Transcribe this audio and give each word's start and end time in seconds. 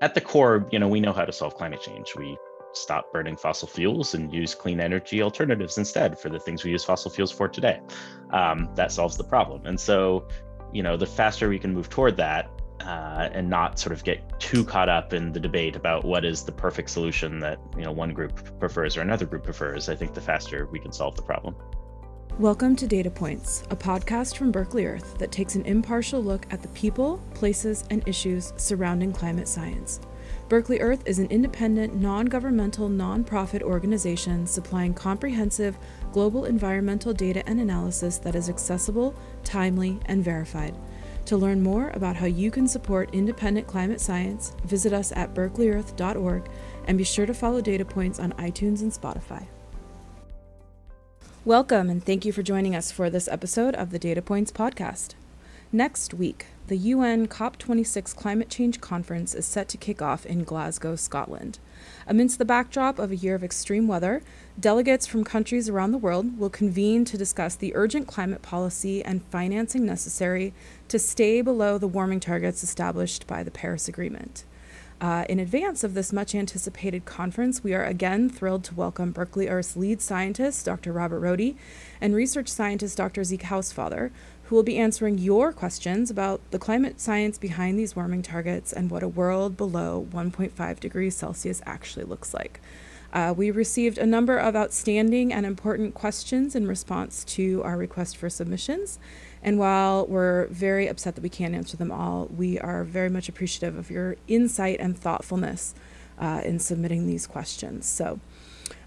at 0.00 0.14
the 0.14 0.20
core, 0.20 0.66
you 0.70 0.78
know, 0.78 0.88
we 0.88 1.00
know 1.00 1.12
how 1.12 1.24
to 1.24 1.32
solve 1.32 1.54
climate 1.56 1.80
change. 1.80 2.14
We 2.16 2.36
stop 2.72 3.12
burning 3.12 3.36
fossil 3.36 3.68
fuels 3.68 4.14
and 4.14 4.32
use 4.32 4.54
clean 4.54 4.80
energy 4.80 5.22
alternatives 5.22 5.78
instead 5.78 6.18
for 6.18 6.28
the 6.28 6.40
things 6.40 6.64
we 6.64 6.72
use 6.72 6.84
fossil 6.84 7.10
fuels 7.10 7.30
for 7.30 7.48
today. 7.48 7.80
Um, 8.30 8.68
that 8.74 8.92
solves 8.92 9.16
the 9.16 9.24
problem. 9.24 9.66
And 9.66 9.78
so, 9.78 10.28
you 10.72 10.82
know, 10.82 10.96
the 10.96 11.06
faster 11.06 11.48
we 11.48 11.58
can 11.58 11.72
move 11.72 11.88
toward 11.88 12.16
that 12.16 12.50
uh, 12.80 13.28
and 13.32 13.48
not 13.48 13.78
sort 13.78 13.92
of 13.92 14.04
get 14.04 14.38
too 14.40 14.64
caught 14.64 14.88
up 14.88 15.12
in 15.12 15.32
the 15.32 15.40
debate 15.40 15.76
about 15.76 16.04
what 16.04 16.24
is 16.24 16.42
the 16.42 16.52
perfect 16.52 16.90
solution 16.90 17.38
that 17.38 17.58
you 17.76 17.84
know 17.84 17.92
one 17.92 18.12
group 18.12 18.58
prefers 18.58 18.96
or 18.96 19.00
another 19.00 19.24
group 19.24 19.44
prefers, 19.44 19.88
I 19.88 19.94
think 19.94 20.14
the 20.14 20.20
faster 20.20 20.66
we 20.66 20.78
can 20.78 20.92
solve 20.92 21.16
the 21.16 21.22
problem. 21.22 21.54
Welcome 22.40 22.74
to 22.76 22.88
Data 22.88 23.12
Points, 23.12 23.62
a 23.70 23.76
podcast 23.76 24.36
from 24.36 24.50
Berkeley 24.50 24.86
Earth 24.86 25.16
that 25.18 25.30
takes 25.30 25.54
an 25.54 25.64
impartial 25.66 26.20
look 26.20 26.46
at 26.50 26.62
the 26.62 26.68
people, 26.70 27.22
places, 27.32 27.84
and 27.90 28.02
issues 28.08 28.52
surrounding 28.56 29.12
climate 29.12 29.46
science. 29.46 30.00
Berkeley 30.48 30.80
Earth 30.80 31.06
is 31.06 31.20
an 31.20 31.28
independent, 31.28 31.94
non 31.94 32.26
governmental, 32.26 32.88
non-profit 32.88 33.62
organization 33.62 34.48
supplying 34.48 34.94
comprehensive 34.94 35.78
global 36.10 36.46
environmental 36.46 37.12
data 37.12 37.48
and 37.48 37.60
analysis 37.60 38.18
that 38.18 38.34
is 38.34 38.48
accessible, 38.48 39.14
timely, 39.44 40.00
and 40.06 40.24
verified. 40.24 40.74
To 41.26 41.36
learn 41.36 41.62
more 41.62 41.90
about 41.90 42.16
how 42.16 42.26
you 42.26 42.50
can 42.50 42.66
support 42.66 43.14
independent 43.14 43.68
climate 43.68 44.00
science, 44.00 44.56
visit 44.64 44.92
us 44.92 45.12
at 45.12 45.34
berkeleyearth.org 45.34 46.50
and 46.88 46.98
be 46.98 47.04
sure 47.04 47.26
to 47.26 47.32
follow 47.32 47.60
Data 47.60 47.84
Points 47.84 48.18
on 48.18 48.32
iTunes 48.32 48.82
and 48.82 48.90
Spotify. 48.90 49.46
Welcome 51.46 51.90
and 51.90 52.02
thank 52.02 52.24
you 52.24 52.32
for 52.32 52.42
joining 52.42 52.74
us 52.74 52.90
for 52.90 53.10
this 53.10 53.28
episode 53.28 53.74
of 53.74 53.90
the 53.90 53.98
Data 53.98 54.22
Points 54.22 54.50
podcast. 54.50 55.12
Next 55.70 56.14
week, 56.14 56.46
the 56.68 56.78
UN 56.78 57.28
COP26 57.28 58.16
Climate 58.16 58.48
Change 58.48 58.80
Conference 58.80 59.34
is 59.34 59.44
set 59.44 59.68
to 59.68 59.76
kick 59.76 60.00
off 60.00 60.24
in 60.24 60.44
Glasgow, 60.44 60.96
Scotland. 60.96 61.58
Amidst 62.06 62.38
the 62.38 62.46
backdrop 62.46 62.98
of 62.98 63.10
a 63.10 63.16
year 63.16 63.34
of 63.34 63.44
extreme 63.44 63.86
weather, 63.86 64.22
delegates 64.58 65.06
from 65.06 65.22
countries 65.22 65.68
around 65.68 65.92
the 65.92 65.98
world 65.98 66.38
will 66.38 66.48
convene 66.48 67.04
to 67.04 67.18
discuss 67.18 67.56
the 67.56 67.76
urgent 67.76 68.06
climate 68.06 68.40
policy 68.40 69.04
and 69.04 69.22
financing 69.26 69.84
necessary 69.84 70.54
to 70.88 70.98
stay 70.98 71.42
below 71.42 71.76
the 71.76 71.86
warming 71.86 72.20
targets 72.20 72.62
established 72.62 73.26
by 73.26 73.42
the 73.42 73.50
Paris 73.50 73.86
Agreement. 73.86 74.46
Uh, 75.04 75.26
in 75.28 75.38
advance 75.38 75.84
of 75.84 75.92
this 75.92 76.14
much 76.14 76.34
anticipated 76.34 77.04
conference, 77.04 77.62
we 77.62 77.74
are 77.74 77.84
again 77.84 78.26
thrilled 78.30 78.64
to 78.64 78.74
welcome 78.74 79.12
Berkeley 79.12 79.48
Earth's 79.48 79.76
lead 79.76 80.00
scientist, 80.00 80.64
Dr. 80.64 80.94
Robert 80.94 81.20
Rohde, 81.20 81.56
and 82.00 82.14
research 82.14 82.48
scientist, 82.48 82.96
Dr. 82.96 83.22
Zeke 83.22 83.42
Hausfather, 83.42 84.12
who 84.44 84.56
will 84.56 84.62
be 84.62 84.78
answering 84.78 85.18
your 85.18 85.52
questions 85.52 86.10
about 86.10 86.40
the 86.52 86.58
climate 86.58 87.02
science 87.02 87.36
behind 87.36 87.78
these 87.78 87.94
warming 87.94 88.22
targets 88.22 88.72
and 88.72 88.90
what 88.90 89.02
a 89.02 89.08
world 89.08 89.58
below 89.58 90.08
1.5 90.10 90.80
degrees 90.80 91.14
Celsius 91.14 91.60
actually 91.66 92.06
looks 92.06 92.32
like. 92.32 92.62
Uh, 93.12 93.34
we 93.36 93.50
received 93.50 93.98
a 93.98 94.06
number 94.06 94.38
of 94.38 94.56
outstanding 94.56 95.34
and 95.34 95.44
important 95.44 95.92
questions 95.92 96.56
in 96.56 96.66
response 96.66 97.24
to 97.24 97.62
our 97.62 97.76
request 97.76 98.16
for 98.16 98.30
submissions. 98.30 98.98
And 99.44 99.58
while 99.58 100.06
we're 100.06 100.46
very 100.46 100.88
upset 100.88 101.14
that 101.16 101.20
we 101.20 101.28
can't 101.28 101.54
answer 101.54 101.76
them 101.76 101.92
all, 101.92 102.26
we 102.34 102.58
are 102.58 102.82
very 102.82 103.10
much 103.10 103.28
appreciative 103.28 103.76
of 103.76 103.90
your 103.90 104.16
insight 104.26 104.80
and 104.80 104.98
thoughtfulness 104.98 105.74
uh, 106.18 106.40
in 106.44 106.58
submitting 106.58 107.06
these 107.06 107.26
questions. 107.26 107.86
So, 107.86 108.20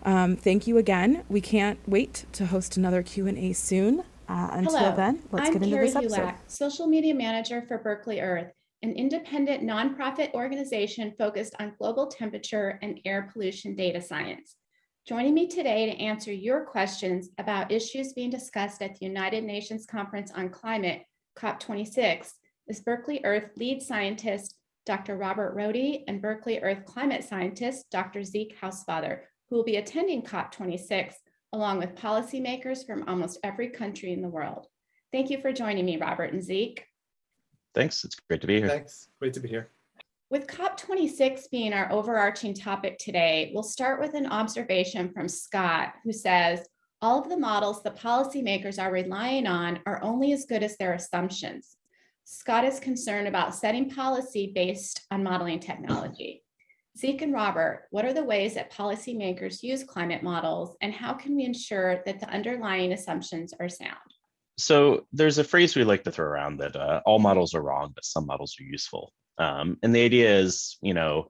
um, 0.03 0.35
thank 0.35 0.65
you 0.65 0.77
again. 0.77 1.23
We 1.29 1.41
can't 1.41 1.79
wait 1.87 2.25
to 2.33 2.47
host 2.47 2.75
another 2.75 3.03
Q 3.03 3.27
and 3.27 3.37
A 3.37 3.53
soon. 3.53 4.03
Uh, 4.29 4.49
until 4.51 4.77
Hello. 4.77 4.95
then, 4.95 5.23
let's 5.31 5.47
I'm 5.47 5.53
get 5.53 5.63
into 5.63 5.75
Carrie 5.75 5.87
this 5.87 5.95
episode. 5.95 6.21
Hulak, 6.21 6.35
social 6.47 6.85
media 6.85 7.13
manager 7.13 7.63
for 7.65 7.77
Berkeley 7.77 8.19
Earth, 8.19 8.51
an 8.83 8.91
independent 8.91 9.63
nonprofit 9.63 10.33
organization 10.33 11.13
focused 11.17 11.55
on 11.61 11.73
global 11.77 12.07
temperature 12.07 12.77
and 12.81 12.99
air 13.05 13.29
pollution 13.31 13.73
data 13.73 14.01
science. 14.01 14.55
Joining 15.07 15.33
me 15.33 15.47
today 15.47 15.85
to 15.85 16.01
answer 16.01 16.33
your 16.33 16.65
questions 16.65 17.29
about 17.37 17.71
issues 17.71 18.11
being 18.11 18.29
discussed 18.29 18.81
at 18.81 18.93
the 18.99 19.05
United 19.05 19.45
Nations 19.45 19.85
Conference 19.85 20.33
on 20.35 20.49
Climate, 20.49 21.03
COP26, 21.37 22.29
is 22.67 22.81
Berkeley 22.81 23.21
Earth 23.23 23.51
lead 23.55 23.81
scientist, 23.81 24.55
Dr. 24.85 25.15
Robert 25.15 25.55
Rohde, 25.55 26.03
and 26.09 26.21
Berkeley 26.21 26.59
Earth 26.59 26.83
climate 26.83 27.23
scientist, 27.23 27.85
Dr. 27.89 28.21
Zeke 28.21 28.59
Hausfather, 28.59 29.21
who 29.49 29.55
will 29.55 29.63
be 29.63 29.77
attending 29.77 30.23
COP26 30.23 31.13
along 31.53 31.77
with 31.77 31.95
policymakers 31.95 32.85
from 32.85 33.07
almost 33.07 33.39
every 33.45 33.69
country 33.69 34.11
in 34.11 34.21
the 34.21 34.27
world. 34.27 34.67
Thank 35.13 35.29
you 35.29 35.39
for 35.39 35.53
joining 35.53 35.85
me, 35.85 35.95
Robert 35.95 36.33
and 36.33 36.43
Zeke. 36.43 36.83
Thanks. 37.73 38.03
It's 38.03 38.15
great 38.15 38.41
to 38.41 38.47
be 38.47 38.59
here. 38.59 38.67
Thanks. 38.67 39.07
Great 39.21 39.33
to 39.35 39.39
be 39.39 39.47
here. 39.47 39.71
With 40.29 40.47
COP26 40.47 41.49
being 41.51 41.71
our 41.71 41.89
overarching 41.89 42.53
topic 42.53 42.97
today, 42.97 43.49
we'll 43.53 43.63
start 43.63 44.01
with 44.01 44.13
an 44.13 44.25
observation 44.25 45.09
from 45.13 45.29
Scott, 45.29 45.93
who 46.03 46.11
says, 46.11 46.67
all 47.01 47.21
of 47.21 47.29
the 47.29 47.37
models 47.37 47.81
the 47.81 47.91
policymakers 47.91 48.81
are 48.81 48.91
relying 48.91 49.47
on 49.47 49.79
are 49.85 50.03
only 50.03 50.33
as 50.33 50.45
good 50.45 50.63
as 50.63 50.75
their 50.75 50.93
assumptions. 50.93 51.77
Scott 52.25 52.65
is 52.65 52.81
concerned 52.81 53.29
about 53.29 53.55
setting 53.55 53.89
policy 53.89 54.51
based 54.53 55.05
on 55.11 55.23
modeling 55.23 55.61
technology. 55.61 56.43
Zeke 56.97 57.21
and 57.21 57.31
Robert, 57.31 57.85
what 57.91 58.03
are 58.03 58.13
the 58.13 58.23
ways 58.23 58.55
that 58.55 58.73
policymakers 58.73 59.63
use 59.63 59.85
climate 59.85 60.23
models 60.23 60.75
and 60.81 60.93
how 60.93 61.13
can 61.13 61.37
we 61.37 61.45
ensure 61.45 62.01
that 62.05 62.19
the 62.19 62.29
underlying 62.29 62.91
assumptions 62.91 63.53
are 63.61 63.69
sound? 63.69 63.95
So 64.57 65.05
there's 65.13 65.37
a 65.37 65.43
phrase 65.45 65.73
we 65.73 65.85
like 65.85 66.03
to 66.03 66.11
throw 66.11 66.25
around 66.25 66.57
that 66.57 66.75
uh, 66.75 66.99
all 67.05 67.19
models 67.19 67.53
are 67.53 67.61
wrong, 67.61 67.93
but 67.95 68.03
some 68.03 68.25
models 68.25 68.57
are 68.59 68.65
useful. 68.65 69.13
Um, 69.37 69.77
and 69.83 69.95
the 69.95 70.03
idea 70.03 70.39
is, 70.39 70.77
you 70.81 70.93
know, 70.93 71.29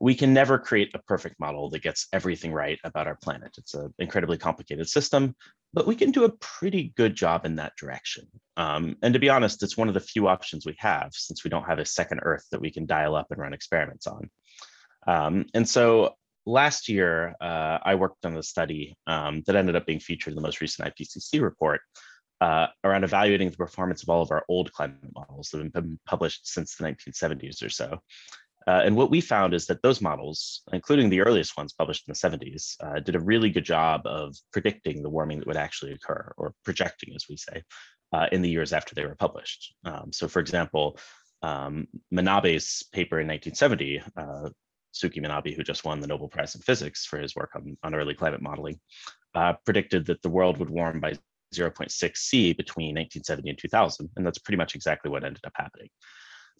we 0.00 0.14
can 0.14 0.32
never 0.32 0.58
create 0.58 0.94
a 0.94 1.00
perfect 1.00 1.40
model 1.40 1.70
that 1.70 1.82
gets 1.82 2.06
everything 2.12 2.52
right 2.52 2.78
about 2.84 3.06
our 3.06 3.16
planet. 3.16 3.54
It's 3.58 3.74
an 3.74 3.92
incredibly 3.98 4.38
complicated 4.38 4.88
system, 4.88 5.34
but 5.72 5.86
we 5.86 5.96
can 5.96 6.12
do 6.12 6.24
a 6.24 6.32
pretty 6.40 6.92
good 6.96 7.14
job 7.14 7.44
in 7.44 7.56
that 7.56 7.76
direction. 7.76 8.26
Um, 8.56 8.96
and 9.02 9.12
to 9.14 9.20
be 9.20 9.28
honest, 9.28 9.62
it's 9.62 9.76
one 9.76 9.88
of 9.88 9.94
the 9.94 10.00
few 10.00 10.28
options 10.28 10.64
we 10.64 10.76
have 10.78 11.10
since 11.12 11.42
we 11.42 11.50
don't 11.50 11.66
have 11.66 11.78
a 11.78 11.84
second 11.84 12.20
Earth 12.22 12.46
that 12.52 12.60
we 12.60 12.70
can 12.70 12.86
dial 12.86 13.16
up 13.16 13.26
and 13.30 13.40
run 13.40 13.52
experiments 13.52 14.06
on. 14.06 14.30
Um, 15.06 15.46
and 15.54 15.68
so 15.68 16.14
last 16.46 16.88
year, 16.88 17.34
uh, 17.40 17.78
I 17.82 17.94
worked 17.96 18.24
on 18.24 18.36
a 18.36 18.42
study 18.42 18.96
um, 19.06 19.42
that 19.46 19.56
ended 19.56 19.76
up 19.76 19.86
being 19.86 20.00
featured 20.00 20.32
in 20.32 20.36
the 20.36 20.42
most 20.42 20.60
recent 20.60 20.94
IPCC 20.94 21.42
report 21.42 21.80
uh, 22.40 22.66
around 22.84 23.04
evaluating 23.04 23.50
the 23.50 23.56
performance 23.56 24.02
of 24.02 24.08
all 24.08 24.22
of 24.22 24.30
our 24.30 24.44
old 24.48 24.72
climate 24.72 24.98
models 25.14 25.48
that 25.50 25.62
have 25.62 25.72
been 25.72 25.98
published 26.06 26.46
since 26.46 26.76
the 26.76 26.84
1970s 26.84 27.64
or 27.64 27.68
so. 27.68 27.98
Uh, 28.66 28.82
and 28.84 28.94
what 28.94 29.10
we 29.10 29.20
found 29.20 29.54
is 29.54 29.66
that 29.66 29.80
those 29.82 30.02
models, 30.02 30.62
including 30.72 31.08
the 31.08 31.20
earliest 31.20 31.56
ones 31.56 31.72
published 31.72 32.06
in 32.06 32.12
the 32.12 32.18
70s, 32.18 32.76
uh, 32.80 33.00
did 33.00 33.16
a 33.16 33.20
really 33.20 33.48
good 33.48 33.64
job 33.64 34.02
of 34.04 34.36
predicting 34.52 35.02
the 35.02 35.08
warming 35.08 35.38
that 35.38 35.48
would 35.48 35.56
actually 35.56 35.92
occur, 35.92 36.32
or 36.36 36.52
projecting, 36.64 37.14
as 37.14 37.24
we 37.30 37.36
say, 37.36 37.62
uh, 38.12 38.26
in 38.30 38.42
the 38.42 38.50
years 38.50 38.74
after 38.74 38.94
they 38.94 39.06
were 39.06 39.14
published. 39.14 39.74
Um, 39.84 40.12
so, 40.12 40.28
for 40.28 40.40
example, 40.40 40.98
um, 41.40 41.86
Manabe's 42.12 42.84
paper 42.92 43.20
in 43.20 43.28
1970 43.28 44.02
Suki 44.94 45.22
Manabe, 45.22 45.54
who 45.54 45.62
just 45.62 45.84
won 45.84 46.00
the 46.00 46.06
Nobel 46.06 46.28
Prize 46.28 46.54
in 46.54 46.60
Physics 46.60 47.06
for 47.06 47.18
his 47.18 47.36
work 47.36 47.50
on, 47.54 47.76
on 47.82 47.94
early 47.94 48.14
climate 48.14 48.42
modeling, 48.42 48.80
uh, 49.34 49.54
predicted 49.64 50.06
that 50.06 50.22
the 50.22 50.28
world 50.28 50.58
would 50.58 50.70
warm 50.70 51.00
by 51.00 51.14
0.6 51.54 52.16
C 52.16 52.52
between 52.52 52.94
1970 52.94 53.50
and 53.50 53.58
2000. 53.58 54.10
And 54.16 54.26
that's 54.26 54.38
pretty 54.38 54.58
much 54.58 54.74
exactly 54.74 55.10
what 55.10 55.24
ended 55.24 55.44
up 55.44 55.52
happening. 55.54 55.88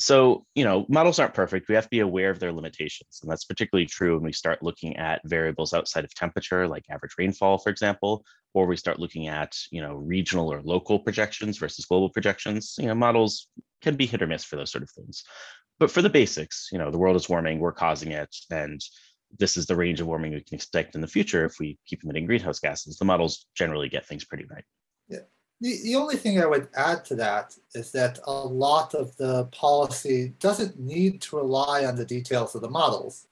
So, 0.01 0.47
you 0.55 0.65
know, 0.65 0.87
models 0.89 1.19
aren't 1.19 1.35
perfect. 1.35 1.69
We 1.69 1.75
have 1.75 1.85
to 1.85 1.91
be 1.91 2.01
aware 2.01 2.31
of 2.31 2.39
their 2.39 2.53
limitations. 2.53 3.19
And 3.21 3.31
that's 3.31 3.45
particularly 3.45 3.87
true 3.87 4.15
when 4.15 4.23
we 4.23 4.33
start 4.33 4.63
looking 4.63 4.97
at 4.97 5.21
variables 5.25 5.73
outside 5.73 6.05
of 6.05 6.15
temperature, 6.15 6.69
like 6.69 6.85
average 6.89 7.15
rainfall, 7.19 7.59
for 7.59 7.71
example, 7.71 8.25
or 8.55 8.67
we 8.67 8.77
start 8.77 9.01
looking 9.01 9.27
at, 9.27 9.57
you 9.73 9.83
know, 9.83 9.95
regional 9.95 10.53
or 10.53 10.63
local 10.63 11.01
projections 11.01 11.59
versus 11.59 11.85
global 11.85 12.11
projections. 12.11 12.77
You 12.79 12.87
know, 12.87 12.95
models 12.95 13.49
can 13.83 13.97
be 13.97 14.07
hit 14.07 14.23
or 14.23 14.29
miss 14.29 14.45
for 14.45 14.55
those 14.55 14.71
sort 14.71 14.85
of 14.85 14.91
things 14.91 15.25
but 15.79 15.91
for 15.91 16.03
the 16.03 16.11
basics, 16.11 16.69
you 16.73 16.79
know, 16.79 16.91
the 16.91 16.99
world 16.99 17.17
is 17.17 17.29
warming, 17.29 17.61
we're 17.61 17.73
causing 17.73 18.13
it, 18.13 18.35
and 18.51 18.81
this 19.37 19.57
is 19.57 19.67
the 19.67 19.77
range 19.77 20.01
of 20.01 20.07
warming 20.07 20.33
we 20.33 20.41
can 20.41 20.55
expect 20.55 20.95
in 20.95 21.01
the 21.01 21.07
future 21.07 21.45
if 21.45 21.59
we 21.59 21.79
keep 21.87 22.03
emitting 22.03 22.27
greenhouse 22.27 22.61
gases. 22.61 22.99
The 22.99 23.05
models 23.05 23.47
generally 23.55 23.89
get 23.89 24.07
things 24.07 24.25
pretty 24.25 24.45
right. 24.51 24.65
Yeah. 25.09 25.21
The, 25.61 25.81
the 25.83 25.97
only 25.97 26.17
thing 26.17 26.41
I 26.41 26.47
would 26.47 26.69
add 26.75 27.05
to 27.07 27.15
that 27.17 27.55
is 27.75 27.93
that 27.93 28.21
a 28.27 28.33
lot 28.33 28.95
of 28.95 29.17
the 29.17 29.45
policy 29.47 30.35
doesn't 30.39 30.79
need 30.79 31.21
to 31.23 31.37
rely 31.37 31.85
on 31.85 31.97
the 31.97 32.05
details 32.05 32.55
of 32.55 32.63
the 32.63 32.71
models. 32.71 33.27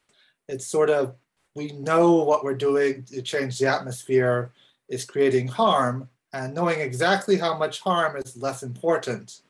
It's 0.48 0.66
sort 0.66 0.90
of, 0.90 1.14
we 1.54 1.72
know 1.72 2.16
what 2.16 2.44
we're 2.44 2.54
doing 2.54 3.04
to 3.04 3.22
change 3.22 3.58
the 3.58 3.66
atmosphere 3.66 4.52
is 4.88 5.04
creating 5.04 5.48
harm, 5.48 6.08
and 6.32 6.54
knowing 6.54 6.80
exactly 6.80 7.36
how 7.36 7.56
much 7.56 7.80
harm 7.80 8.16
is 8.16 8.36
less 8.36 8.62
important 8.62 9.40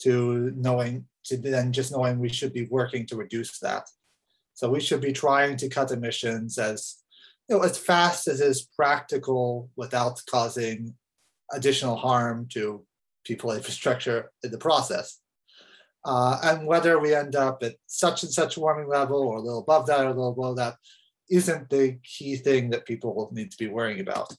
to 0.00 0.52
knowing 0.56 1.06
to 1.24 1.36
then 1.36 1.72
just 1.72 1.92
knowing 1.92 2.18
we 2.18 2.28
should 2.28 2.52
be 2.52 2.66
working 2.66 3.06
to 3.06 3.16
reduce 3.16 3.60
that. 3.60 3.88
So 4.62 4.70
we 4.70 4.78
should 4.78 5.00
be 5.00 5.12
trying 5.12 5.56
to 5.56 5.68
cut 5.68 5.90
emissions 5.90 6.56
as 6.56 7.02
you 7.48 7.56
know 7.56 7.64
as 7.64 7.76
fast 7.76 8.28
as 8.28 8.40
is 8.40 8.68
practical 8.76 9.68
without 9.74 10.22
causing 10.30 10.94
additional 11.52 11.96
harm 11.96 12.46
to 12.52 12.86
people 13.24 13.50
infrastructure 13.50 14.30
in 14.44 14.52
the 14.52 14.58
process. 14.58 15.18
Uh, 16.04 16.38
and 16.44 16.64
whether 16.64 17.00
we 17.00 17.12
end 17.12 17.34
up 17.34 17.64
at 17.64 17.74
such 17.88 18.22
and 18.22 18.30
such 18.32 18.56
warming 18.56 18.88
level 18.88 19.18
or 19.18 19.38
a 19.38 19.40
little 19.40 19.62
above 19.62 19.86
that 19.86 20.04
or 20.06 20.10
a 20.10 20.14
little 20.14 20.32
below 20.32 20.54
that 20.54 20.76
isn't 21.28 21.68
the 21.68 21.98
key 22.04 22.36
thing 22.36 22.70
that 22.70 22.86
people 22.86 23.16
will 23.16 23.32
need 23.32 23.50
to 23.50 23.58
be 23.58 23.66
worrying 23.66 23.98
about. 23.98 24.32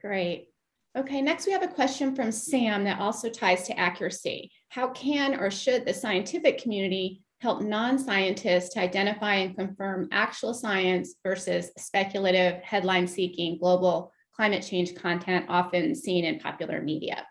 Great. 0.00 0.48
Okay, 0.96 1.22
next 1.22 1.46
we 1.46 1.52
have 1.52 1.62
a 1.62 1.68
question 1.68 2.16
from 2.16 2.32
Sam 2.32 2.82
that 2.82 2.98
also 2.98 3.30
ties 3.30 3.64
to 3.68 3.78
accuracy. 3.78 4.50
How 4.70 4.88
can 4.88 5.38
or 5.38 5.52
should 5.52 5.84
the 5.84 5.94
scientific 5.94 6.60
community 6.60 7.22
help 7.40 7.62
non-scientists 7.62 8.70
to 8.70 8.80
identify 8.80 9.34
and 9.34 9.56
confirm 9.56 10.08
actual 10.10 10.52
science 10.52 11.14
versus 11.24 11.70
speculative 11.78 12.60
headline-seeking 12.62 13.58
global 13.58 14.12
climate 14.34 14.62
change 14.62 14.94
content 14.94 15.46
often 15.48 15.94
seen 15.94 16.24
in 16.24 16.38
popular 16.38 16.80
media? 16.80 17.26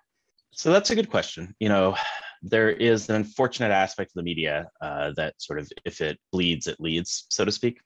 So 0.52 0.72
that's 0.72 0.90
a 0.90 0.96
good 0.96 1.10
question. 1.10 1.54
You 1.60 1.70
know, 1.70 1.96
there 2.42 2.70
is 2.70 3.10
an 3.10 3.16
unfortunate 3.16 3.72
aspect 3.72 4.12
of 4.12 4.16
the 4.16 4.24
media 4.24 4.70
uh, 4.82 5.12
that 5.16 5.34
sort 5.40 5.60
of, 5.60 5.70
if 5.86 6.02
it 6.02 6.18
bleeds, 6.32 6.68
it 6.68 6.80
leads, 6.80 7.26
so 7.30 7.46
to 7.46 7.52
speak. 7.52 7.80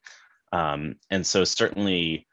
Um, 0.53 0.95
and 1.09 1.25
so 1.25 1.43
certainly 1.43 2.27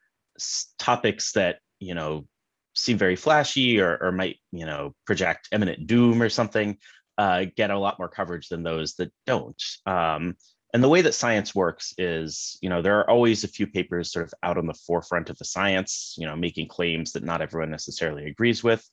topics 0.78 1.32
that, 1.32 1.58
you 1.80 1.94
know, 1.94 2.26
seem 2.74 2.96
very 2.96 3.16
flashy 3.16 3.80
or, 3.80 3.98
or 4.00 4.12
might, 4.12 4.36
you 4.52 4.64
know, 4.64 4.94
project 5.06 5.48
imminent 5.52 5.86
doom 5.86 6.22
or 6.22 6.28
something 6.28 6.76
uh, 7.18 7.44
get 7.56 7.70
a 7.70 7.78
lot 7.78 7.98
more 7.98 8.08
coverage 8.08 8.48
than 8.48 8.62
those 8.62 8.94
that 8.94 9.12
don't. 9.26 9.62
Um, 9.84 10.36
and 10.72 10.82
the 10.84 10.88
way 10.88 11.02
that 11.02 11.14
science 11.14 11.54
works 11.54 11.94
is, 11.98 12.58
you 12.60 12.68
know, 12.68 12.82
there 12.82 12.98
are 12.98 13.10
always 13.10 13.42
a 13.42 13.48
few 13.48 13.66
papers 13.66 14.12
sort 14.12 14.26
of 14.26 14.34
out 14.42 14.58
on 14.58 14.66
the 14.66 14.74
forefront 14.74 15.30
of 15.30 15.38
the 15.38 15.44
science, 15.44 16.14
you 16.18 16.26
know, 16.26 16.36
making 16.36 16.68
claims 16.68 17.12
that 17.12 17.24
not 17.24 17.40
everyone 17.40 17.70
necessarily 17.70 18.26
agrees 18.26 18.62
with. 18.62 18.86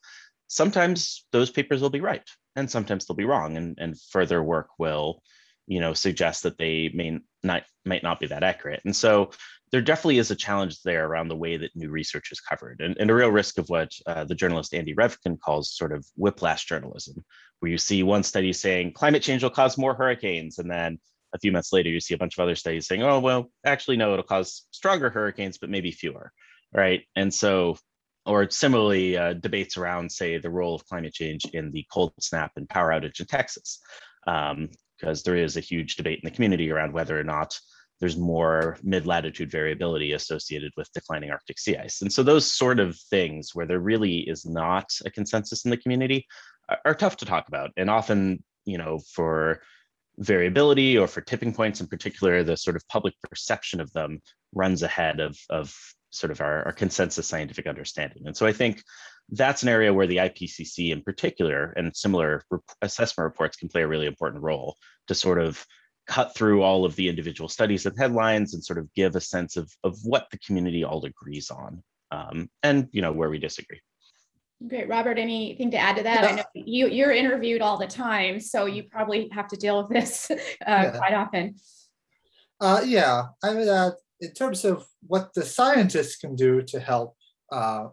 Sometimes 0.48 1.26
those 1.32 1.50
papers 1.50 1.82
will 1.82 1.90
be 1.90 2.00
right, 2.00 2.28
and 2.54 2.70
sometimes 2.70 3.04
they'll 3.04 3.16
be 3.16 3.24
wrong, 3.24 3.56
and, 3.56 3.76
and 3.78 4.00
further 4.10 4.42
work 4.42 4.68
will, 4.78 5.22
you 5.66 5.80
know, 5.80 5.92
suggest 5.92 6.44
that 6.44 6.56
they 6.56 6.90
may 6.94 7.18
not 7.42 7.64
might 7.84 8.02
not 8.02 8.20
be 8.20 8.26
that 8.28 8.42
accurate. 8.42 8.80
And 8.84 8.96
so 8.96 9.30
there 9.72 9.82
definitely 9.82 10.18
is 10.18 10.30
a 10.30 10.36
challenge 10.36 10.80
there 10.82 11.06
around 11.06 11.28
the 11.28 11.36
way 11.36 11.56
that 11.56 11.74
new 11.74 11.90
research 11.90 12.30
is 12.32 12.40
covered, 12.40 12.80
and, 12.80 12.96
and 12.98 13.10
a 13.10 13.14
real 13.14 13.30
risk 13.30 13.58
of 13.58 13.68
what 13.68 13.90
uh, 14.06 14.24
the 14.24 14.34
journalist 14.34 14.72
Andy 14.72 14.94
Revkin 14.94 15.38
calls 15.38 15.76
sort 15.76 15.92
of 15.92 16.06
whiplash 16.16 16.64
journalism, 16.64 17.24
where 17.60 17.70
you 17.70 17.78
see 17.78 18.02
one 18.02 18.22
study 18.22 18.52
saying 18.52 18.92
climate 18.92 19.22
change 19.22 19.42
will 19.42 19.50
cause 19.50 19.78
more 19.78 19.94
hurricanes, 19.94 20.58
and 20.58 20.70
then 20.70 20.98
a 21.34 21.38
few 21.38 21.52
months 21.52 21.72
later 21.72 21.90
you 21.90 22.00
see 22.00 22.14
a 22.14 22.18
bunch 22.18 22.38
of 22.38 22.42
other 22.42 22.54
studies 22.54 22.86
saying, 22.86 23.02
oh 23.02 23.20
well, 23.20 23.50
actually 23.64 23.96
no, 23.96 24.12
it'll 24.12 24.24
cause 24.24 24.66
stronger 24.70 25.10
hurricanes, 25.10 25.58
but 25.58 25.70
maybe 25.70 25.90
fewer, 25.90 26.32
right? 26.72 27.02
And 27.16 27.32
so, 27.32 27.76
or 28.24 28.50
similarly, 28.50 29.16
uh, 29.16 29.34
debates 29.34 29.76
around 29.76 30.10
say 30.10 30.38
the 30.38 30.50
role 30.50 30.74
of 30.74 30.86
climate 30.86 31.12
change 31.12 31.44
in 31.52 31.70
the 31.72 31.84
cold 31.92 32.12
snap 32.20 32.52
and 32.56 32.68
power 32.68 32.90
outage 32.90 33.20
in 33.20 33.26
Texas, 33.26 33.80
because 34.24 34.50
um, 34.52 35.22
there 35.24 35.36
is 35.36 35.56
a 35.56 35.60
huge 35.60 35.96
debate 35.96 36.20
in 36.22 36.28
the 36.28 36.34
community 36.34 36.70
around 36.70 36.92
whether 36.92 37.18
or 37.18 37.24
not 37.24 37.58
there's 38.00 38.16
more 38.18 38.76
mid-latitude 38.82 39.50
variability 39.50 40.12
associated 40.12 40.70
with 40.76 40.92
declining 40.92 41.30
Arctic 41.30 41.58
sea 41.58 41.76
ice. 41.76 42.02
And 42.02 42.12
so 42.12 42.22
those 42.22 42.52
sort 42.52 42.78
of 42.78 42.98
things 43.10 43.54
where 43.54 43.66
there 43.66 43.80
really 43.80 44.18
is 44.18 44.44
not 44.44 44.90
a 45.06 45.10
consensus 45.10 45.64
in 45.64 45.70
the 45.70 45.78
community 45.78 46.26
are, 46.84 46.94
tough 46.94 47.18
to 47.18 47.24
talk 47.24 47.48
about. 47.48 47.70
And 47.76 47.90
often, 47.90 48.42
you 48.64 48.78
know, 48.78 49.00
for 49.12 49.60
variability 50.18 50.96
or 50.96 51.06
for 51.06 51.20
tipping 51.20 51.52
points 51.52 51.80
in 51.80 51.86
particular, 51.86 52.42
the 52.42 52.56
sort 52.56 52.76
of 52.76 52.86
public 52.88 53.14
perception 53.22 53.80
of 53.80 53.92
them 53.92 54.20
runs 54.54 54.82
ahead 54.82 55.20
of, 55.20 55.36
of 55.50 55.74
sort 56.10 56.30
of 56.30 56.40
our, 56.40 56.64
our 56.64 56.72
consensus 56.72 57.26
scientific 57.26 57.66
understanding. 57.66 58.26
And 58.26 58.36
so 58.36 58.46
I 58.46 58.52
think 58.52 58.82
that's 59.30 59.62
an 59.62 59.68
area 59.68 59.92
where 59.92 60.06
the 60.06 60.18
IPCC 60.18 60.90
in 60.90 61.02
particular 61.02 61.72
and 61.76 61.94
similar 61.94 62.42
assessment 62.80 63.24
reports 63.24 63.56
can 63.56 63.68
play 63.68 63.82
a 63.82 63.88
really 63.88 64.06
important 64.06 64.42
role 64.42 64.76
to 65.08 65.14
sort 65.14 65.38
of 65.38 65.64
cut 66.06 66.34
through 66.34 66.62
all 66.62 66.84
of 66.84 66.94
the 66.94 67.08
individual 67.08 67.48
studies 67.48 67.84
and 67.84 67.98
headlines 67.98 68.54
and 68.54 68.64
sort 68.64 68.78
of 68.78 68.92
give 68.94 69.16
a 69.16 69.20
sense 69.20 69.56
of, 69.56 69.70
of 69.82 69.98
what 70.04 70.28
the 70.30 70.38
community 70.38 70.84
all 70.84 71.04
agrees 71.04 71.50
on 71.50 71.82
um, 72.10 72.48
and 72.62 72.88
you 72.92 73.02
know 73.02 73.12
where 73.12 73.30
we 73.30 73.38
disagree. 73.38 73.80
Great, 74.66 74.88
Robert. 74.88 75.18
Anything 75.18 75.70
to 75.72 75.76
add 75.76 75.96
to 75.96 76.02
that? 76.04 76.24
I 76.24 76.32
know 76.36 76.44
you 76.54 76.88
you're 76.88 77.12
interviewed 77.12 77.60
all 77.60 77.76
the 77.76 77.86
time, 77.86 78.40
so 78.40 78.64
you 78.64 78.84
probably 78.84 79.28
have 79.32 79.48
to 79.48 79.56
deal 79.56 79.82
with 79.82 79.90
this 79.90 80.30
uh, 80.30 80.36
yeah. 80.66 80.90
quite 80.96 81.12
often. 81.12 81.56
Uh, 82.60 82.80
yeah, 82.84 83.24
I 83.44 83.54
would 83.54 83.68
add 83.68 83.92
in 84.20 84.32
terms 84.32 84.64
of 84.64 84.86
what 85.06 85.34
the 85.34 85.44
scientists 85.44 86.16
can 86.16 86.34
do 86.34 86.62
to 86.62 86.80
help. 86.80 87.16
Uh, 87.52 87.88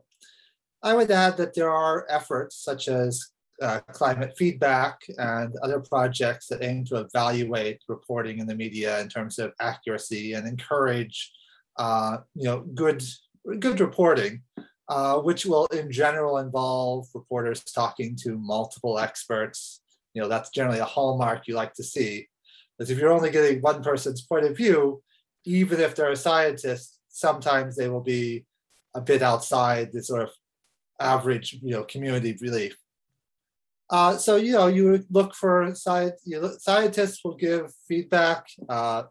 I 0.81 0.93
would 0.93 1.11
add 1.11 1.35
that 1.37 1.53
there 1.53 1.71
are 1.71 2.05
efforts 2.09 2.63
such 2.63 2.87
as 2.87 3.33
uh, 3.61 3.79
climate 3.91 4.33
feedback 4.37 4.99
and 5.17 5.53
other 5.63 5.79
projects 5.79 6.47
that 6.47 6.63
aim 6.63 6.85
to 6.85 6.97
evaluate 6.97 7.81
reporting 7.87 8.39
in 8.39 8.47
the 8.47 8.55
media 8.55 8.99
in 8.99 9.09
terms 9.09 9.37
of 9.37 9.53
accuracy 9.59 10.33
and 10.33 10.47
encourage 10.47 11.31
uh, 11.77 12.17
you 12.35 12.45
know 12.45 12.61
good 12.73 13.03
good 13.59 13.79
reporting 13.79 14.41
uh, 14.89 15.17
which 15.19 15.45
will 15.45 15.65
in 15.67 15.91
general 15.91 16.37
involve 16.37 17.07
reporters 17.13 17.63
talking 17.63 18.15
to 18.15 18.37
multiple 18.37 18.99
experts 18.99 19.81
you 20.13 20.21
know 20.21 20.27
that's 20.27 20.49
generally 20.49 20.79
a 20.79 20.85
hallmark 20.85 21.47
you 21.47 21.55
like 21.55 21.73
to 21.73 21.83
see 21.83 22.27
because 22.77 22.89
if 22.89 22.97
you're 22.97 23.13
only 23.13 23.31
getting 23.31 23.61
one 23.61 23.81
person's 23.81 24.21
point 24.21 24.45
of 24.45 24.55
view 24.55 25.01
even 25.45 25.79
if 25.79 25.95
they're 25.95 26.11
a 26.11 26.15
scientist 26.15 26.99
sometimes 27.09 27.75
they 27.75 27.89
will 27.89 28.01
be 28.01 28.45
a 28.95 29.01
bit 29.01 29.21
outside 29.21 29.91
the 29.91 30.03
sort 30.03 30.21
of 30.21 30.29
average 30.99 31.59
you 31.61 31.71
know 31.71 31.83
community 31.83 32.33
belief 32.33 32.75
uh, 33.89 34.17
so 34.17 34.37
you 34.37 34.53
know 34.53 34.67
you 34.67 35.03
look 35.11 35.35
for 35.35 35.73
science. 35.75 36.21
You 36.25 36.49
scientists 36.57 37.23
will 37.23 37.35
give 37.35 37.71
feedback. 37.87 38.47
Uh, 38.67 39.03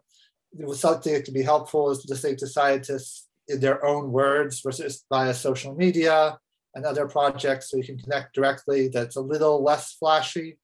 something 0.73 1.13
that 1.13 1.25
can 1.25 1.33
be 1.33 1.41
helpful 1.41 1.89
is 1.89 2.05
listening 2.09 2.35
to 2.37 2.47
scientists 2.47 3.27
in 3.47 3.59
their 3.59 3.83
own 3.85 4.11
words 4.11 4.61
versus 4.61 5.03
via 5.09 5.33
social 5.33 5.75
media 5.75 6.37
and 6.75 6.85
other 6.85 7.07
projects, 7.07 7.69
so 7.69 7.77
you 7.77 7.83
can 7.83 7.97
connect 7.97 8.33
directly. 8.33 8.87
That's 8.87 9.15
a 9.15 9.21
little 9.21 9.63
less 9.63 9.93
flashy 9.93 10.57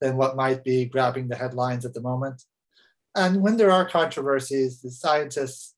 than 0.00 0.16
what 0.16 0.36
might 0.36 0.62
be 0.62 0.84
grabbing 0.84 1.28
the 1.28 1.36
headlines 1.36 1.84
at 1.84 1.94
the 1.94 2.02
moment. 2.02 2.42
And 3.14 3.42
when 3.42 3.56
there 3.56 3.70
are 3.70 3.88
controversies, 3.88 4.80
the 4.80 4.90
scientists 4.90 5.74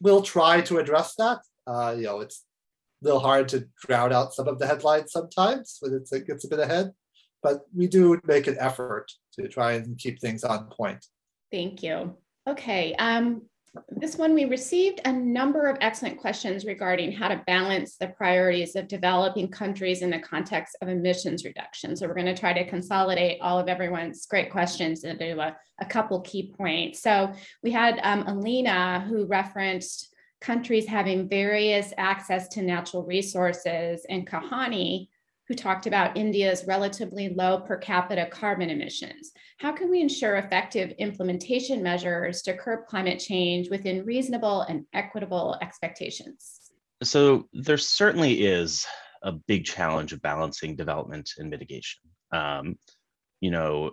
will 0.00 0.22
try 0.22 0.60
to 0.62 0.78
address 0.78 1.14
that. 1.16 1.40
Uh, 1.66 1.94
you 1.96 2.04
know, 2.04 2.20
it's 2.20 2.44
a 3.02 3.06
little 3.06 3.20
hard 3.20 3.48
to 3.48 3.68
drown 3.84 4.12
out 4.12 4.32
some 4.32 4.48
of 4.48 4.58
the 4.58 4.66
headlines 4.66 5.12
sometimes 5.12 5.78
when 5.80 5.92
it 5.92 6.26
gets 6.26 6.44
a 6.44 6.48
bit 6.48 6.60
ahead 6.60 6.92
but 7.42 7.62
we 7.74 7.86
do 7.86 8.20
make 8.24 8.46
an 8.46 8.56
effort 8.58 9.10
to 9.34 9.48
try 9.48 9.72
and 9.72 9.98
keep 9.98 10.20
things 10.20 10.44
on 10.44 10.68
point. 10.70 11.04
Thank 11.52 11.82
you. 11.82 12.16
Okay. 12.48 12.94
Um, 12.94 13.42
this 13.88 14.16
one, 14.16 14.34
we 14.34 14.44
received 14.44 15.00
a 15.04 15.12
number 15.12 15.66
of 15.66 15.78
excellent 15.80 16.18
questions 16.18 16.64
regarding 16.64 17.12
how 17.12 17.28
to 17.28 17.42
balance 17.46 17.96
the 17.96 18.08
priorities 18.08 18.76
of 18.76 18.88
developing 18.88 19.48
countries 19.48 20.02
in 20.02 20.10
the 20.10 20.18
context 20.18 20.76
of 20.80 20.88
emissions 20.88 21.44
reduction. 21.44 21.96
So 21.96 22.06
we're 22.06 22.14
going 22.14 22.26
to 22.26 22.36
try 22.36 22.52
to 22.52 22.68
consolidate 22.68 23.40
all 23.40 23.58
of 23.58 23.68
everyone's 23.68 24.26
great 24.26 24.50
questions 24.50 25.04
into 25.04 25.38
a, 25.40 25.56
a 25.80 25.86
couple 25.86 26.20
key 26.20 26.52
points. 26.56 27.02
So 27.02 27.32
we 27.62 27.70
had 27.70 28.00
um, 28.02 28.26
Alina 28.26 29.00
who 29.08 29.26
referenced 29.26 30.14
countries 30.40 30.86
having 30.86 31.28
various 31.28 31.92
access 31.98 32.48
to 32.48 32.62
natural 32.62 33.04
resources 33.04 34.06
and 34.08 34.26
Kahani 34.26 35.08
who 35.48 35.54
talked 35.54 35.86
about 35.86 36.16
India's 36.16 36.64
relatively 36.66 37.30
low 37.30 37.60
per 37.60 37.78
capita 37.78 38.28
carbon 38.30 38.68
emissions. 38.68 39.32
How 39.58 39.72
can 39.72 39.90
we 39.90 40.02
ensure 40.02 40.36
effective 40.36 40.90
implementation 40.98 41.82
measures 41.82 42.42
to 42.42 42.56
curb 42.56 42.86
climate 42.86 43.18
change 43.18 43.70
within 43.70 44.04
reasonable 44.04 44.60
and 44.62 44.84
equitable 44.92 45.56
expectations? 45.62 46.60
So, 47.02 47.48
there 47.52 47.78
certainly 47.78 48.44
is 48.44 48.86
a 49.22 49.32
big 49.32 49.64
challenge 49.64 50.12
of 50.12 50.20
balancing 50.20 50.76
development 50.76 51.30
and 51.38 51.48
mitigation. 51.48 52.02
Um, 52.30 52.76
you 53.40 53.50
know, 53.50 53.92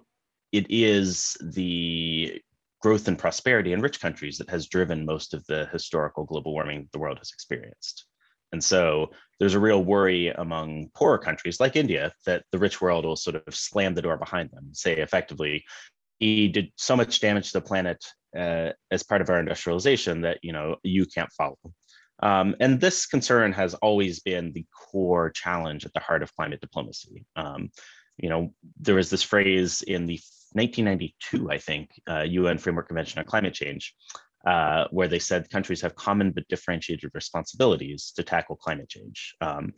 it 0.51 0.65
is 0.69 1.37
the 1.41 2.41
growth 2.81 3.07
and 3.07 3.17
prosperity 3.17 3.73
in 3.73 3.81
rich 3.81 3.99
countries 3.99 4.37
that 4.37 4.49
has 4.49 4.67
driven 4.67 5.05
most 5.05 5.33
of 5.33 5.45
the 5.47 5.67
historical 5.71 6.25
global 6.25 6.53
warming 6.53 6.89
the 6.91 6.99
world 6.99 7.17
has 7.17 7.31
experienced. 7.31 8.05
And 8.55 8.63
so 8.63 9.11
there's 9.37 9.53
a 9.53 9.59
real 9.59 9.83
worry 9.83 10.29
among 10.29 10.87
poorer 10.95 11.17
countries 11.17 11.59
like 11.59 11.75
India 11.75 12.13
that 12.25 12.45
the 12.53 12.57
rich 12.57 12.79
world 12.79 13.03
will 13.03 13.17
sort 13.17 13.35
of 13.35 13.53
slam 13.53 13.93
the 13.93 14.01
door 14.01 14.15
behind 14.15 14.49
them, 14.51 14.69
say 14.71 14.93
effectively, 14.95 15.65
he 16.19 16.47
did 16.47 16.71
so 16.77 16.95
much 16.95 17.19
damage 17.19 17.51
to 17.51 17.59
the 17.59 17.67
planet 17.67 18.01
uh, 18.33 18.69
as 18.91 19.03
part 19.03 19.21
of 19.21 19.29
our 19.29 19.41
industrialization 19.41 20.21
that 20.21 20.37
you 20.41 20.53
know 20.53 20.77
you 20.83 21.05
can't 21.05 21.33
follow. 21.33 21.57
Um, 22.23 22.55
and 22.61 22.79
this 22.79 23.05
concern 23.05 23.51
has 23.51 23.73
always 23.73 24.21
been 24.21 24.53
the 24.53 24.65
core 24.71 25.31
challenge 25.31 25.85
at 25.85 25.91
the 25.91 25.99
heart 25.99 26.23
of 26.23 26.33
climate 26.33 26.61
diplomacy. 26.61 27.25
Um, 27.35 27.71
you 28.15 28.29
know, 28.29 28.53
there 28.79 28.95
was 28.95 29.09
this 29.09 29.21
phrase 29.21 29.81
in 29.81 30.05
the 30.05 30.17
1992, 30.53 31.51
I 31.51 31.57
think, 31.57 31.89
uh, 32.09 32.21
UN 32.21 32.57
Framework 32.57 32.87
Convention 32.87 33.19
on 33.19 33.25
Climate 33.25 33.53
Change, 33.53 33.93
uh, 34.45 34.85
where 34.91 35.07
they 35.07 35.19
said 35.19 35.49
countries 35.49 35.81
have 35.81 35.95
common 35.95 36.31
but 36.31 36.47
differentiated 36.47 37.11
responsibilities 37.13 38.13
to 38.15 38.23
tackle 38.23 38.55
climate 38.55 38.89
change. 38.89 39.35
Um, 39.41 39.73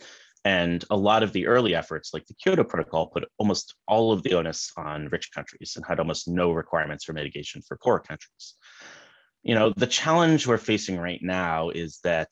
And 0.46 0.86
a 0.90 0.96
lot 0.96 1.24
of 1.24 1.32
the 1.34 1.48
early 1.48 1.74
efforts, 1.76 2.14
like 2.14 2.26
the 2.28 2.36
Kyoto 2.36 2.64
Protocol, 2.64 3.08
put 3.08 3.26
almost 3.38 3.76
all 3.86 4.14
of 4.14 4.22
the 4.24 4.34
onus 4.36 4.72
on 4.78 5.10
rich 5.12 5.28
countries 5.36 5.74
and 5.76 5.86
had 5.86 6.00
almost 6.00 6.28
no 6.28 6.52
requirements 6.52 7.04
for 7.04 7.14
mitigation 7.14 7.62
for 7.68 7.78
poor 7.84 8.00
countries. 8.00 8.56
You 9.44 9.56
know, 9.56 9.74
the 9.76 9.88
challenge 9.88 10.48
we're 10.48 10.58
facing 10.72 10.98
right 11.00 11.22
now 11.22 11.70
is 11.70 12.00
that 12.04 12.30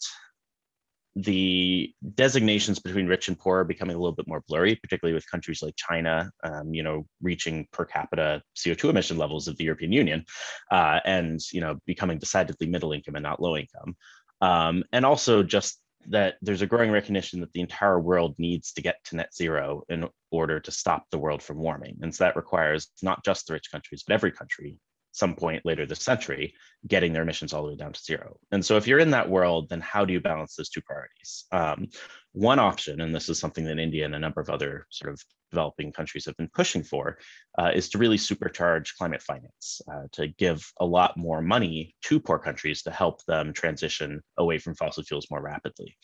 the 1.15 1.93
designations 2.15 2.79
between 2.79 3.07
rich 3.07 3.29
and 3.29 3.39
poor 3.39 3.59
are 3.59 3.65
becoming 3.65 3.95
a 3.95 3.99
little 3.99 4.15
bit 4.15 4.27
more 4.27 4.43
blurry, 4.47 4.75
particularly 4.75 5.13
with 5.13 5.29
countries 5.29 5.61
like 5.61 5.75
China, 5.77 6.29
um, 6.43 6.73
you 6.73 6.83
know, 6.83 7.05
reaching 7.21 7.67
per 7.71 7.85
capita 7.85 8.41
CO2 8.57 8.89
emission 8.89 9.17
levels 9.17 9.47
of 9.47 9.55
the 9.57 9.63
European 9.63 9.93
Union, 9.93 10.25
uh, 10.71 10.99
and 11.05 11.39
you 11.53 11.61
know, 11.61 11.77
becoming 11.85 12.17
decidedly 12.17 12.67
middle 12.67 12.91
income 12.91 13.15
and 13.15 13.23
not 13.23 13.41
low 13.41 13.55
income, 13.55 13.95
um, 14.41 14.83
and 14.91 15.05
also 15.05 15.41
just 15.41 15.79
that 16.07 16.35
there's 16.41 16.61
a 16.61 16.67
growing 16.67 16.91
recognition 16.91 17.39
that 17.39 17.51
the 17.53 17.61
entire 17.61 17.99
world 17.99 18.35
needs 18.37 18.73
to 18.73 18.81
get 18.81 18.97
to 19.05 19.15
net 19.15 19.33
zero 19.33 19.83
in 19.89 20.07
order 20.31 20.59
to 20.59 20.69
stop 20.69 21.05
the 21.11 21.17
world 21.17 21.41
from 21.41 21.57
warming, 21.57 21.97
and 22.01 22.13
so 22.13 22.25
that 22.25 22.35
requires 22.35 22.89
not 23.01 23.23
just 23.23 23.47
the 23.47 23.53
rich 23.53 23.71
countries, 23.71 24.03
but 24.05 24.13
every 24.13 24.33
country 24.33 24.77
some 25.15 25.33
point 25.35 25.65
later 25.65 25.85
this 25.85 26.03
century, 26.03 26.53
getting 26.87 27.13
their 27.13 27.23
emissions 27.23 27.53
all 27.53 27.63
the 27.63 27.69
way 27.69 27.77
down 27.77 27.93
to 27.93 28.01
zero. 28.01 28.37
And 28.51 28.63
so 28.65 28.75
if 28.75 28.85
you're 28.85 28.99
in 28.99 29.11
that 29.11 29.29
world, 29.29 29.69
then 29.69 29.79
how 29.79 30.03
do 30.03 30.11
you 30.11 30.19
balance 30.19 30.55
those 30.55 30.69
two 30.69 30.81
priorities? 30.81 31.45
Um, 31.53 31.87
one 32.33 32.59
option, 32.59 32.99
and 32.99 33.15
this 33.15 33.29
is 33.29 33.39
something 33.39 33.63
that 33.65 33.79
India 33.79 34.03
and 34.03 34.13
a 34.13 34.19
number 34.19 34.41
of 34.41 34.49
other 34.49 34.85
sort 34.89 35.13
of 35.13 35.23
developing 35.51 35.93
countries 35.93 36.25
have 36.25 36.35
been 36.35 36.49
pushing 36.53 36.83
for, 36.83 37.17
uh, 37.57 37.71
is 37.73 37.87
to 37.89 37.97
really 37.97 38.17
supercharge 38.17 38.97
climate 38.97 39.21
finance, 39.21 39.81
uh, 39.89 40.07
to 40.11 40.27
give 40.27 40.69
a 40.81 40.85
lot 40.85 41.15
more 41.15 41.41
money 41.41 41.95
to 42.01 42.19
poor 42.19 42.37
countries 42.37 42.83
to 42.83 42.91
help 42.91 43.23
them 43.25 43.53
transition 43.53 44.21
away 44.37 44.57
from 44.57 44.75
fossil 44.75 45.03
fuels 45.03 45.27
more 45.31 45.41
rapidly. 45.41 45.95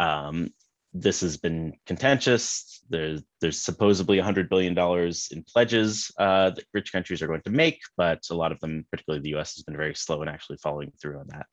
Um, 0.00 0.48
this 0.94 1.20
has 1.20 1.36
been 1.36 1.72
contentious. 1.86 2.80
There's, 2.88 3.22
there's 3.40 3.60
supposedly 3.60 4.18
$100 4.18 4.48
billion 4.48 4.78
in 4.78 5.44
pledges 5.52 6.10
uh, 6.18 6.50
that 6.50 6.64
rich 6.72 6.92
countries 6.92 7.20
are 7.20 7.26
going 7.26 7.42
to 7.42 7.50
make, 7.50 7.80
but 7.96 8.20
a 8.30 8.34
lot 8.34 8.52
of 8.52 8.60
them, 8.60 8.86
particularly 8.90 9.22
the 9.22 9.36
US, 9.38 9.56
has 9.56 9.64
been 9.64 9.76
very 9.76 9.94
slow 9.94 10.22
in 10.22 10.28
actually 10.28 10.58
following 10.58 10.92
through 11.02 11.18
on 11.18 11.26
that. 11.28 11.46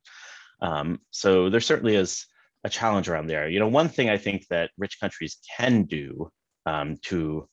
Um, 0.62 1.00
so 1.10 1.50
there 1.50 1.60
certainly 1.60 1.96
is 1.96 2.28
a 2.64 2.70
challenge 2.70 3.10
around 3.10 3.26
there. 3.26 3.50
You 3.50 3.60
know, 3.60 3.68
one 3.68 3.90
thing 3.90 4.12
I 4.12 4.18
think 4.18 4.46
that 4.52 4.70
rich 4.78 5.00
countries 5.00 5.40
can 5.58 5.84
do 5.86 6.30
um, 6.68 6.98
to, 7.04 7.50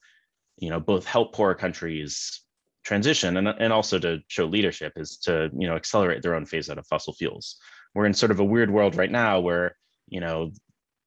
you 0.59 0.69
know, 0.69 0.81
both 0.81 1.07
help 1.07 1.35
poorer 1.35 1.55
countries 1.55 2.43
transition 2.85 3.39
and, 3.39 3.49
and 3.49 3.73
also 3.73 3.99
to 3.99 4.19
show 4.29 4.45
leadership 4.45 4.93
is 4.97 5.17
to, 5.19 5.51
you 5.57 5.67
know, 5.67 5.77
accelerate 5.77 6.23
their 6.23 6.35
own 6.35 6.45
phase 6.45 6.69
out 6.69 6.77
of 6.77 6.87
fossil 6.87 7.15
fuels. 7.15 7.57
We're 7.95 8.07
in 8.07 8.13
sort 8.13 8.31
of 8.31 8.41
a 8.41 8.45
weird 8.45 8.71
world 8.71 8.97
right 8.97 9.11
now 9.11 9.41
where, 9.41 9.75
you 10.09 10.21
know, 10.21 10.53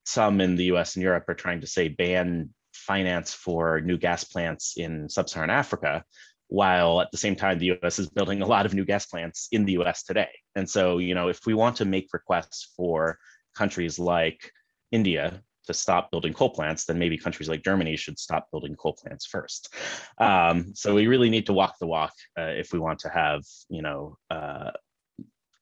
some 0.05 0.41
in 0.41 0.55
the 0.55 0.65
US 0.65 0.95
and 0.95 1.03
Europe 1.03 1.27
are 1.29 1.35
trying 1.35 1.61
to 1.61 1.67
say 1.67 1.87
ban 1.87 2.49
finance 2.73 3.33
for 3.33 3.81
new 3.81 3.97
gas 3.97 4.23
plants 4.23 4.75
in 4.77 5.09
sub 5.09 5.29
Saharan 5.29 5.49
Africa, 5.49 6.03
while 6.47 6.99
at 6.99 7.11
the 7.11 7.17
same 7.17 7.35
time, 7.35 7.59
the 7.59 7.71
US 7.81 7.99
is 7.99 8.09
building 8.09 8.41
a 8.41 8.45
lot 8.45 8.65
of 8.65 8.73
new 8.73 8.85
gas 8.85 9.05
plants 9.05 9.47
in 9.51 9.65
the 9.65 9.73
US 9.73 10.03
today. 10.03 10.29
And 10.55 10.69
so, 10.69 10.97
you 10.97 11.15
know, 11.15 11.29
if 11.29 11.45
we 11.45 11.53
want 11.53 11.77
to 11.77 11.85
make 11.85 12.09
requests 12.13 12.73
for 12.75 13.17
countries 13.55 13.97
like 13.97 14.51
India 14.91 15.41
to 15.67 15.73
stop 15.73 16.11
building 16.11 16.33
coal 16.33 16.49
plants, 16.49 16.85
then 16.85 16.99
maybe 16.99 17.17
countries 17.17 17.47
like 17.47 17.63
Germany 17.63 17.95
should 17.95 18.19
stop 18.19 18.47
building 18.51 18.75
coal 18.75 18.93
plants 18.93 19.25
first. 19.25 19.73
Um, 20.17 20.73
so 20.75 20.95
we 20.95 21.07
really 21.07 21.29
need 21.29 21.45
to 21.45 21.53
walk 21.53 21.75
the 21.79 21.87
walk 21.87 22.13
uh, 22.37 22.53
if 22.57 22.73
we 22.73 22.79
want 22.79 22.99
to 22.99 23.09
have, 23.09 23.43
you 23.69 23.81
know, 23.81 24.17
uh, 24.29 24.71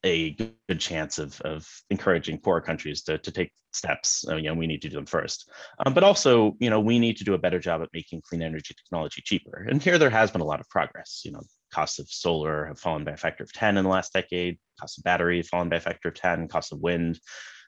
a 0.04 0.32
good 0.32 0.80
chance 0.80 1.20
of, 1.20 1.40
of 1.42 1.68
encouraging 1.90 2.40
poorer 2.40 2.62
countries 2.62 3.04
to, 3.04 3.18
to 3.18 3.32
take 3.32 3.52
steps. 3.80 4.26
Uh, 4.30 4.36
you 4.36 4.50
know, 4.50 4.54
we 4.54 4.68
need 4.68 4.82
to 4.84 4.90
do 4.90 4.96
them 4.96 5.06
first. 5.06 5.50
Um, 5.84 5.94
but 5.94 6.04
also, 6.04 6.56
you 6.60 6.70
know, 6.70 6.80
we 6.80 7.00
need 7.00 7.18
to 7.18 7.24
do 7.24 7.34
a 7.34 7.40
better 7.40 7.60
job 7.60 7.82
at 7.82 7.90
making 7.94 8.22
clean 8.22 8.44
energy 8.44 8.76
technology 8.76 9.22
cheaper. 9.26 9.66
And 9.70 9.82
here 9.82 9.98
there 9.98 10.10
has 10.10 10.30
been 10.30 10.42
a 10.42 10.46
lot 10.46 10.60
of 10.60 10.70
progress. 10.70 11.22
You 11.26 11.32
know, 11.32 11.42
costs 11.74 12.00
of 12.00 12.10
solar 12.10 12.66
have 12.66 12.80
fallen 12.80 13.04
by 13.04 13.12
a 13.12 13.18
factor 13.18 13.44
of 13.44 13.54
10 13.54 13.78
in 13.78 13.84
the 13.84 13.90
last 13.90 14.14
decade, 14.14 14.60
costs 14.80 14.98
of 14.98 15.04
battery 15.04 15.38
have 15.38 15.48
fallen 15.48 15.70
by 15.70 15.78
a 15.78 15.82
factor 15.82 16.10
of 16.10 16.16
10, 16.16 16.48
costs 16.48 16.72
of 16.72 16.80
wind 16.80 17.20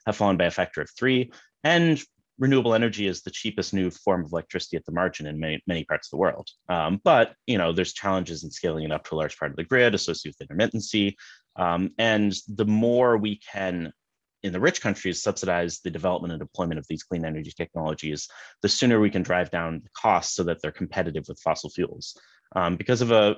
have 0.06 0.16
fallen 0.16 0.38
by 0.38 0.46
a 0.46 0.52
factor 0.52 0.82
of 0.82 0.90
three. 0.98 1.32
And 1.64 2.02
renewable 2.40 2.74
energy 2.74 3.06
is 3.08 3.22
the 3.22 3.30
cheapest 3.30 3.74
new 3.74 3.92
form 3.92 4.26
of 4.26 4.32
electricity 4.32 4.76
at 4.76 4.86
the 4.86 4.92
margin 4.92 5.28
in 5.28 5.40
many, 5.40 5.62
many 5.68 5.84
parts 5.84 6.08
of 6.08 6.12
the 6.12 6.18
world. 6.18 6.50
Um, 6.70 7.00
but 7.04 7.36
you 7.46 7.58
know, 7.58 7.72
there's 7.72 7.94
challenges 7.94 8.44
in 8.44 8.52
scaling 8.52 8.84
it 8.84 8.92
up 8.92 9.06
to 9.06 9.16
a 9.16 9.18
large 9.18 9.38
part 9.38 9.52
of 9.52 9.58
the 9.58 9.64
grid 9.64 9.94
associated 9.94 10.36
with 10.40 10.50
intermittency. 10.50 11.16
Um, 11.56 11.92
and 11.98 12.34
the 12.48 12.66
more 12.66 13.18
we 13.18 13.40
can 13.40 13.94
in 14.44 14.54
the 14.54 14.60
rich 14.60 14.82
countries 14.82 15.22
subsidize 15.22 15.80
the 15.80 15.92
development 15.92 16.34
and 16.34 16.40
deployment 16.40 16.80
of 16.80 16.88
these 16.88 17.04
clean 17.04 17.26
energy 17.26 17.52
technologies, 17.56 18.28
the 18.62 18.70
sooner 18.70 19.00
we 19.00 19.10
can 19.10 19.22
drive 19.22 19.52
down 19.52 19.82
the 19.84 19.90
costs 19.96 20.36
so 20.36 20.44
that 20.44 20.62
they're 20.62 20.72
competitive 20.72 21.26
with 21.28 21.40
fossil 21.40 21.70
fuels. 21.70 22.18
Um, 22.56 22.76
because 22.76 23.02
if 23.02 23.12
a 23.12 23.36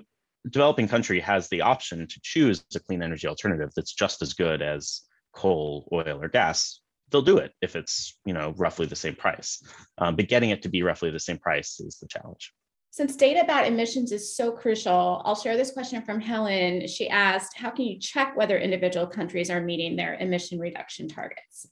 developing 0.49 0.87
country 0.87 1.19
has 1.19 1.47
the 1.49 1.61
option 1.61 2.07
to 2.07 2.19
choose 2.21 2.63
a 2.75 2.79
clean 2.79 3.01
energy 3.01 3.27
alternative 3.27 3.71
that's 3.75 3.93
just 3.93 4.21
as 4.21 4.33
good 4.33 4.61
as 4.61 5.01
coal, 5.33 5.87
oil, 5.91 6.21
or 6.21 6.29
gas, 6.29 6.81
they'll 7.09 7.21
do 7.21 7.37
it 7.37 7.51
if 7.61 7.75
it's 7.75 8.17
you 8.25 8.33
know 8.33 8.53
roughly 8.57 8.85
the 8.85 8.95
same 8.95 9.15
price. 9.15 9.61
Um, 9.97 10.15
but 10.15 10.27
getting 10.27 10.49
it 10.49 10.63
to 10.63 10.69
be 10.69 10.83
roughly 10.83 11.11
the 11.11 11.19
same 11.19 11.37
price 11.37 11.79
is 11.79 11.97
the 11.99 12.07
challenge. 12.07 12.51
Since 12.93 13.15
data 13.15 13.41
about 13.41 13.65
emissions 13.65 14.11
is 14.11 14.37
so 14.37 14.51
crucial, 14.51 15.23
I'll 15.25 15.33
share 15.33 15.57
this 15.57 15.71
question 15.71 16.03
from 16.03 16.21
Helen. 16.21 16.85
She 16.85 17.09
asked, 17.09 17.57
how 17.57 17.71
can 17.71 17.85
you 17.85 17.97
check 17.97 18.37
whether 18.37 18.59
individual 18.59 19.07
countries 19.07 19.49
are 19.49 19.59
meeting 19.59 19.95
their 19.95 20.13
emission 20.19 20.59
reduction 20.59 21.07
targets? 21.07 21.65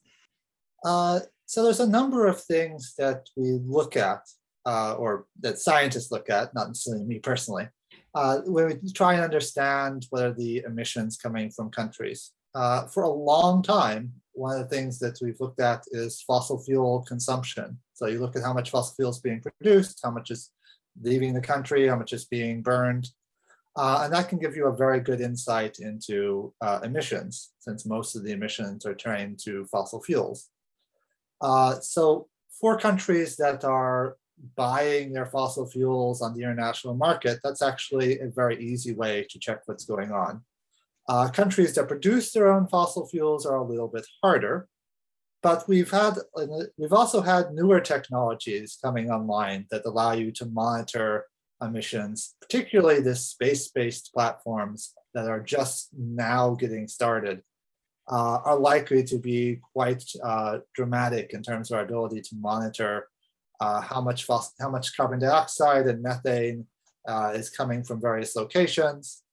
Uh, 0.83 1.19
so 1.45 1.63
there's 1.63 1.79
a 1.79 1.87
number 1.87 2.25
of 2.25 2.41
things 2.41 2.95
that 2.97 3.27
we 3.37 3.59
look 3.63 3.95
at, 3.95 4.21
uh, 4.65 4.95
or 4.95 5.27
that 5.41 5.59
scientists 5.59 6.11
look 6.11 6.31
at, 6.31 6.55
not 6.55 6.69
necessarily 6.69 7.05
me 7.05 7.19
personally, 7.19 7.67
uh, 8.15 8.39
when 8.47 8.79
we 8.83 8.91
try 8.91 9.13
and 9.13 9.21
understand 9.23 10.07
whether 10.09 10.33
the 10.33 10.63
emissions 10.65 11.17
coming 11.17 11.51
from 11.51 11.69
countries. 11.69 12.31
Uh, 12.55 12.87
for 12.87 13.03
a 13.03 13.09
long 13.11 13.61
time, 13.61 14.11
one 14.31 14.59
of 14.59 14.67
the 14.67 14.75
things 14.75 14.97
that 14.97 15.19
we've 15.21 15.39
looked 15.39 15.59
at 15.59 15.83
is 15.91 16.23
fossil 16.23 16.57
fuel 16.63 17.05
consumption. 17.07 17.77
So 17.93 18.07
you 18.07 18.17
look 18.17 18.35
at 18.35 18.41
how 18.41 18.53
much 18.53 18.71
fossil 18.71 18.95
fuel 18.95 19.11
is 19.11 19.19
being 19.19 19.39
produced, 19.39 19.99
how 20.03 20.09
much 20.09 20.31
is 20.31 20.49
leaving 21.01 21.33
the 21.33 21.41
country, 21.41 21.87
how 21.87 21.95
much 21.95 22.13
is 22.13 22.25
being 22.25 22.61
burned. 22.61 23.09
Uh, 23.77 24.01
and 24.03 24.13
that 24.13 24.27
can 24.27 24.37
give 24.37 24.55
you 24.55 24.67
a 24.67 24.75
very 24.75 24.99
good 24.99 25.21
insight 25.21 25.79
into 25.79 26.53
uh, 26.61 26.79
emissions, 26.83 27.51
since 27.59 27.85
most 27.85 28.15
of 28.15 28.23
the 28.23 28.31
emissions 28.31 28.85
are 28.85 28.95
turning 28.95 29.37
to 29.37 29.65
fossil 29.65 30.01
fuels. 30.01 30.49
Uh, 31.39 31.79
so 31.79 32.27
for 32.59 32.77
countries 32.77 33.37
that 33.37 33.63
are 33.63 34.17
buying 34.55 35.13
their 35.13 35.25
fossil 35.25 35.65
fuels 35.65 36.21
on 36.21 36.35
the 36.35 36.43
international 36.43 36.95
market, 36.95 37.39
that's 37.43 37.61
actually 37.61 38.19
a 38.19 38.27
very 38.27 38.61
easy 38.61 38.93
way 38.93 39.25
to 39.29 39.39
check 39.39 39.61
what's 39.65 39.85
going 39.85 40.11
on. 40.11 40.41
Uh, 41.07 41.29
countries 41.29 41.73
that 41.75 41.87
produce 41.87 42.31
their 42.31 42.51
own 42.51 42.67
fossil 42.67 43.07
fuels 43.07 43.45
are 43.45 43.57
a 43.57 43.67
little 43.67 43.87
bit 43.87 44.05
harder. 44.21 44.67
But 45.43 45.67
we've 45.67 45.89
had 45.89 46.15
we've 46.77 46.93
also 46.93 47.21
had 47.21 47.53
newer 47.53 47.79
technologies 47.79 48.77
coming 48.83 49.09
online 49.09 49.65
that 49.71 49.85
allow 49.85 50.11
you 50.11 50.31
to 50.33 50.45
monitor 50.45 51.25
emissions, 51.61 52.35
particularly 52.41 53.01
the 53.01 53.15
space-based 53.15 54.11
platforms 54.13 54.93
that 55.13 55.27
are 55.27 55.39
just 55.39 55.89
now 55.97 56.55
getting 56.55 56.87
started, 56.87 57.41
uh, 58.11 58.39
are 58.45 58.57
likely 58.57 59.03
to 59.03 59.17
be 59.17 59.59
quite 59.73 60.03
uh, 60.23 60.59
dramatic 60.75 61.33
in 61.33 61.41
terms 61.41 61.71
of 61.71 61.77
our 61.77 61.83
ability 61.83 62.21
to 62.21 62.35
monitor 62.35 63.07
uh, 63.59 63.81
how 63.81 64.01
much 64.01 64.27
how 64.59 64.69
much 64.69 64.95
carbon 64.95 65.19
dioxide 65.19 65.87
and 65.87 66.01
methane 66.03 66.65
uh, 67.07 67.31
is 67.33 67.49
coming 67.49 67.83
from 67.83 68.01
various 68.01 68.35
locations. 68.35 69.23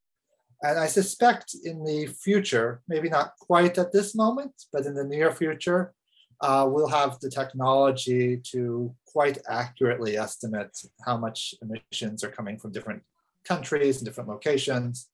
And 0.63 0.79
I 0.79 0.87
suspect 0.87 1.55
in 1.65 1.85
the 1.85 2.07
future, 2.07 2.83
maybe 2.89 3.09
not 3.09 3.35
quite 3.41 3.79
at 3.79 3.93
this 3.93 4.15
moment, 4.15 4.53
but 4.73 4.87
in 4.87 4.95
the 4.95 5.05
near 5.05 5.33
future, 5.33 5.95
uh, 6.41 6.67
we'll 6.71 6.89
have 6.89 7.19
the 7.21 7.31
technology 7.31 8.41
to 8.53 8.95
quite 9.07 9.39
accurately 9.49 10.17
estimate 10.17 10.77
how 11.05 11.17
much 11.17 11.55
emissions 11.63 12.23
are 12.23 12.31
coming 12.31 12.59
from 12.59 12.73
different 12.73 13.03
countries 13.45 13.97
and 13.97 14.07
different 14.07 14.29
locations 14.29 15.09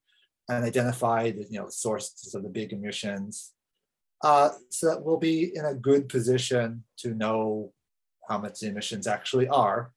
and 0.49 0.64
identify 0.64 1.31
the 1.31 1.47
you 1.49 1.59
know, 1.59 1.69
sources 1.69 2.35
of 2.35 2.43
the 2.43 2.49
big 2.49 2.73
emissions. 2.73 3.52
Uh, 4.23 4.50
so 4.71 4.88
that 4.88 5.02
we'll 5.02 5.19
be 5.19 5.54
in 5.54 5.64
a 5.64 5.75
good 5.75 6.09
position 6.09 6.85
to 6.99 7.14
know 7.14 7.73
how 8.28 8.38
much 8.38 8.61
the 8.61 8.69
emissions 8.69 9.07
actually 9.07 9.49
are, 9.49 9.93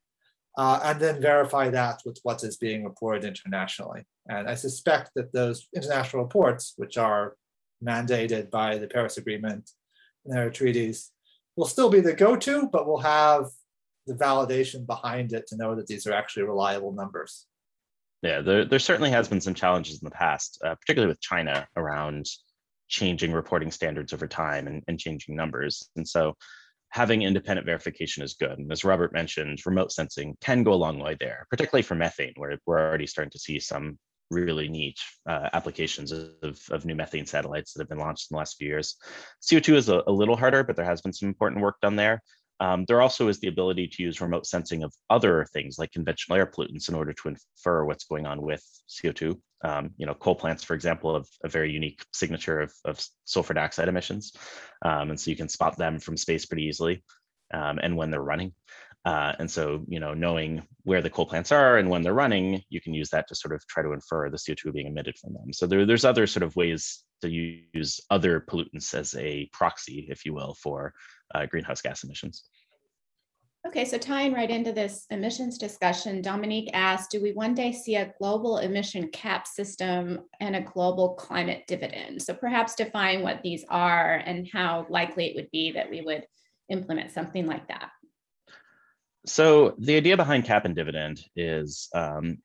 uh, 0.58 0.80
and 0.84 1.00
then 1.00 1.22
verify 1.22 1.70
that 1.70 2.02
with 2.06 2.20
what 2.24 2.44
is 2.44 2.58
being 2.58 2.84
reported 2.84 3.24
internationally. 3.24 4.06
And 4.28 4.50
I 4.50 4.56
suspect 4.56 5.12
that 5.16 5.32
those 5.32 5.68
international 5.76 6.24
reports, 6.24 6.74
which 6.78 6.98
are 6.98 7.36
mandated 7.84 8.50
by 8.50 8.78
the 8.78 8.88
Paris 8.88 9.18
Agreement 9.18 9.70
and 10.26 10.36
their 10.36 10.50
treaties, 10.50 11.12
will 11.58 11.66
still 11.66 11.90
be 11.90 12.00
the 12.00 12.14
go-to, 12.14 12.70
but 12.72 12.88
we'll 12.88 13.00
have 13.00 13.48
the 14.06 14.14
validation 14.14 14.86
behind 14.86 15.34
it 15.34 15.48
to 15.48 15.58
know 15.58 15.76
that 15.76 15.88
these 15.88 16.08
are 16.08 16.14
actually 16.14 16.44
reliable 16.44 16.94
numbers. 16.94 17.48
Yeah, 18.22 18.42
there, 18.42 18.64
there 18.64 18.80
certainly 18.80 19.10
has 19.10 19.28
been 19.28 19.42
some 19.42 19.54
challenges 19.54 20.02
in 20.02 20.06
the 20.06 20.12
past, 20.12 20.62
uh, 20.64 20.76
particularly 20.76 21.12
with 21.12 21.20
China 21.22 21.68
around 21.76 22.26
changing 22.88 23.34
reporting 23.34 23.72
standards 23.72 24.14
over 24.14 24.28
time 24.28 24.68
and, 24.68 24.84
and 24.88 25.00
changing 25.00 25.36
numbers. 25.36 25.90
And 25.98 26.08
so 26.08 26.36
having 26.90 27.24
independent 27.24 27.66
verification 27.66 28.24
is 28.24 28.36
good. 28.36 28.58
And 28.58 28.72
as 28.72 28.86
Robert 28.86 29.12
mentioned, 29.12 29.60
remote 29.66 29.92
sensing 29.92 30.36
can 30.42 30.64
go 30.64 30.74
a 30.74 30.76
long 30.76 31.00
way 31.00 31.18
there, 31.20 31.46
particularly 31.50 31.84
for 31.84 31.96
methane, 31.96 32.34
where 32.38 32.58
we're 32.66 32.80
already 32.80 33.08
starting 33.08 33.32
to 33.32 33.40
see 33.40 33.60
some 33.60 34.00
really 34.30 34.68
neat 34.68 35.00
uh, 35.28 35.50
applications 35.54 36.12
of, 36.12 36.60
of 36.70 36.86
new 36.86 36.96
methane 36.96 37.26
satellites 37.26 37.74
that 37.74 37.82
have 37.82 37.90
been 37.90 38.00
launched 38.00 38.30
in 38.30 38.36
the 38.36 38.40
last 38.40 38.58
few 38.58 38.68
years. 38.68 38.96
CO2 39.42 39.76
is 39.76 39.90
a, 39.90 40.04
a 40.08 40.12
little 40.12 40.36
harder, 40.36 40.64
but 40.64 40.76
there 40.76 40.86
has 40.86 41.02
been 41.02 41.14
some 41.14 41.30
important 41.30 41.62
work 41.62 41.76
done 41.82 41.96
there. 41.96 42.22
Um, 42.60 42.86
there 42.88 43.02
also 43.02 43.28
is 43.28 43.40
the 43.40 43.50
ability 43.50 43.88
to 43.88 44.04
use 44.04 44.20
remote 44.20 44.48
sensing 44.48 44.84
of 44.84 44.94
other 45.10 45.46
things 45.54 45.78
like 45.78 45.92
conventional 45.92 46.38
air 46.38 46.48
pollutants 46.48 46.90
in 46.90 46.96
order 46.96 47.14
to 47.14 47.30
infer 47.30 47.86
what's 47.86 48.06
going 48.06 48.26
on 48.26 48.42
with 48.42 48.64
CO2. 48.90 49.40
Um, 49.64 49.92
you 49.98 50.06
know, 50.06 50.14
coal 50.14 50.36
plants, 50.36 50.64
for 50.64 50.74
example, 50.74 51.14
have 51.16 51.28
a 51.44 51.50
very 51.50 51.72
unique 51.72 52.04
signature 52.14 52.62
of, 52.62 52.74
of 52.86 53.04
sulfur 53.26 53.54
dioxide 53.54 53.88
emissions. 53.88 54.34
Um, 54.84 55.12
and 55.12 55.20
so 55.20 55.30
you 55.30 55.38
can 55.38 55.50
spot 55.50 55.78
them 55.78 56.00
from 56.00 56.18
space 56.18 56.46
pretty 56.46 56.64
easily 56.64 57.04
um, 57.54 57.80
and 57.82 57.96
when 57.96 58.12
they're 58.12 58.22
running. 58.22 58.54
Uh, 59.08 59.34
and 59.40 59.50
so, 59.50 59.86
you 59.88 60.02
know, 60.02 60.14
knowing 60.14 60.62
where 60.84 61.02
the 61.02 61.10
coal 61.10 61.26
plants 61.26 61.54
are 61.54 61.78
and 61.78 61.90
when 61.90 62.02
they're 62.02 62.14
running, 62.14 62.62
you 62.68 62.82
can 62.82 62.94
use 62.94 63.10
that 63.10 63.26
to 63.26 63.34
sort 63.34 63.54
of 63.54 63.66
try 63.68 63.82
to 63.82 63.94
infer 63.94 64.30
the 64.30 64.36
CO2 64.36 64.74
being 64.74 64.88
emitted 64.88 65.18
from 65.18 65.32
them. 65.32 65.54
So 65.54 65.66
there, 65.66 65.86
there's 65.86 66.04
other 66.04 66.28
sort 66.28 66.44
of 66.44 66.54
ways 66.58 67.06
to 67.22 67.30
use 67.30 68.02
other 68.10 68.42
pollutants 68.42 68.94
as 68.94 69.16
a 69.16 69.50
proxy, 69.54 70.08
if 70.10 70.26
you 70.26 70.34
will, 70.34 70.58
for 70.62 70.94
uh, 71.34 71.46
greenhouse 71.46 71.82
gas 71.82 72.04
emissions. 72.04 72.50
Okay, 73.66 73.86
so 73.86 73.98
tying 73.98 74.34
right 74.34 74.52
into 74.52 74.74
this 74.74 75.06
emissions 75.10 75.58
discussion, 75.58 76.22
Dominique 76.22 76.70
asked, 76.74 77.12
do 77.12 77.24
we 77.24 77.32
one 77.32 77.54
day 77.54 77.72
see 77.72 77.96
a 77.96 78.14
global 78.20 78.58
emission 78.58 79.08
cap 79.12 79.48
system 79.48 80.20
and 80.42 80.54
a 80.54 80.62
global 80.62 81.14
climate 81.14 81.64
dividend? 81.66 82.22
So 82.22 82.34
perhaps 82.34 82.76
define 82.76 83.22
what 83.22 83.42
these 83.42 83.64
are 83.70 84.16
and 84.26 84.50
how 84.52 84.86
likely 84.90 85.28
it 85.28 85.36
would 85.38 85.50
be 85.52 85.72
that 85.72 85.90
we 85.90 86.02
would 86.02 86.26
implement 86.68 87.12
something 87.12 87.46
like 87.46 87.70
that. 87.70 87.92
So 89.28 89.76
the 89.78 89.98
idea 89.98 90.16
behind 90.16 90.46
cap 90.46 90.64
and 90.64 90.74
dividend 90.74 91.22
is 91.36 91.90
um, 91.94 92.38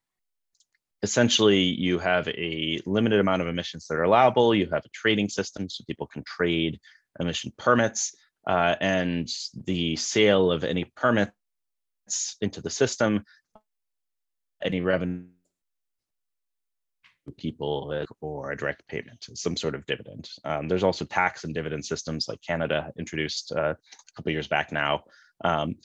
essentially 1.03 1.61
you 1.61 2.01
have 2.01 2.27
a 2.29 2.81
limited 2.87 3.21
amount 3.21 3.41
of 3.41 3.49
emissions 3.49 3.87
that 3.87 3.95
are 3.95 4.03
allowable. 4.03 4.53
You 4.55 4.69
have 4.73 4.85
a 4.85 4.89
trading 4.91 5.29
system 5.29 5.69
so 5.69 5.85
people 5.87 6.09
can 6.09 6.25
trade 6.25 6.81
emission 7.21 7.53
permits 7.57 8.15
uh, 8.49 8.75
and 8.81 9.29
the 9.65 9.95
sale 9.95 10.51
of 10.51 10.65
any 10.65 10.85
permits 10.97 11.33
into 12.41 12.61
the 12.61 12.71
system, 12.71 13.25
any 14.63 14.81
revenue 14.81 15.27
people 17.37 18.05
or 18.21 18.51
a 18.51 18.57
direct 18.57 18.87
payment, 18.89 19.25
some 19.35 19.57
sort 19.57 19.77
of 19.77 19.87
dividend. 19.87 20.29
Um, 20.45 20.67
there's 20.67 20.83
also 20.83 21.05
tax 21.05 21.45
and 21.45 21.55
dividend 21.55 21.85
systems 21.85 22.27
like 22.29 22.41
Canada 22.43 22.93
introduced 22.99 23.53
uh, 23.53 23.75
a 23.75 24.13
couple 24.17 24.33
years 24.33 24.49
back 24.49 24.73
now. 24.73 25.05
Um, 25.45 25.77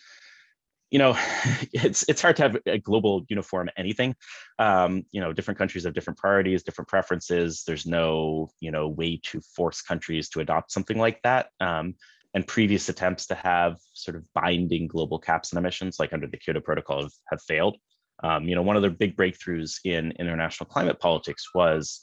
you 0.89 0.99
know, 0.99 1.17
it's 1.73 2.05
it's 2.07 2.21
hard 2.21 2.35
to 2.37 2.43
have 2.43 2.57
a 2.65 2.77
global 2.77 3.25
uniform 3.29 3.69
anything. 3.77 4.15
Um, 4.59 5.03
you 5.11 5.21
know, 5.21 5.33
different 5.33 5.57
countries 5.57 5.83
have 5.83 5.93
different 5.93 6.19
priorities, 6.19 6.63
different 6.63 6.87
preferences. 6.87 7.63
There's 7.65 7.85
no 7.85 8.49
you 8.59 8.71
know 8.71 8.87
way 8.87 9.19
to 9.25 9.41
force 9.55 9.81
countries 9.81 10.29
to 10.29 10.39
adopt 10.39 10.71
something 10.71 10.97
like 10.97 11.21
that. 11.23 11.47
Um, 11.59 11.95
and 12.33 12.45
previous 12.45 12.89
attempts 12.89 13.25
to 13.27 13.35
have 13.35 13.77
sort 13.93 14.15
of 14.15 14.23
binding 14.33 14.87
global 14.87 15.17
caps 15.17 15.51
and 15.51 15.59
emissions, 15.59 15.97
like 15.99 16.13
under 16.13 16.27
the 16.27 16.37
Kyoto 16.37 16.59
Protocol, 16.59 17.03
have, 17.03 17.11
have 17.31 17.41
failed. 17.41 17.77
Um, 18.23 18.47
you 18.47 18.53
know, 18.53 18.61
one 18.61 18.75
of 18.75 18.81
the 18.81 18.89
big 18.89 19.15
breakthroughs 19.15 19.79
in 19.85 20.11
international 20.19 20.69
climate 20.69 20.99
politics 20.99 21.49
was 21.55 22.01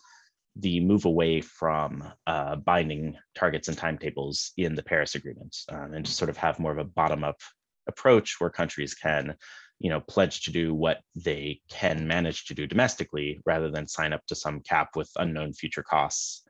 the 0.56 0.80
move 0.80 1.04
away 1.04 1.40
from 1.40 2.04
uh, 2.26 2.56
binding 2.56 3.16
targets 3.34 3.68
and 3.68 3.76
timetables 3.76 4.52
in 4.56 4.74
the 4.74 4.82
Paris 4.82 5.14
Agreement, 5.14 5.56
um, 5.68 5.92
and 5.94 6.06
to 6.06 6.12
sort 6.12 6.30
of 6.30 6.36
have 6.36 6.58
more 6.58 6.72
of 6.72 6.78
a 6.78 6.84
bottom-up 6.84 7.40
approach 7.86 8.36
where 8.38 8.50
countries 8.50 8.94
can, 8.94 9.34
you 9.78 9.90
know, 9.90 10.00
pledge 10.00 10.42
to 10.42 10.52
do 10.52 10.74
what 10.74 11.00
they 11.14 11.60
can 11.68 12.06
manage 12.06 12.46
to 12.46 12.54
do 12.54 12.66
domestically, 12.66 13.40
rather 13.44 13.70
than 13.70 13.86
sign 13.86 14.12
up 14.12 14.24
to 14.26 14.34
some 14.34 14.60
cap 14.60 14.90
with 14.96 15.10
unknown 15.16 15.52
future 15.52 15.82
costs. 15.82 16.42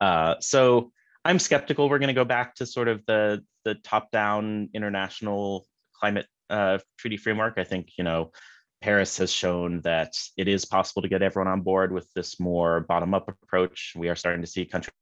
Uh, 0.00 0.34
so 0.40 0.92
I'm 1.24 1.38
skeptical 1.38 1.88
we're 1.88 1.98
going 1.98 2.08
to 2.08 2.14
go 2.14 2.24
back 2.24 2.54
to 2.56 2.66
sort 2.66 2.88
of 2.88 3.04
the 3.06 3.42
the 3.64 3.74
top 3.76 4.10
down 4.10 4.68
international 4.74 5.66
climate 5.98 6.26
uh, 6.50 6.78
treaty 6.98 7.16
framework. 7.16 7.54
I 7.56 7.64
think 7.64 7.92
you 7.96 8.04
know 8.04 8.32
Paris 8.82 9.16
has 9.16 9.32
shown 9.32 9.80
that 9.80 10.14
it 10.36 10.46
is 10.46 10.66
possible 10.66 11.00
to 11.00 11.08
get 11.08 11.22
everyone 11.22 11.50
on 11.50 11.62
board 11.62 11.92
with 11.92 12.12
this 12.14 12.38
more 12.38 12.80
bottom 12.80 13.14
up 13.14 13.28
approach. 13.28 13.94
We 13.96 14.10
are 14.10 14.16
starting 14.16 14.42
to 14.42 14.46
see 14.46 14.66
country 14.66 14.92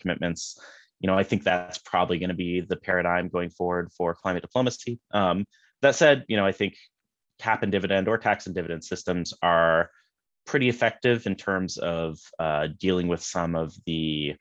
commitments. 0.00 0.58
You 1.06 1.12
know, 1.12 1.16
I 1.16 1.22
think 1.22 1.44
that's 1.44 1.78
probably 1.78 2.18
going 2.18 2.30
to 2.30 2.34
be 2.34 2.62
the 2.62 2.74
paradigm 2.74 3.28
going 3.28 3.50
forward 3.50 3.92
for 3.92 4.12
climate 4.12 4.42
diplomacy. 4.42 4.98
Um, 5.12 5.44
that 5.80 5.94
said, 5.94 6.24
you 6.26 6.36
know, 6.36 6.44
I 6.44 6.50
think 6.50 6.74
cap 7.38 7.62
and 7.62 7.70
dividend 7.70 8.08
or 8.08 8.18
tax 8.18 8.46
and 8.46 8.56
dividend 8.56 8.82
systems 8.82 9.32
are 9.40 9.88
pretty 10.46 10.68
effective 10.68 11.28
in 11.28 11.36
terms 11.36 11.76
of 11.76 12.18
uh, 12.40 12.66
dealing 12.76 13.06
with 13.06 13.22
some 13.22 13.54
of 13.54 13.72
the 13.86 14.34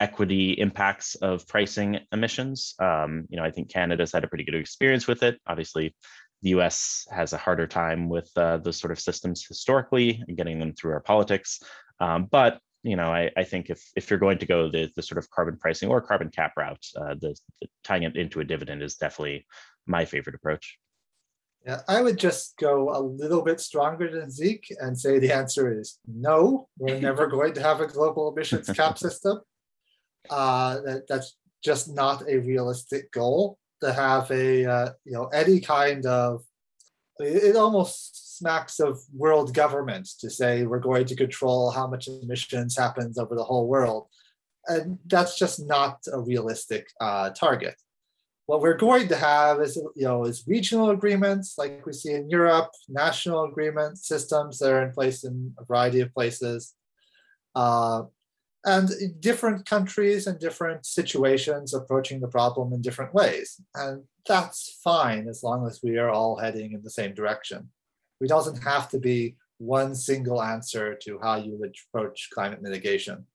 equity 0.00 0.52
impacts 0.52 1.14
of 1.16 1.46
pricing 1.46 1.98
emissions. 2.10 2.74
Um, 2.78 3.26
you 3.28 3.36
know, 3.36 3.44
I 3.44 3.50
think 3.50 3.68
Canada's 3.68 4.12
had 4.12 4.24
a 4.24 4.28
pretty 4.28 4.44
good 4.44 4.54
experience 4.54 5.06
with 5.06 5.22
it. 5.22 5.38
Obviously, 5.46 5.94
the 6.40 6.50
US 6.56 7.06
has 7.10 7.34
a 7.34 7.36
harder 7.36 7.66
time 7.66 8.08
with 8.08 8.30
uh, 8.34 8.56
those 8.56 8.78
sort 8.78 8.92
of 8.92 8.98
systems 8.98 9.44
historically 9.46 10.24
and 10.26 10.38
getting 10.38 10.58
them 10.58 10.72
through 10.72 10.92
our 10.92 11.00
politics. 11.00 11.60
Um, 12.00 12.28
but 12.30 12.60
you 12.82 12.96
know, 12.96 13.12
I, 13.12 13.30
I, 13.36 13.44
think 13.44 13.70
if 13.70 13.80
if 13.94 14.10
you're 14.10 14.18
going 14.18 14.38
to 14.38 14.46
go 14.46 14.70
the 14.70 14.90
the 14.96 15.02
sort 15.02 15.18
of 15.18 15.30
carbon 15.30 15.56
pricing 15.56 15.88
or 15.88 16.00
carbon 16.00 16.30
cap 16.30 16.52
route, 16.56 16.84
uh, 16.96 17.14
the, 17.20 17.36
the 17.60 17.68
tying 17.84 18.02
it 18.02 18.16
into 18.16 18.40
a 18.40 18.44
dividend 18.44 18.82
is 18.82 18.96
definitely 18.96 19.46
my 19.86 20.04
favorite 20.04 20.34
approach. 20.34 20.78
Yeah, 21.64 21.82
I 21.86 22.02
would 22.02 22.18
just 22.18 22.56
go 22.58 22.90
a 22.90 22.98
little 22.98 23.42
bit 23.42 23.60
stronger 23.60 24.10
than 24.10 24.30
Zeke 24.30 24.66
and 24.80 24.98
say 24.98 25.20
the 25.20 25.32
answer 25.32 25.78
is 25.78 25.98
no. 26.06 26.68
We're 26.76 27.00
never 27.00 27.26
going 27.36 27.54
to 27.54 27.62
have 27.62 27.80
a 27.80 27.86
global 27.86 28.32
emissions 28.32 28.68
cap 28.70 28.98
system 28.98 29.40
uh, 30.28 30.80
that, 30.80 31.06
that's 31.08 31.36
just 31.62 31.94
not 31.94 32.28
a 32.28 32.38
realistic 32.38 33.12
goal 33.12 33.58
to 33.80 33.92
have 33.92 34.30
a 34.30 34.64
uh, 34.64 34.90
you 35.04 35.12
know 35.12 35.26
any 35.26 35.60
kind 35.60 36.04
of 36.06 36.42
it 37.18 37.56
almost 37.56 38.31
smacks 38.42 38.80
of 38.80 39.00
world 39.14 39.54
government 39.54 40.06
to 40.20 40.28
say 40.28 40.64
we're 40.64 40.88
going 40.90 41.06
to 41.06 41.22
control 41.24 41.70
how 41.70 41.86
much 41.86 42.08
emissions 42.08 42.76
happens 42.76 43.18
over 43.18 43.34
the 43.34 43.48
whole 43.50 43.66
world 43.66 44.06
and 44.66 44.98
that's 45.06 45.38
just 45.38 45.56
not 45.76 45.98
a 46.12 46.20
realistic 46.20 46.84
uh, 47.00 47.30
target 47.30 47.76
what 48.46 48.60
we're 48.60 48.84
going 48.88 49.06
to 49.08 49.16
have 49.16 49.60
is 49.60 49.76
you 50.00 50.06
know 50.08 50.24
is 50.24 50.44
regional 50.46 50.90
agreements 50.90 51.54
like 51.56 51.84
we 51.86 51.92
see 51.92 52.12
in 52.12 52.28
europe 52.28 52.70
national 52.88 53.44
agreement 53.44 53.96
systems 53.98 54.58
that 54.58 54.72
are 54.72 54.84
in 54.86 54.92
place 54.92 55.24
in 55.24 55.54
a 55.60 55.64
variety 55.64 56.00
of 56.00 56.12
places 56.18 56.74
uh, 57.54 58.02
and 58.64 58.90
different 59.20 59.66
countries 59.66 60.26
and 60.26 60.38
different 60.38 60.86
situations 60.86 61.74
approaching 61.74 62.20
the 62.20 62.28
problem 62.28 62.72
in 62.72 62.80
different 62.80 63.12
ways. 63.12 63.60
And 63.74 64.04
that's 64.26 64.78
fine 64.84 65.28
as 65.28 65.42
long 65.42 65.66
as 65.66 65.80
we 65.82 65.98
are 65.98 66.10
all 66.10 66.36
heading 66.36 66.72
in 66.72 66.82
the 66.82 66.90
same 66.90 67.14
direction. 67.14 67.70
We 68.22 68.28
doesn't 68.28 68.62
have 68.62 68.88
to 68.90 69.00
be 69.00 69.34
one 69.58 69.96
single 69.96 70.40
answer 70.40 70.94
to 71.02 71.18
how 71.20 71.38
you 71.38 71.56
would 71.58 71.74
approach 71.88 72.30
climate 72.32 72.62
mitigation. 72.62 73.26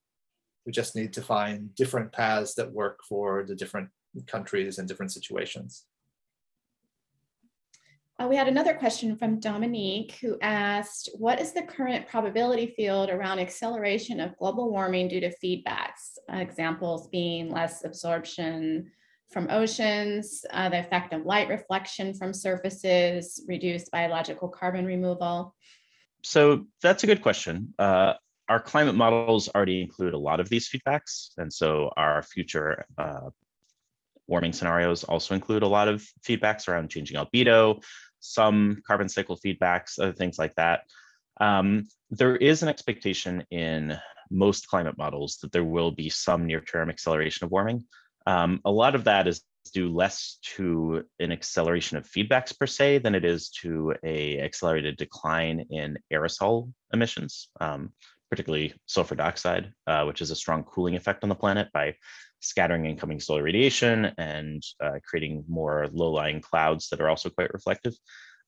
We 0.64 0.72
just 0.72 0.96
need 0.96 1.12
to 1.12 1.20
find 1.20 1.74
different 1.74 2.10
paths 2.10 2.54
that 2.54 2.72
work 2.72 3.00
for 3.06 3.44
the 3.46 3.54
different 3.54 3.90
countries 4.26 4.78
and 4.78 4.88
different 4.88 5.12
situations. 5.12 5.84
Uh, 8.18 8.28
we 8.28 8.34
had 8.34 8.48
another 8.48 8.72
question 8.72 9.14
from 9.14 9.38
Dominique 9.38 10.16
who 10.22 10.38
asked, 10.40 11.10
what 11.18 11.38
is 11.38 11.52
the 11.52 11.62
current 11.62 12.08
probability 12.08 12.72
field 12.74 13.10
around 13.10 13.40
acceleration 13.40 14.20
of 14.20 14.38
global 14.38 14.70
warming 14.70 15.06
due 15.06 15.20
to 15.20 15.30
feedbacks? 15.44 16.16
Uh, 16.32 16.38
examples 16.38 17.08
being 17.08 17.50
less 17.50 17.84
absorption 17.84 18.90
from 19.30 19.48
oceans, 19.50 20.44
uh, 20.50 20.68
the 20.68 20.80
effect 20.80 21.12
of 21.12 21.26
light 21.26 21.48
reflection 21.48 22.14
from 22.14 22.32
surfaces, 22.32 23.44
reduced 23.46 23.90
biological 23.90 24.48
carbon 24.48 24.86
removal. 24.86 25.54
So 26.24 26.66
that's 26.82 27.04
a 27.04 27.06
good 27.06 27.22
question. 27.22 27.74
Uh, 27.78 28.14
our 28.48 28.60
climate 28.60 28.94
models 28.94 29.48
already 29.54 29.82
include 29.82 30.14
a 30.14 30.18
lot 30.18 30.40
of 30.40 30.48
these 30.48 30.68
feedbacks. 30.68 31.30
And 31.36 31.52
so 31.52 31.92
our 31.96 32.22
future 32.22 32.86
uh, 32.96 33.28
warming 34.26 34.52
scenarios 34.52 35.04
also 35.04 35.34
include 35.34 35.62
a 35.62 35.68
lot 35.68 35.88
of 35.88 36.06
feedbacks 36.26 36.66
around 36.66 36.88
changing 36.88 37.18
albedo, 37.18 37.82
some 38.20 38.78
carbon 38.86 39.08
cycle 39.08 39.38
feedbacks, 39.44 39.98
other 39.98 40.12
things 40.12 40.38
like 40.38 40.54
that. 40.56 40.82
Um, 41.40 41.86
there 42.10 42.36
is 42.36 42.62
an 42.62 42.68
expectation 42.68 43.44
in 43.50 43.96
most 44.30 44.66
climate 44.68 44.98
models 44.98 45.38
that 45.42 45.52
there 45.52 45.64
will 45.64 45.90
be 45.90 46.08
some 46.08 46.46
near-term 46.46 46.90
acceleration 46.90 47.44
of 47.44 47.50
warming. 47.50 47.84
Um, 48.28 48.60
a 48.66 48.70
lot 48.70 48.94
of 48.94 49.04
that 49.04 49.26
is 49.26 49.40
due 49.72 49.88
less 49.88 50.38
to 50.56 51.02
an 51.18 51.32
acceleration 51.32 51.96
of 51.96 52.06
feedbacks 52.06 52.56
per 52.58 52.66
se 52.66 52.98
than 52.98 53.14
it 53.14 53.24
is 53.24 53.48
to 53.62 53.94
a 54.04 54.38
accelerated 54.40 54.98
decline 54.98 55.64
in 55.70 55.98
aerosol 56.12 56.70
emissions. 56.92 57.48
Um, 57.58 57.92
particularly 58.30 58.74
sulfur 58.84 59.14
dioxide, 59.14 59.72
uh, 59.86 60.04
which 60.04 60.20
is 60.20 60.30
a 60.30 60.36
strong 60.36 60.62
cooling 60.62 60.96
effect 60.96 61.22
on 61.22 61.30
the 61.30 61.34
planet 61.34 61.68
by 61.72 61.94
scattering 62.40 62.84
incoming 62.84 63.20
solar 63.20 63.42
radiation 63.42 64.12
and 64.18 64.62
uh, 64.84 64.98
creating 65.02 65.44
more 65.48 65.88
low-lying 65.90 66.42
clouds 66.42 66.90
that 66.90 67.00
are 67.00 67.08
also 67.08 67.30
quite 67.30 67.50
reflective. 67.54 67.94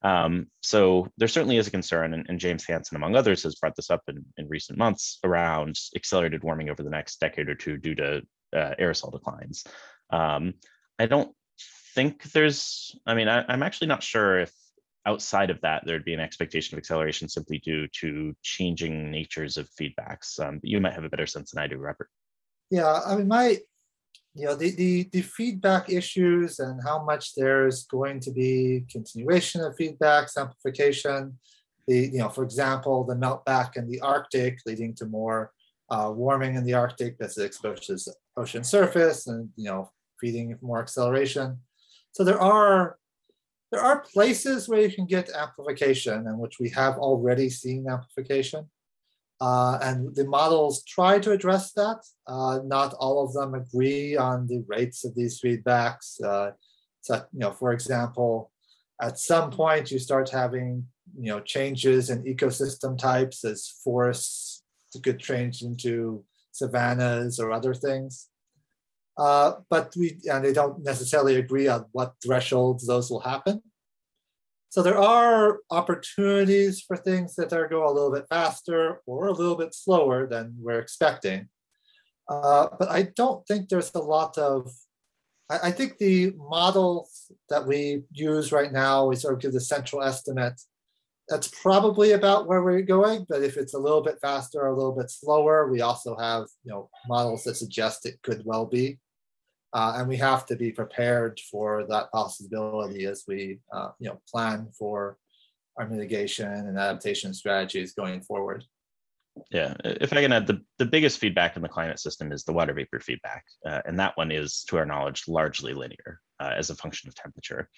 Um, 0.03 0.51
so 0.61 1.07
there 1.17 1.27
certainly 1.27 1.57
is 1.57 1.67
a 1.67 1.71
concern, 1.71 2.13
and, 2.13 2.27
and, 2.29 2.39
James 2.39 2.63
Hansen, 2.65 2.95
among 2.95 3.15
others, 3.15 3.41
has 3.41 3.55
brought 3.55 3.75
this 3.75 3.89
up 3.89 4.01
in, 4.07 4.23
in, 4.37 4.47
recent 4.47 4.79
months 4.79 5.19
around 5.23 5.75
accelerated 5.95 6.43
warming 6.43 6.69
over 6.69 6.81
the 6.81 6.89
next 6.89 7.19
decade 7.19 7.49
or 7.49 7.55
two 7.55 7.77
due 7.77 7.95
to 7.95 8.21
uh, 8.55 8.75
aerosol 8.79 9.11
declines. 9.11 9.63
Um, 10.09 10.55
I 10.99 11.05
don't 11.05 11.33
think 11.95 12.23
there's, 12.31 12.95
I 13.05 13.13
mean, 13.13 13.27
I, 13.27 13.45
I'm 13.47 13.63
actually 13.63 13.87
not 13.87 14.03
sure 14.03 14.39
if 14.39 14.51
outside 15.05 15.49
of 15.49 15.59
that, 15.61 15.83
there'd 15.85 16.05
be 16.05 16.13
an 16.13 16.19
expectation 16.19 16.75
of 16.75 16.79
acceleration 16.79 17.27
simply 17.27 17.59
due 17.59 17.87
to 17.87 18.35
changing 18.43 19.11
natures 19.11 19.57
of 19.57 19.69
feedbacks. 19.69 20.39
Um, 20.39 20.59
you 20.63 20.79
might 20.79 20.93
have 20.93 21.03
a 21.03 21.09
better 21.09 21.27
sense 21.27 21.51
than 21.51 21.63
I 21.63 21.67
do, 21.67 21.77
Robert. 21.77 22.09
Yeah, 22.69 23.01
I 23.05 23.15
mean, 23.15 23.27
my, 23.27 23.57
you 24.33 24.45
know, 24.45 24.55
the, 24.55 24.71
the, 24.71 25.09
the 25.11 25.21
feedback 25.21 25.89
issues 25.89 26.59
and 26.59 26.79
how 26.83 27.03
much 27.03 27.35
there's 27.35 27.85
going 27.87 28.19
to 28.21 28.31
be 28.31 28.85
continuation 28.89 29.61
of 29.61 29.75
feedbacks, 29.75 30.37
amplification, 30.37 31.37
the, 31.87 32.09
you 32.13 32.19
know, 32.19 32.29
for 32.29 32.43
example, 32.43 33.03
the 33.03 33.15
meltback 33.15 33.75
in 33.75 33.89
the 33.89 33.99
Arctic 34.01 34.59
leading 34.65 34.93
to 34.95 35.05
more 35.05 35.51
uh, 35.91 36.11
warming 36.15 36.55
in 36.55 36.63
the 36.63 36.73
Arctic 36.73 37.17
as 37.19 37.37
it 37.37 37.45
exposes 37.45 38.07
ocean 38.37 38.63
surface 38.63 39.27
and, 39.27 39.49
you 39.57 39.65
know, 39.65 39.91
feeding 40.19 40.57
more 40.61 40.79
acceleration. 40.79 41.59
So 42.13 42.23
there 42.23 42.39
are 42.39 42.97
there 43.71 43.81
are 43.81 44.01
places 44.01 44.67
where 44.67 44.81
you 44.81 44.91
can 44.91 45.05
get 45.05 45.29
amplification 45.33 46.27
and 46.27 46.37
which 46.37 46.59
we 46.59 46.69
have 46.69 46.97
already 46.97 47.49
seen 47.49 47.89
amplification. 47.89 48.69
Uh, 49.39 49.79
and 49.81 50.13
the 50.13 50.25
models 50.25 50.83
try 50.83 51.17
to 51.19 51.31
address 51.31 51.71
that. 51.73 51.99
Uh, 52.27 52.59
not 52.65 52.93
all 52.95 53.25
of 53.25 53.33
them 53.33 53.53
agree 53.55 54.17
on 54.17 54.45
the 54.47 54.63
rates 54.67 55.05
of 55.05 55.15
these 55.15 55.39
feedbacks. 55.41 56.21
Uh, 56.21 56.51
so, 56.99 57.15
you 57.31 57.39
know, 57.39 57.51
for 57.51 57.71
example, 57.71 58.51
at 59.01 59.17
some 59.17 59.51
point 59.51 59.89
you 59.89 59.99
start 59.99 60.29
having, 60.29 60.85
you 61.17 61.31
know, 61.31 61.39
changes 61.39 62.09
in 62.09 62.23
ecosystem 62.23 62.97
types 62.97 63.43
as 63.45 63.67
forests 63.83 64.50
could 64.99 65.19
change 65.19 65.61
into 65.61 66.23
savannas 66.51 67.39
or 67.39 67.51
other 67.51 67.73
things. 67.73 68.27
Uh, 69.17 69.53
but 69.69 69.93
we 69.97 70.19
and 70.31 70.43
they 70.43 70.53
don't 70.53 70.83
necessarily 70.83 71.35
agree 71.35 71.67
on 71.67 71.85
what 71.91 72.13
thresholds 72.23 72.87
those 72.87 73.09
will 73.09 73.19
happen. 73.19 73.61
So 74.69 74.81
there 74.81 74.97
are 74.97 75.59
opportunities 75.69 76.81
for 76.81 76.95
things 76.95 77.35
that 77.35 77.51
are 77.51 77.67
go 77.67 77.85
a 77.85 77.91
little 77.91 78.11
bit 78.11 78.25
faster 78.29 79.01
or 79.05 79.27
a 79.27 79.33
little 79.33 79.57
bit 79.57 79.75
slower 79.75 80.25
than 80.27 80.55
we're 80.57 80.79
expecting. 80.79 81.49
Uh, 82.29 82.67
but 82.79 82.89
I 82.89 83.03
don't 83.03 83.45
think 83.45 83.67
there's 83.67 83.93
a 83.93 83.99
lot 83.99 84.37
of, 84.37 84.71
I, 85.49 85.59
I, 85.63 85.71
think 85.71 85.97
the 85.97 86.33
models 86.37 87.29
that 87.49 87.67
we 87.67 88.03
use 88.13 88.53
right 88.53 88.71
now, 88.71 89.07
we 89.07 89.17
sort 89.17 89.33
of 89.33 89.41
give 89.41 89.51
the 89.51 89.59
central 89.59 90.01
estimate. 90.01 90.61
That's 91.31 91.47
probably 91.47 92.11
about 92.11 92.45
where 92.45 92.61
we're 92.61 92.81
going, 92.81 93.25
but 93.29 93.41
if 93.41 93.55
it's 93.55 93.73
a 93.73 93.79
little 93.79 94.01
bit 94.01 94.19
faster 94.21 94.59
or 94.59 94.67
a 94.67 94.75
little 94.75 94.91
bit 94.91 95.09
slower, 95.09 95.71
we 95.71 95.79
also 95.79 96.17
have 96.17 96.45
you 96.65 96.73
know 96.73 96.89
models 97.07 97.45
that 97.45 97.55
suggest 97.55 98.05
it 98.05 98.21
could 98.21 98.43
well 98.45 98.65
be. 98.65 98.99
Uh, 99.73 99.93
and 99.95 100.09
we 100.09 100.17
have 100.17 100.45
to 100.47 100.57
be 100.57 100.73
prepared 100.73 101.39
for 101.49 101.85
that 101.87 102.11
possibility 102.11 103.05
as 103.05 103.23
we 103.29 103.59
uh, 103.73 103.91
you 103.97 104.09
know 104.09 104.19
plan 104.29 104.67
for 104.77 105.17
our 105.77 105.87
mitigation 105.87 106.51
and 106.51 106.77
adaptation 106.77 107.33
strategies 107.33 107.93
going 107.93 108.21
forward. 108.21 108.65
Yeah, 109.49 109.75
if 109.85 110.11
I 110.11 110.21
can 110.21 110.33
add, 110.33 110.47
the, 110.47 110.61
the 110.79 110.85
biggest 110.85 111.17
feedback 111.17 111.55
in 111.55 111.61
the 111.61 111.69
climate 111.69 111.99
system 111.99 112.33
is 112.33 112.43
the 112.43 112.51
water 112.51 112.73
vapor 112.73 112.99
feedback. 112.99 113.45
Uh, 113.65 113.81
and 113.85 113.97
that 113.97 114.17
one 114.17 114.29
is, 114.29 114.65
to 114.65 114.77
our 114.77 114.85
knowledge, 114.85 115.23
largely 115.29 115.73
linear 115.73 116.19
uh, 116.41 116.51
as 116.57 116.69
a 116.69 116.75
function 116.75 117.07
of 117.07 117.15
temperature. 117.15 117.69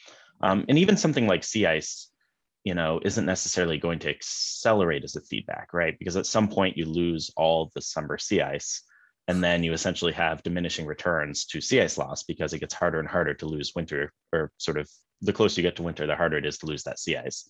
Um, 0.42 0.66
and 0.68 0.80
even 0.80 0.98
something 0.98 1.28
like 1.28 1.44
sea 1.44 1.68
ice, 1.68 2.10
you 2.64 2.74
know, 2.74 3.00
isn't 3.04 3.26
necessarily 3.26 3.78
going 3.78 4.00
to 4.00 4.10
accelerate 4.10 5.04
as 5.04 5.16
a 5.16 5.22
feedback, 5.22 5.74
right? 5.74 5.98
Because 6.00 6.16
at 6.16 6.26
some 6.26 6.48
point 6.48 6.78
you 6.78 6.86
lose 6.86 7.32
all 7.36 7.72
the 7.76 7.82
summer 7.82 8.18
sea 8.18 8.42
ice 8.42 8.84
and 9.28 9.44
then 9.44 9.64
you 9.64 9.74
essentially 9.74 10.14
have 10.14 10.44
diminishing 10.44 10.86
returns 10.86 11.46
to 11.46 11.62
sea 11.62 11.82
ice 11.82 11.98
loss 11.98 12.24
because 12.24 12.54
it 12.54 12.60
gets 12.60 12.74
harder 12.74 13.00
and 13.00 13.08
harder 13.08 13.34
to 13.34 13.46
lose 13.46 13.74
winter 13.76 14.12
or 14.34 14.52
sort 14.58 14.78
of 14.78 14.90
the 15.22 15.34
closer 15.34 15.62
you 15.62 15.68
get 15.68 15.76
to 15.78 15.84
winter 15.84 16.06
the 16.06 16.16
harder 16.16 16.38
it 16.38 16.46
is 16.46 16.58
to 16.58 16.66
lose 16.66 16.84
that 16.84 17.00
sea 17.00 17.18
ice 17.18 17.48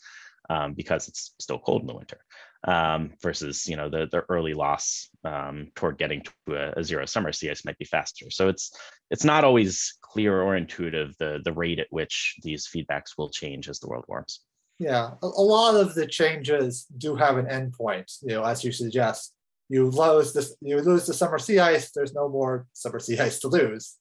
um, 0.50 0.74
because 0.74 1.08
it's 1.08 1.34
still 1.40 1.58
cold 1.58 1.82
in 1.82 1.88
the 1.88 1.96
winter 1.96 2.20
um, 2.68 3.14
versus 3.22 3.68
you 3.68 3.76
know 3.76 3.90
the, 3.90 4.08
the 4.12 4.24
early 4.30 4.54
loss 4.54 5.10
um, 5.24 5.70
toward 5.76 5.98
getting 5.98 6.22
to 6.22 6.56
a, 6.56 6.80
a, 6.80 6.84
zero 6.84 7.06
summer 7.06 7.32
sea 7.32 7.50
ice 7.50 7.66
might 7.66 7.78
be 7.78 7.86
faster 7.86 8.30
so 8.30 8.50
it's 8.50 8.78
it's 9.10 9.24
not 9.24 9.44
always 9.44 9.98
clear 10.02 10.42
or 10.42 10.56
intuitive 10.56 11.16
the 11.18 11.40
the 11.44 11.54
rate 11.54 11.80
at 11.80 11.88
which 11.90 12.36
these 12.44 12.68
feedbacks 12.68 13.18
will 13.18 13.30
change 13.30 13.68
as 13.70 13.80
the 13.80 13.88
world 13.88 14.06
warms 14.08 14.42
yeah 14.80 15.12
a, 15.22 15.26
a 15.26 15.46
lot 15.56 15.76
of 15.76 15.94
the 15.94 16.08
changes 16.08 16.86
do 16.98 17.16
have 17.16 17.38
an 17.38 17.46
endpoint 17.46 18.18
you 18.22 18.36
know 18.36 18.44
as 18.44 18.64
you 18.64 18.72
suggest. 18.72 19.34
You 19.70 19.90
lose 19.90 20.34
this 20.34 20.56
you 20.62 20.80
lose 20.82 21.06
the 21.06 21.14
summer 21.14 21.40
sea 21.40 21.60
ice 21.60 21.92
there's 21.92 22.14
no 22.14 22.30
more 22.30 22.68
summer 22.74 23.00
sea 23.00 23.20
ice 23.28 23.40
to 23.40 23.48
lose. 23.48 23.98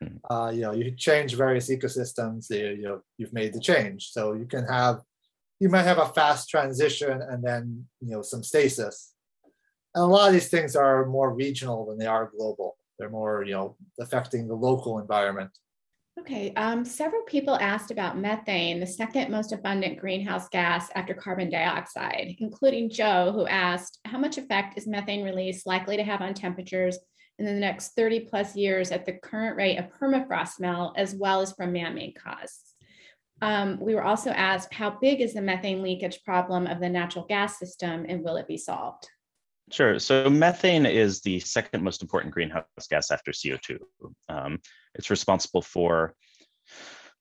Hmm. 0.00 0.16
uh, 0.30 0.50
you 0.50 0.60
know 0.60 0.72
you 0.72 0.90
change 0.90 1.34
various 1.34 1.70
ecosystems 1.70 2.50
you, 2.50 2.68
you 2.80 2.82
know 2.82 3.00
you've 3.18 3.32
made 3.32 3.52
the 3.54 3.60
change. 3.60 4.10
So 4.10 4.34
you 4.34 4.46
can 4.46 4.66
have 4.66 5.00
you 5.58 5.68
might 5.70 5.84
have 5.84 5.98
a 5.98 6.08
fast 6.08 6.50
transition 6.50 7.22
and 7.22 7.42
then 7.42 7.86
you 8.00 8.12
know 8.12 8.22
some 8.22 8.42
stasis. 8.42 9.12
And 9.94 10.04
a 10.04 10.06
lot 10.06 10.28
of 10.28 10.34
these 10.34 10.48
things 10.48 10.76
are 10.76 11.06
more 11.06 11.32
regional 11.32 11.86
than 11.86 11.96
they 11.98 12.06
are 12.06 12.30
global. 12.36 12.76
They're 12.98 13.16
more 13.20 13.42
you 13.44 13.54
know 13.54 13.76
affecting 13.98 14.46
the 14.46 14.54
local 14.54 14.98
environment 14.98 15.50
Okay, 16.18 16.54
um, 16.54 16.84
several 16.84 17.22
people 17.22 17.56
asked 17.56 17.90
about 17.90 18.18
methane, 18.18 18.80
the 18.80 18.86
second 18.86 19.30
most 19.30 19.52
abundant 19.52 19.98
greenhouse 19.98 20.48
gas 20.48 20.88
after 20.94 21.12
carbon 21.12 21.50
dioxide, 21.50 22.34
including 22.38 22.88
Joe, 22.88 23.32
who 23.34 23.46
asked, 23.46 24.00
how 24.06 24.16
much 24.16 24.38
effect 24.38 24.78
is 24.78 24.86
methane 24.86 25.22
release 25.22 25.66
likely 25.66 25.96
to 25.98 26.02
have 26.02 26.22
on 26.22 26.32
temperatures 26.32 26.98
in 27.38 27.44
the 27.44 27.52
next 27.52 27.94
30 27.96 28.20
plus 28.20 28.56
years 28.56 28.92
at 28.92 29.04
the 29.04 29.12
current 29.12 29.56
rate 29.58 29.76
of 29.76 29.90
permafrost 29.90 30.58
melt, 30.58 30.96
as 30.96 31.14
well 31.14 31.42
as 31.42 31.52
from 31.52 31.72
man-made 31.72 32.16
causes? 32.16 32.74
Um, 33.42 33.78
we 33.78 33.94
were 33.94 34.04
also 34.04 34.30
asked, 34.30 34.72
how 34.72 34.98
big 34.98 35.20
is 35.20 35.34
the 35.34 35.42
methane 35.42 35.82
leakage 35.82 36.22
problem 36.24 36.66
of 36.66 36.80
the 36.80 36.88
natural 36.88 37.26
gas 37.26 37.58
system 37.58 38.06
and 38.08 38.24
will 38.24 38.36
it 38.36 38.48
be 38.48 38.56
solved? 38.56 39.06
Sure. 39.72 39.98
So 39.98 40.30
methane 40.30 40.86
is 40.86 41.20
the 41.20 41.40
second 41.40 41.82
most 41.82 42.02
important 42.02 42.32
greenhouse 42.32 42.64
gas 42.88 43.10
after 43.10 43.32
CO2. 43.32 43.78
Um, 44.28 44.60
it's 44.94 45.10
responsible 45.10 45.62
for 45.62 46.14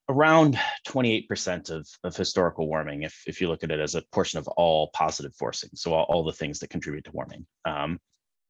around 0.10 0.60
28% 0.88 1.72
of, 1.72 1.88
of 2.04 2.16
historical 2.16 2.68
warming 2.68 3.02
if, 3.02 3.24
if 3.26 3.42
you 3.42 3.48
look 3.48 3.64
at 3.64 3.72
it 3.72 3.80
as 3.80 3.96
a 3.96 4.04
portion 4.12 4.38
of 4.38 4.48
all 4.50 4.92
positive 4.94 5.34
forcing, 5.36 5.72
so 5.74 5.94
all, 5.94 6.06
all 6.08 6.24
the 6.24 6.32
things 6.32 6.60
that 6.60 6.70
contribute 6.70 7.06
to 7.06 7.12
warming. 7.12 7.48
Um, 7.66 8.00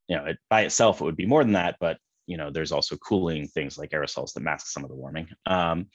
you 0.09 0.17
know, 0.17 0.25
it, 0.25 0.37
by 0.49 0.61
itself, 0.61 0.99
it 0.99 1.05
would 1.05 1.15
be 1.15 1.25
more 1.25 1.43
than 1.43 1.53
that, 1.53 1.77
but 1.79 1.97
you 2.27 2.37
know, 2.37 2.49
there's 2.49 2.71
also 2.71 2.97
cooling 2.97 3.47
things 3.47 3.77
like 3.77 3.91
aerosols 3.91 4.33
that 4.33 4.41
mask 4.41 4.67
some 4.67 4.83
of 4.83 4.89
the 4.89 4.95
warming. 4.95 5.29
Um, 5.45 5.87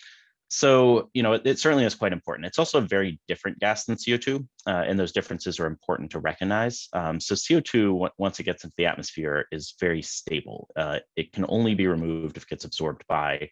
so, 0.53 1.11
you 1.15 1.23
know, 1.23 1.35
it, 1.35 1.43
it, 1.47 1.59
certainly 1.61 1.85
is 1.85 1.95
quite 1.95 2.13
important. 2.13 2.45
It's 2.45 2.59
also 2.59 2.79
a 2.79 2.83
very 2.83 3.21
different 3.29 3.61
gas 3.61 3.85
than 3.85 3.95
CO2, 3.95 4.45
uh, 4.67 4.85
and 4.87 4.99
those 4.99 5.13
differences 5.13 5.61
are 5.61 5.67
important 5.67 6.11
to 6.11 6.19
recognize. 6.19 6.89
Um, 6.93 7.21
so 7.21 7.37
CO2, 7.37 8.11
once 8.19 8.41
it 8.41 8.43
gets 8.43 8.65
into 8.65 8.75
the 8.77 8.87
atmosphere, 8.87 9.47
is 9.53 9.75
very 9.79 10.03
stable. 10.03 10.69
Uh, 10.75 10.99
it 11.15 11.33
can 11.33 11.47
only 11.49 11.77
be 11.77 11.87
removed 11.87 12.37
if 12.37 12.43
it 12.43 12.49
gets 12.49 12.65
absorbed 12.65 13.05
by 13.09 13.49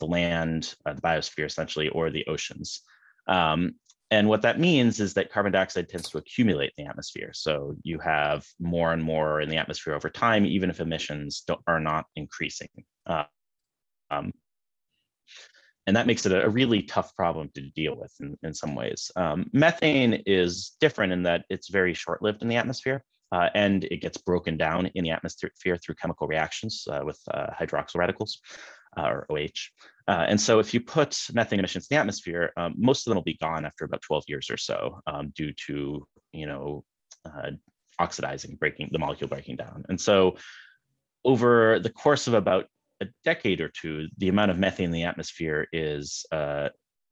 the 0.00 0.06
land, 0.06 0.74
uh, 0.84 0.92
the 0.92 1.00
biosphere 1.00 1.46
essentially, 1.46 1.88
or 1.88 2.10
the 2.10 2.26
oceans. 2.26 2.82
Um, 3.28 3.76
and 4.10 4.28
what 4.28 4.42
that 4.42 4.58
means 4.58 4.98
is 4.98 5.14
that 5.14 5.30
carbon 5.30 5.52
dioxide 5.52 5.88
tends 5.88 6.10
to 6.10 6.18
accumulate 6.18 6.72
in 6.76 6.84
the 6.84 6.90
atmosphere. 6.90 7.30
So 7.32 7.76
you 7.84 8.00
have 8.00 8.44
more 8.58 8.92
and 8.92 9.04
more 9.04 9.40
in 9.40 9.48
the 9.48 9.58
atmosphere 9.58 9.94
over 9.94 10.10
time, 10.10 10.44
even 10.46 10.68
if 10.68 10.80
emissions 10.80 11.44
are 11.68 11.78
not 11.78 12.06
increasing. 12.16 12.70
Uh, 13.06 13.24
um, 14.10 14.32
and 15.90 15.96
that 15.96 16.06
makes 16.06 16.24
it 16.24 16.30
a, 16.30 16.48
really 16.48 16.82
tough 16.82 17.16
problem 17.16 17.50
to 17.52 17.62
deal 17.70 17.96
with 17.96 18.12
in, 18.20 18.38
in 18.44 18.54
some 18.54 18.76
ways. 18.76 19.10
Um, 19.16 19.50
methane 19.52 20.22
is 20.24 20.76
different 20.80 21.12
in 21.12 21.24
that 21.24 21.46
it's 21.50 21.68
very 21.68 21.94
short-lived 21.94 22.42
in 22.42 22.48
the 22.48 22.54
atmosphere. 22.54 23.02
Uh, 23.32 23.48
and 23.56 23.82
it 23.84 24.00
gets 24.00 24.16
broken 24.16 24.56
down 24.56 24.86
in 24.94 25.02
the 25.02 25.10
atmosphere 25.10 25.50
through 25.82 25.96
chemical 25.96 26.28
reactions 26.28 26.86
uh, 26.88 27.00
with 27.04 27.18
uh, 27.34 27.48
hydroxyl 27.58 27.96
radicals, 27.96 28.38
uh, 28.96 29.02
or 29.02 29.26
OH. 29.30 29.48
And 30.06 30.40
so 30.40 30.60
if 30.60 30.72
you 30.72 30.80
put 30.80 31.18
methane 31.32 31.58
emissions 31.58 31.88
in 31.90 31.96
the 31.96 32.00
atmosphere, 32.00 32.52
um, 32.56 32.74
most 32.76 33.04
of 33.04 33.10
them 33.10 33.16
will 33.16 33.24
be 33.24 33.38
gone 33.40 33.64
after 33.64 33.84
about 33.84 34.02
12 34.02 34.24
years 34.28 34.48
or 34.48 34.56
so 34.56 35.00
um, 35.08 35.32
due 35.34 35.52
to, 35.66 36.06
you 36.32 36.46
know, 36.46 36.84
uh, 37.24 37.50
oxidizing, 37.98 38.54
breaking, 38.60 38.90
the 38.92 38.98
molecule 39.00 39.28
breaking 39.28 39.56
down. 39.56 39.84
And 39.88 40.00
so 40.00 40.36
over 41.24 41.80
the 41.80 41.90
course 41.90 42.28
of 42.28 42.34
about 42.34 42.66
a 43.00 43.06
decade 43.24 43.60
or 43.60 43.68
two, 43.68 44.08
the 44.18 44.28
amount 44.28 44.50
of 44.50 44.58
methane 44.58 44.86
in 44.86 44.90
the 44.90 45.04
atmosphere 45.04 45.66
is 45.72 46.24
uh, 46.32 46.68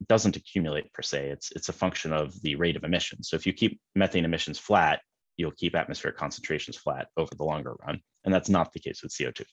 doesn't 0.06 0.36
accumulate 0.36 0.92
per 0.92 1.02
se. 1.02 1.28
It's 1.30 1.50
it's 1.52 1.68
a 1.68 1.72
function 1.72 2.12
of 2.12 2.40
the 2.42 2.54
rate 2.54 2.76
of 2.76 2.84
emissions. 2.84 3.28
So 3.28 3.36
if 3.36 3.46
you 3.46 3.52
keep 3.52 3.80
methane 3.94 4.24
emissions 4.24 4.58
flat, 4.58 5.00
you'll 5.36 5.52
keep 5.52 5.74
atmospheric 5.74 6.16
concentrations 6.16 6.76
flat 6.76 7.08
over 7.16 7.34
the 7.34 7.44
longer 7.44 7.74
run. 7.86 8.00
And 8.24 8.34
that's 8.34 8.48
not 8.48 8.72
the 8.72 8.80
case 8.80 9.02
with 9.02 9.12
CO2. 9.12 9.44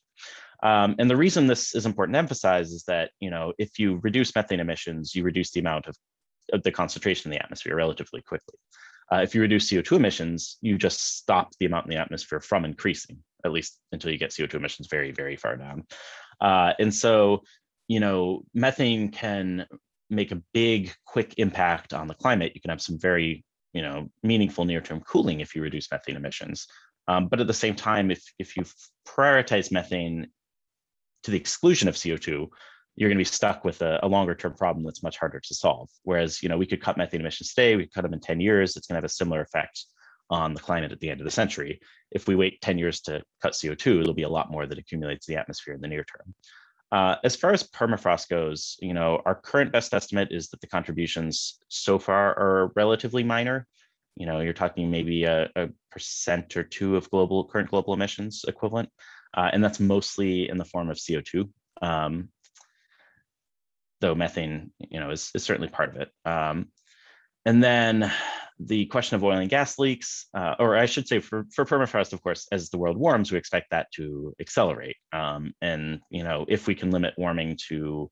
Um, 0.63 0.95
and 1.00 1.10
the 1.10 1.15
reason 1.15 1.48
this 1.48 1.76
is 1.76 1.86
important 1.86 2.15
to 2.15 2.19
emphasize 2.19 2.71
is 2.71 2.84
that, 2.88 3.12
you 3.19 3.30
know, 3.30 3.54
if 3.58 3.78
you 3.78 4.00
reduce 4.04 4.36
methane 4.36 4.60
emissions, 4.60 5.13
you 5.13 5.24
reduce 5.24 5.52
the 5.52 5.60
amount 5.60 5.86
of, 5.86 5.95
of 6.52 6.63
the 6.63 6.71
concentration 6.71 7.32
in 7.32 7.38
the 7.38 7.43
atmosphere 7.43 7.76
relatively 7.76 8.21
quickly. 8.21 8.58
Uh, 9.13 9.17
if 9.17 9.36
you 9.36 9.41
reduce 9.41 9.69
CO2 9.69 9.98
emissions, 9.98 10.58
you 10.62 10.78
just 10.78 11.17
stop 11.17 11.52
the 11.60 11.67
amount 11.67 11.86
in 11.86 11.91
the 11.91 12.02
atmosphere 12.02 12.39
from 12.39 12.65
increasing, 12.65 13.19
at 13.45 13.52
least 13.52 13.80
until 13.91 14.12
you 14.12 14.17
get 14.17 14.32
CO2 14.32 14.56
emissions 14.56 14.88
very, 14.89 15.12
very 15.12 15.36
far 15.36 15.56
down. 15.56 15.84
Uh, 16.41 16.74
and 16.80 16.93
so, 16.93 17.43
you 17.88 18.00
know, 18.00 18.43
methane 18.54 19.10
can 19.10 19.65
make 20.10 20.32
a 20.32 20.41
big, 20.54 20.93
quick 21.06 21.36
impact 21.38 21.93
on 21.93 22.08
the 22.08 22.13
climate. 22.13 22.52
You 22.56 22.62
can 22.62 22.69
have 22.69 22.82
some 22.82 23.00
very, 23.00 23.43
you 23.74 23.82
know, 23.82 24.10
meaningful 24.24 24.65
near-term 24.65 25.02
cooling 25.02 25.39
if 25.39 25.56
you 25.56 25.62
reduce 25.62 25.91
methane 25.91 26.15
emissions. 26.15 26.67
Um, 27.08 27.28
but 27.28 27.39
at 27.39 27.48
the 27.48 27.54
same 27.54 27.76
time, 27.76 28.10
if 28.10 28.24
if 28.39 28.58
you 28.58 28.63
prioritize 29.08 29.71
methane 29.71 30.28
to 31.24 31.32
the 31.32 31.38
exclusion 31.38 31.88
of 31.88 31.95
CO2, 31.95 32.48
you're 32.95 33.10
going 33.10 33.17
to 33.17 33.21
be 33.21 33.26
stuck 33.26 33.63
with 33.63 33.82
a, 33.82 34.00
a, 34.02 34.08
longer 34.08 34.34
term 34.34 34.54
problem 34.54 34.86
that's 34.86 35.04
much 35.04 35.17
harder 35.17 35.39
to 35.39 35.54
solve. 35.54 35.89
Whereas, 36.04 36.41
you 36.41 36.50
know, 36.50 36.58
we 36.58 36.65
could 36.65 36.82
cut 36.82 36.98
methane 36.98 37.21
emissions 37.21 37.54
today, 37.54 37.76
we 37.76 37.84
could 37.84 37.93
cut 37.93 38.02
them 38.04 38.13
in 38.13 38.21
10 38.21 38.39
years, 38.39 38.76
it's 38.76 38.88
going 38.88 38.95
to 38.95 38.98
have 38.98 39.04
a 39.04 39.10
similar 39.10 39.41
effect 39.41 39.86
on 40.30 40.54
the 40.54 40.60
climate 40.60 40.92
at 40.92 41.00
the 41.00 41.10
end 41.10 41.22
of 41.22 41.26
the 41.26 41.32
century. 41.32 41.80
If 42.12 42.28
we 42.28 42.36
wait 42.36 42.62
10 42.62 42.78
years 42.78 43.02
to 43.02 43.22
cut 43.42 43.54
CO2, 43.54 44.02
it'll 44.02 44.14
be 44.14 44.24
a 44.24 44.30
lot 44.30 44.52
more 44.52 44.66
that 44.66 44.78
accumulates 44.78 45.26
the 45.26 45.38
atmosphere 45.38 45.74
in 45.74 45.82
the 45.82 45.88
near 45.88 46.04
term. 46.04 46.34
Uh, 46.92 47.16
as 47.24 47.36
far 47.36 47.52
as 47.52 47.64
permafrost 47.64 48.30
goes, 48.30 48.78
you 48.80 48.94
know, 48.94 49.22
our 49.26 49.36
current 49.36 49.72
best 49.72 49.94
estimate 49.94 50.30
is 50.32 50.50
that 50.50 50.62
the 50.62 50.68
contributions 50.68 51.60
so 51.68 52.00
far 52.00 52.38
are 52.38 52.72
relatively 52.76 53.24
minor. 53.24 53.68
You 54.16 54.26
know, 54.26 54.40
you're 54.40 54.54
talking 54.54 54.90
maybe 54.90 55.26
a, 55.26 55.50
a 55.56 55.70
percent 55.92 56.56
or 56.56 56.64
two 56.64 56.96
of 56.96 57.10
global 57.10 57.46
current 57.46 57.70
global 57.70 57.94
emissions 57.94 58.46
equivalent, 58.48 58.90
uh, 59.36 59.50
and 59.52 59.64
that's 59.64 59.80
mostly 59.80 60.48
in 60.48 60.58
the 60.58 60.64
form 60.64 60.90
of 60.90 60.98
CO2. 60.98 61.50
Um, 61.82 62.30
though 64.02 64.16
methane, 64.16 64.72
you 64.80 65.00
know, 65.00 65.10
is, 65.10 65.32
is 65.34 65.44
certainly 65.44 65.68
part 65.68 65.90
of 65.90 66.02
it. 66.02 66.10
Um, 66.24 66.68
and 67.46 67.64
then 67.64 68.12
the 68.60 68.86
question 68.86 69.15
of 69.15 69.24
oil 69.24 69.38
and 69.38 69.50
gas 69.50 69.78
leaks, 69.78 70.28
uh, 70.34 70.56
or 70.60 70.78
I 70.78 70.86
should 70.86 71.08
say 71.08 71.20
for, 71.20 71.46
for 71.54 71.65
permafrost, 71.65 72.13
of 72.13 72.22
course, 72.22 72.48
as 72.52 72.70
the 72.70 72.78
world 72.78 72.98
warms, 72.98 73.32
we 73.32 73.38
expect 73.38 73.72
that 73.72 73.91
to 73.96 74.34
accelerate. 74.39 74.96
Um, 75.12 75.54
and, 75.62 76.00
you 76.10 76.24
know, 76.24 76.46
if 76.48 76.68
we 76.68 76.76
can 76.76 76.91
limit 76.91 77.15
warming 77.18 77.58
to 77.68 78.10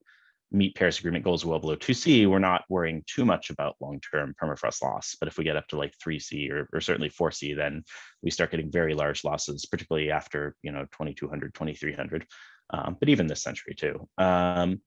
meet 0.52 0.76
Paris 0.76 1.00
Agreement 1.00 1.24
goals 1.24 1.46
well 1.46 1.60
below 1.60 1.76
2C, 1.76 2.28
we're 2.28 2.40
not 2.40 2.64
worrying 2.70 3.04
too 3.08 3.26
much 3.26 3.50
about 3.50 3.76
long-term 3.80 4.36
permafrost 4.42 4.82
loss. 4.84 5.16
But 5.20 5.28
if 5.28 5.38
we 5.38 5.44
get 5.44 5.56
up 5.56 5.68
to 5.70 5.78
like 5.78 5.94
3C 5.98 6.52
or, 6.52 6.70
or 6.74 6.82
certainly 6.82 7.10
4C, 7.10 7.56
then 7.56 7.84
we 8.22 8.30
start 8.30 8.52
getting 8.52 8.72
very 8.72 8.94
large 8.94 9.24
losses, 9.24 9.66
particularly 9.66 10.12
after, 10.12 10.56
you 10.62 10.72
know, 10.72 10.86
2200, 10.92 11.54
2300, 11.54 12.28
um, 12.70 12.98
but 13.00 13.10
even 13.10 13.28
this 13.28 13.42
century 13.42 13.76
too. 13.76 14.08
Um, 14.18 14.82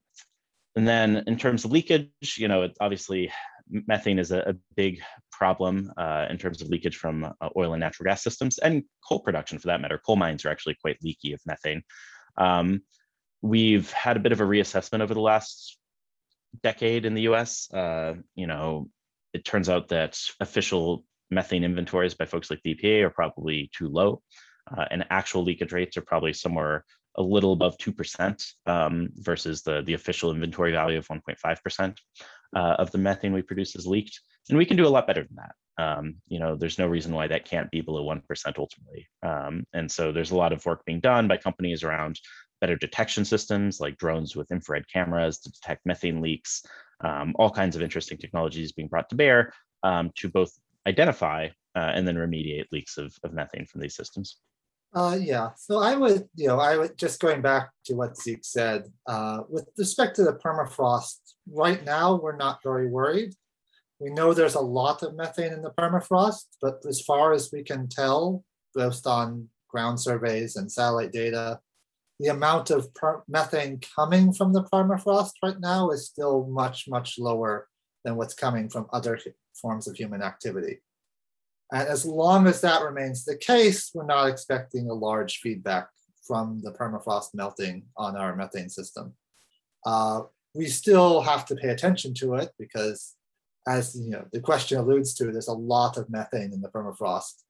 and 0.75 0.87
then 0.87 1.23
in 1.27 1.37
terms 1.37 1.65
of 1.65 1.71
leakage, 1.71 2.37
you 2.37 2.47
know, 2.47 2.69
obviously 2.79 3.31
methane 3.69 4.19
is 4.19 4.31
a, 4.31 4.39
a 4.39 4.53
big 4.75 5.01
problem 5.37 5.91
uh, 5.97 6.25
in 6.29 6.37
terms 6.37 6.61
of 6.61 6.69
leakage 6.69 6.97
from 6.97 7.23
uh, 7.23 7.49
oil 7.55 7.73
and 7.73 7.79
natural 7.79 8.05
gas 8.05 8.23
systems 8.23 8.57
and 8.57 8.83
coal 9.07 9.19
production 9.19 9.59
for 9.59 9.67
that 9.67 9.81
matter. 9.81 9.99
Coal 10.03 10.15
mines 10.15 10.45
are 10.45 10.49
actually 10.49 10.75
quite 10.81 10.97
leaky 11.03 11.33
of 11.33 11.41
methane. 11.45 11.83
Um, 12.37 12.81
we've 13.41 13.91
had 13.91 14.17
a 14.17 14.19
bit 14.19 14.31
of 14.31 14.41
a 14.41 14.45
reassessment 14.45 15.01
over 15.01 15.13
the 15.13 15.21
last 15.21 15.77
decade 16.63 17.05
in 17.05 17.13
the 17.13 17.23
US. 17.23 17.71
Uh, 17.71 18.15
you 18.35 18.47
know, 18.47 18.89
it 19.33 19.45
turns 19.45 19.69
out 19.69 19.89
that 19.89 20.19
official 20.39 21.05
methane 21.29 21.63
inventories 21.63 22.15
by 22.15 22.25
folks 22.25 22.49
like 22.49 22.61
the 22.63 22.73
EPA 22.75 23.03
are 23.03 23.09
probably 23.09 23.69
too 23.77 23.89
low. 23.89 24.21
Uh, 24.75 24.85
and 24.91 25.05
actual 25.09 25.43
leakage 25.43 25.71
rates 25.71 25.97
are 25.97 26.01
probably 26.01 26.33
somewhere 26.33 26.83
a 27.17 27.21
little 27.21 27.53
above 27.53 27.77
2% 27.77 28.45
um, 28.65 29.09
versus 29.15 29.63
the, 29.63 29.81
the 29.83 29.93
official 29.93 30.31
inventory 30.31 30.71
value 30.71 30.97
of 30.97 31.07
1.5% 31.07 31.97
uh, 32.55 32.59
of 32.59 32.91
the 32.91 32.97
methane 32.97 33.33
we 33.33 33.41
produce 33.41 33.75
is 33.75 33.87
leaked. 33.87 34.19
And 34.49 34.57
we 34.57 34.65
can 34.65 34.77
do 34.77 34.87
a 34.87 34.89
lot 34.89 35.07
better 35.07 35.23
than 35.23 35.35
that. 35.35 35.55
Um, 35.79 36.15
you 36.27 36.39
know, 36.39 36.55
there's 36.55 36.79
no 36.79 36.87
reason 36.87 37.13
why 37.13 37.27
that 37.27 37.45
can't 37.45 37.69
be 37.69 37.81
below 37.81 38.03
1% 38.03 38.21
ultimately. 38.57 39.07
Um, 39.23 39.63
and 39.73 39.91
so 39.91 40.11
there's 40.11 40.31
a 40.31 40.37
lot 40.37 40.53
of 40.53 40.65
work 40.65 40.83
being 40.85 40.99
done 40.99 41.27
by 41.27 41.37
companies 41.37 41.83
around 41.83 42.19
better 42.59 42.75
detection 42.75 43.23
systems 43.23 43.79
like 43.79 43.97
drones 43.97 44.35
with 44.35 44.51
infrared 44.51 44.85
cameras 44.91 45.39
to 45.39 45.51
detect 45.51 45.85
methane 45.85 46.21
leaks, 46.21 46.63
um, 47.01 47.35
all 47.37 47.51
kinds 47.51 47.75
of 47.75 47.83
interesting 47.83 48.17
technologies 48.17 48.71
being 48.71 48.87
brought 48.87 49.09
to 49.09 49.15
bear 49.15 49.53
um, 49.83 50.11
to 50.15 50.29
both 50.29 50.51
identify 50.87 51.47
uh, 51.75 51.91
and 51.93 52.07
then 52.07 52.15
remediate 52.15 52.65
leaks 52.71 52.97
of, 52.97 53.13
of 53.23 53.33
methane 53.33 53.65
from 53.65 53.81
these 53.81 53.95
systems. 53.95 54.39
Uh, 54.93 55.17
yeah, 55.19 55.49
so 55.57 55.79
I 55.79 55.95
would, 55.95 56.27
you 56.35 56.47
know, 56.47 56.59
I 56.59 56.77
would 56.77 56.97
just 56.97 57.19
going 57.19 57.41
back 57.41 57.69
to 57.85 57.93
what 57.93 58.17
Zeke 58.17 58.43
said, 58.43 58.85
uh, 59.05 59.41
with 59.49 59.67
respect 59.77 60.15
to 60.15 60.23
the 60.23 60.33
permafrost, 60.33 61.19
right 61.51 61.83
now 61.83 62.15
we're 62.15 62.37
not 62.37 62.63
very 62.63 62.87
worried. 62.87 63.33
We 63.99 64.11
know 64.11 64.33
there's 64.33 64.55
a 64.55 64.61
lot 64.61 65.01
of 65.03 65.15
methane 65.15 65.53
in 65.53 65.61
the 65.61 65.71
permafrost, 65.71 66.45
but 66.61 66.81
as 66.87 67.01
far 67.01 67.33
as 67.33 67.51
we 67.51 67.63
can 67.63 67.87
tell, 67.87 68.43
based 68.75 69.07
on 69.07 69.49
ground 69.69 69.99
surveys 69.99 70.55
and 70.55 70.71
satellite 70.71 71.11
data, 71.11 71.59
the 72.19 72.27
amount 72.27 72.69
of 72.69 72.89
methane 73.27 73.79
coming 73.95 74.33
from 74.33 74.53
the 74.53 74.63
permafrost 74.63 75.33
right 75.43 75.59
now 75.59 75.89
is 75.89 76.07
still 76.07 76.45
much, 76.47 76.85
much 76.87 77.19
lower 77.19 77.67
than 78.03 78.15
what's 78.15 78.33
coming 78.33 78.69
from 78.69 78.87
other 78.93 79.19
forms 79.59 79.87
of 79.87 79.95
human 79.95 80.21
activity. 80.21 80.79
And 81.71 81.87
as 81.87 82.05
long 82.05 82.47
as 82.47 82.61
that 82.61 82.83
remains 82.83 83.25
the 83.25 83.37
case, 83.37 83.91
we're 83.93 84.05
not 84.05 84.29
expecting 84.29 84.89
a 84.89 84.93
large 84.93 85.39
feedback 85.39 85.89
from 86.25 86.61
the 86.63 86.71
permafrost 86.71 87.33
melting 87.33 87.83
on 87.97 88.15
our 88.15 88.35
methane 88.35 88.69
system. 88.69 89.13
Uh, 89.85 90.21
we 90.53 90.67
still 90.67 91.21
have 91.21 91.45
to 91.45 91.55
pay 91.55 91.69
attention 91.69 92.13
to 92.15 92.35
it 92.35 92.51
because 92.57 93.16
as 93.67 93.95
you 93.99 94.09
know, 94.09 94.25
the 94.31 94.39
question 94.39 94.77
alludes 94.77 95.13
to, 95.15 95.25
there's 95.25 95.49
a 95.49 95.53
lot 95.53 95.97
of 95.97 96.09
methane 96.09 96.53
in 96.53 96.61
the 96.61 96.69
permafrost. 96.69 97.43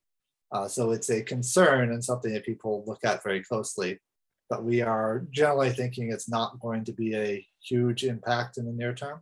Uh, 0.51 0.67
so 0.67 0.91
it's 0.91 1.09
a 1.09 1.21
concern 1.21 1.91
and 1.91 2.03
something 2.03 2.33
that 2.33 2.45
people 2.45 2.83
look 2.87 3.03
at 3.03 3.23
very 3.23 3.43
closely. 3.43 3.99
But 4.49 4.63
we 4.63 4.81
are 4.81 5.25
generally 5.29 5.71
thinking 5.71 6.09
it's 6.09 6.29
not 6.29 6.59
going 6.59 6.85
to 6.85 6.93
be 6.93 7.15
a 7.15 7.45
huge 7.61 8.03
impact 8.03 8.57
in 8.57 8.65
the 8.65 8.71
near 8.71 8.93
term. 8.93 9.21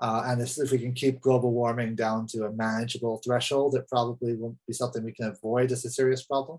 Uh, 0.00 0.22
and 0.26 0.40
if, 0.40 0.58
if 0.58 0.70
we 0.70 0.78
can 0.78 0.92
keep 0.92 1.20
global 1.20 1.52
warming 1.52 1.94
down 1.94 2.26
to 2.28 2.44
a 2.44 2.52
manageable 2.52 3.20
threshold, 3.24 3.74
it 3.74 3.88
probably 3.88 4.34
won't 4.34 4.58
be 4.66 4.72
something 4.72 5.02
we 5.02 5.12
can 5.12 5.26
avoid 5.26 5.72
as 5.72 5.84
a 5.84 5.90
serious 5.90 6.22
problem. 6.24 6.58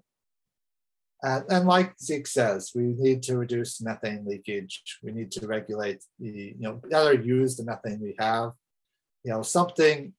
And, 1.24 1.46
and 1.50 1.68
like 1.68 1.98
Zeke 2.00 2.28
says, 2.28 2.72
we 2.76 2.84
need 2.98 3.24
to 3.24 3.38
reduce 3.38 3.82
methane 3.82 4.26
leakage. 4.26 4.84
We 5.02 5.12
need 5.12 5.32
to 5.32 5.48
regulate 5.48 6.04
the, 6.20 6.30
you 6.30 6.56
know, 6.60 6.82
better 6.90 7.14
use 7.14 7.56
the 7.56 7.66
methane 7.66 8.02
we 8.02 8.16
have. 8.20 8.52
You 9.28 9.34
know, 9.34 9.42
something, 9.42 10.14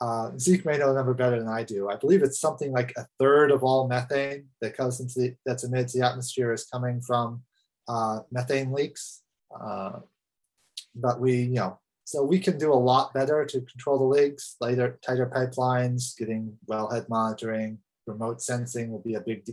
uh, 0.00 0.30
Zeke 0.38 0.64
may 0.64 0.78
know 0.78 0.88
the 0.88 0.94
number 0.94 1.12
better 1.12 1.38
than 1.38 1.50
I 1.50 1.64
do. 1.64 1.90
I 1.90 1.96
believe 1.96 2.22
it's 2.22 2.40
something 2.40 2.72
like 2.72 2.94
a 2.96 3.06
third 3.18 3.50
of 3.50 3.62
all 3.62 3.86
methane 3.86 4.46
that 4.62 4.74
comes 4.74 5.00
into 5.00 5.20
the, 5.20 5.34
that's 5.44 5.64
emitted 5.64 5.88
to 5.88 5.98
the 5.98 6.06
atmosphere 6.06 6.54
is 6.54 6.64
coming 6.64 7.02
from 7.02 7.42
uh, 7.88 8.20
methane 8.32 8.72
leaks. 8.72 9.20
Uh, 9.54 9.98
but 10.94 11.20
we, 11.20 11.42
you 11.42 11.56
know, 11.56 11.78
so 12.04 12.24
we 12.24 12.38
can 12.38 12.56
do 12.56 12.72
a 12.72 12.84
lot 12.92 13.12
better 13.12 13.44
to 13.44 13.60
control 13.60 13.98
the 13.98 14.04
leaks, 14.04 14.56
later, 14.62 14.98
tighter 15.02 15.26
pipelines, 15.26 16.16
getting 16.16 16.56
wellhead 16.66 17.06
monitoring, 17.10 17.80
remote 18.06 18.40
sensing 18.40 18.90
will 18.90 19.02
be 19.02 19.16
a 19.16 19.20
big, 19.20 19.44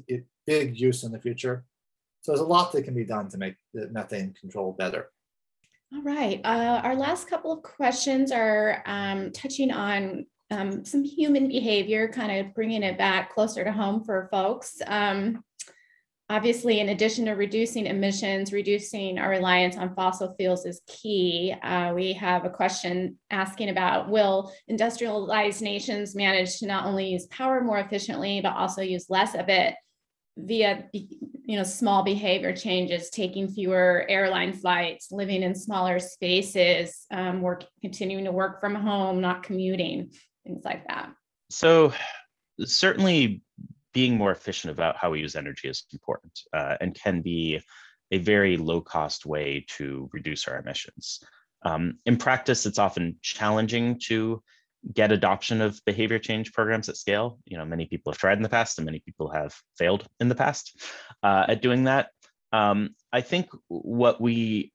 big 0.48 0.80
use 0.80 1.04
in 1.04 1.12
the 1.12 1.20
future. 1.20 1.66
So 2.22 2.32
there's 2.32 2.40
a 2.40 2.46
lot 2.46 2.72
that 2.72 2.84
can 2.84 2.94
be 2.94 3.04
done 3.04 3.28
to 3.32 3.38
make 3.38 3.56
the 3.74 3.90
methane 3.90 4.34
control 4.40 4.72
better. 4.72 5.10
All 5.96 6.02
right. 6.02 6.42
Uh, 6.44 6.82
our 6.84 6.96
last 6.96 7.30
couple 7.30 7.54
of 7.54 7.64
questions 7.64 8.30
are 8.30 8.84
um, 8.86 9.32
touching 9.32 9.72
on 9.72 10.26
um, 10.52 10.84
some 10.84 11.06
human 11.06 11.48
behavior, 11.48 12.10
kind 12.10 12.38
of 12.38 12.54
bringing 12.54 12.84
it 12.84 12.98
back 12.98 13.34
closer 13.34 13.64
to 13.64 13.72
home 13.72 14.04
for 14.04 14.28
folks. 14.30 14.82
Um, 14.88 15.42
obviously, 16.30 16.82
in 16.82 16.90
addition 16.90 17.26
to 17.26 17.32
reducing 17.32 17.86
emissions, 17.86 18.52
reducing 18.52 19.18
our 19.18 19.30
reliance 19.30 19.78
on 19.78 19.96
fossil 19.96 20.36
fuels 20.38 20.66
is 20.66 20.82
key. 20.86 21.56
Uh, 21.64 21.94
we 21.96 22.12
have 22.12 22.44
a 22.44 22.50
question 22.50 23.18
asking 23.32 23.70
about 23.70 24.10
will 24.10 24.52
industrialized 24.68 25.62
nations 25.62 26.14
manage 26.14 26.58
to 26.58 26.68
not 26.68 26.86
only 26.86 27.08
use 27.08 27.26
power 27.28 27.62
more 27.62 27.80
efficiently, 27.80 28.42
but 28.42 28.54
also 28.58 28.82
use 28.82 29.10
less 29.10 29.34
of 29.34 29.48
it 29.48 29.76
via 30.38 30.90
you 30.92 31.58
know 31.58 31.64
small 31.64 32.04
behavior 32.04 32.54
changes 32.54 33.10
taking 33.10 33.48
fewer 33.48 34.06
airline 34.10 34.52
flights 34.52 35.12
living 35.12 35.44
in 35.44 35.56
smaller 35.56 35.98
spaces 36.00 37.06
um, 37.12 37.42
work 37.42 37.64
continuing 37.82 38.26
to 38.26 38.32
work 38.32 38.60
from 38.60 38.76
home 38.76 39.22
not 39.22 39.44
commuting 39.44 40.12
things 40.46 40.66
like 40.66 40.86
that 40.88 41.10
so 41.50 41.94
certainly 42.66 43.42
being 43.94 44.18
more 44.18 44.32
efficient 44.32 44.72
about 44.72 44.98
how 44.98 45.10
we 45.10 45.22
use 45.22 45.38
energy 45.38 45.70
is 45.70 45.86
important 45.94 46.38
uh, 46.54 46.76
and 46.82 46.94
can 46.96 47.22
be 47.22 47.62
a 48.12 48.18
very 48.18 48.58
low 48.58 48.82
cost 48.82 49.26
way 49.26 49.66
to 49.70 50.10
reduce 50.12 50.48
our 50.48 50.60
emissions. 50.60 51.22
Um, 51.64 51.98
in 52.06 52.18
practice, 52.18 52.66
it's 52.66 52.78
often 52.78 53.18
challenging 53.22 54.00
to 54.08 54.44
get 54.94 55.12
adoption 55.12 55.62
of 55.62 55.80
behavior 55.86 56.20
change 56.20 56.54
programs 56.54 56.90
at 56.90 56.98
scale. 56.98 57.40
You 57.46 57.58
know, 57.58 57.66
many 57.66 57.86
people 57.86 58.12
have 58.12 58.20
tried 58.20 58.38
in 58.38 58.44
the 58.44 58.50
past 58.50 58.78
and 58.78 58.86
many 58.86 59.00
people 59.00 59.30
have 59.30 59.56
failed 59.78 60.08
in 60.20 60.30
the 60.30 60.36
past 60.36 60.80
uh, 61.24 61.46
at 61.48 61.62
doing 61.62 61.86
that. 61.86 62.10
Um, 62.52 62.96
I 63.12 63.22
think 63.22 63.50
what 63.68 64.22
we 64.22 64.72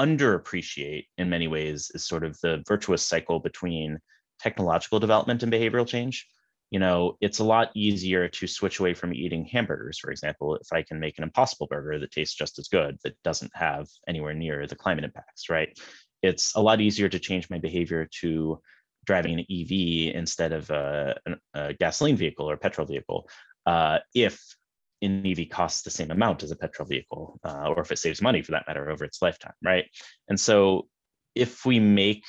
underappreciate 0.00 1.06
in 1.18 1.28
many 1.28 1.46
ways 1.46 1.90
is 1.94 2.06
sort 2.06 2.24
of 2.24 2.38
the 2.40 2.62
virtuous 2.66 3.02
cycle 3.02 3.40
between 3.40 3.98
technological 4.40 4.98
development 4.98 5.42
and 5.42 5.52
behavioral 5.52 5.86
change. 5.86 6.26
You 6.70 6.78
know, 6.78 7.16
it's 7.20 7.40
a 7.40 7.44
lot 7.44 7.70
easier 7.74 8.28
to 8.28 8.46
switch 8.46 8.78
away 8.78 8.94
from 8.94 9.12
eating 9.12 9.44
hamburgers, 9.44 9.98
for 9.98 10.10
example, 10.10 10.54
if 10.54 10.72
I 10.72 10.82
can 10.82 11.00
make 11.00 11.18
an 11.18 11.24
impossible 11.24 11.66
burger 11.66 11.98
that 11.98 12.12
tastes 12.12 12.36
just 12.36 12.58
as 12.58 12.68
good, 12.68 12.96
that 13.02 13.16
doesn't 13.24 13.50
have 13.54 13.88
anywhere 14.06 14.34
near 14.34 14.66
the 14.66 14.76
climate 14.76 15.04
impacts, 15.04 15.50
right? 15.50 15.76
It's 16.22 16.54
a 16.54 16.60
lot 16.60 16.80
easier 16.80 17.08
to 17.08 17.18
change 17.18 17.50
my 17.50 17.58
behavior 17.58 18.08
to 18.20 18.60
driving 19.10 19.40
an 19.40 19.46
EV 19.50 20.14
instead 20.14 20.52
of 20.52 20.70
a, 20.70 21.16
a 21.54 21.74
gasoline 21.74 22.16
vehicle 22.16 22.48
or 22.48 22.54
a 22.54 22.62
petrol 22.64 22.86
vehicle 22.86 23.28
uh, 23.66 23.98
if 24.14 24.40
an 25.02 25.26
EV 25.26 25.48
costs 25.50 25.82
the 25.82 25.90
same 25.90 26.12
amount 26.12 26.44
as 26.44 26.52
a 26.52 26.56
petrol 26.56 26.86
vehicle, 26.86 27.40
uh, 27.44 27.64
or 27.68 27.80
if 27.80 27.90
it 27.90 27.98
saves 27.98 28.22
money 28.22 28.40
for 28.40 28.52
that 28.52 28.64
matter 28.68 28.88
over 28.88 29.04
its 29.04 29.20
lifetime, 29.20 29.58
right? 29.64 29.86
And 30.28 30.38
so 30.38 30.86
if 31.34 31.64
we 31.64 31.80
make 31.80 32.22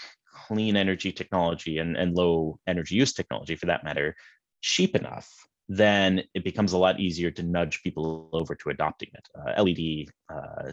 clean 0.47 0.75
energy 0.75 1.11
technology 1.11 1.77
and, 1.77 1.95
and 1.95 2.15
low 2.15 2.57
energy 2.65 2.95
use 2.95 3.13
technology 3.13 3.55
for 3.55 3.67
that 3.67 3.83
matter 3.83 4.15
cheap 4.61 4.95
enough, 4.95 5.29
then 5.69 6.23
it 6.33 6.43
becomes 6.43 6.73
a 6.73 6.77
lot 6.77 6.99
easier 6.99 7.29
to 7.31 7.43
nudge 7.43 7.83
people 7.83 8.29
over 8.33 8.55
to 8.55 8.69
adopting 8.69 9.09
it. 9.13 9.27
Uh, 9.37 9.61
LED 9.61 10.07
uh, 10.33 10.71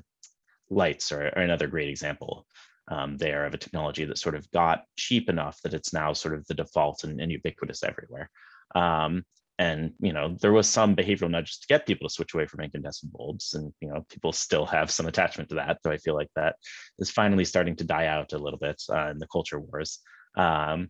lights 0.71 1.13
are, 1.13 1.27
are, 1.37 1.43
another 1.43 1.67
great 1.67 1.89
example 1.91 2.47
um, 2.91 3.17
there 3.17 3.45
of 3.45 3.55
a 3.55 3.59
technology 3.59 4.05
that 4.05 4.19
sort 4.19 4.35
of 4.35 4.51
got 4.51 4.85
cheap 4.97 5.29
enough 5.29 5.61
that 5.63 5.75
it's 5.75 5.93
now 5.93 6.13
sort 6.13 6.35
of 6.35 6.47
the 6.47 6.55
default 6.55 7.05
and, 7.05 7.21
and 7.21 7.31
ubiquitous 7.31 7.83
everywhere. 7.83 8.31
Um, 8.75 9.25
and 9.59 9.93
you 9.99 10.13
know 10.13 10.37
there 10.41 10.53
was 10.53 10.69
some 10.69 10.95
behavioral 10.95 11.31
nudges 11.31 11.59
to 11.59 11.67
get 11.67 11.87
people 11.87 12.09
to 12.09 12.15
switch 12.15 12.35
away 12.35 12.47
from 12.47 12.61
incandescent 12.61 13.13
bulbs 13.13 13.55
and 13.55 13.73
you 13.81 13.89
know 13.89 14.05
people 14.09 14.33
still 14.33 14.65
have 14.65 14.91
some 14.91 15.07
attachment 15.07 15.49
to 15.49 15.57
that 15.57 15.79
so 15.83 15.91
i 15.91 15.97
feel 15.97 16.15
like 16.15 16.29
that 16.37 16.57
is 16.99 17.11
finally 17.11 17.45
starting 17.45 17.75
to 17.75 17.85
die 17.85 18.07
out 18.07 18.33
a 18.33 18.39
little 18.39 18.59
bit 18.59 18.81
uh, 18.91 19.11
in 19.11 19.19
the 19.19 19.27
culture 19.27 19.59
wars 19.59 19.99
um, 20.37 20.89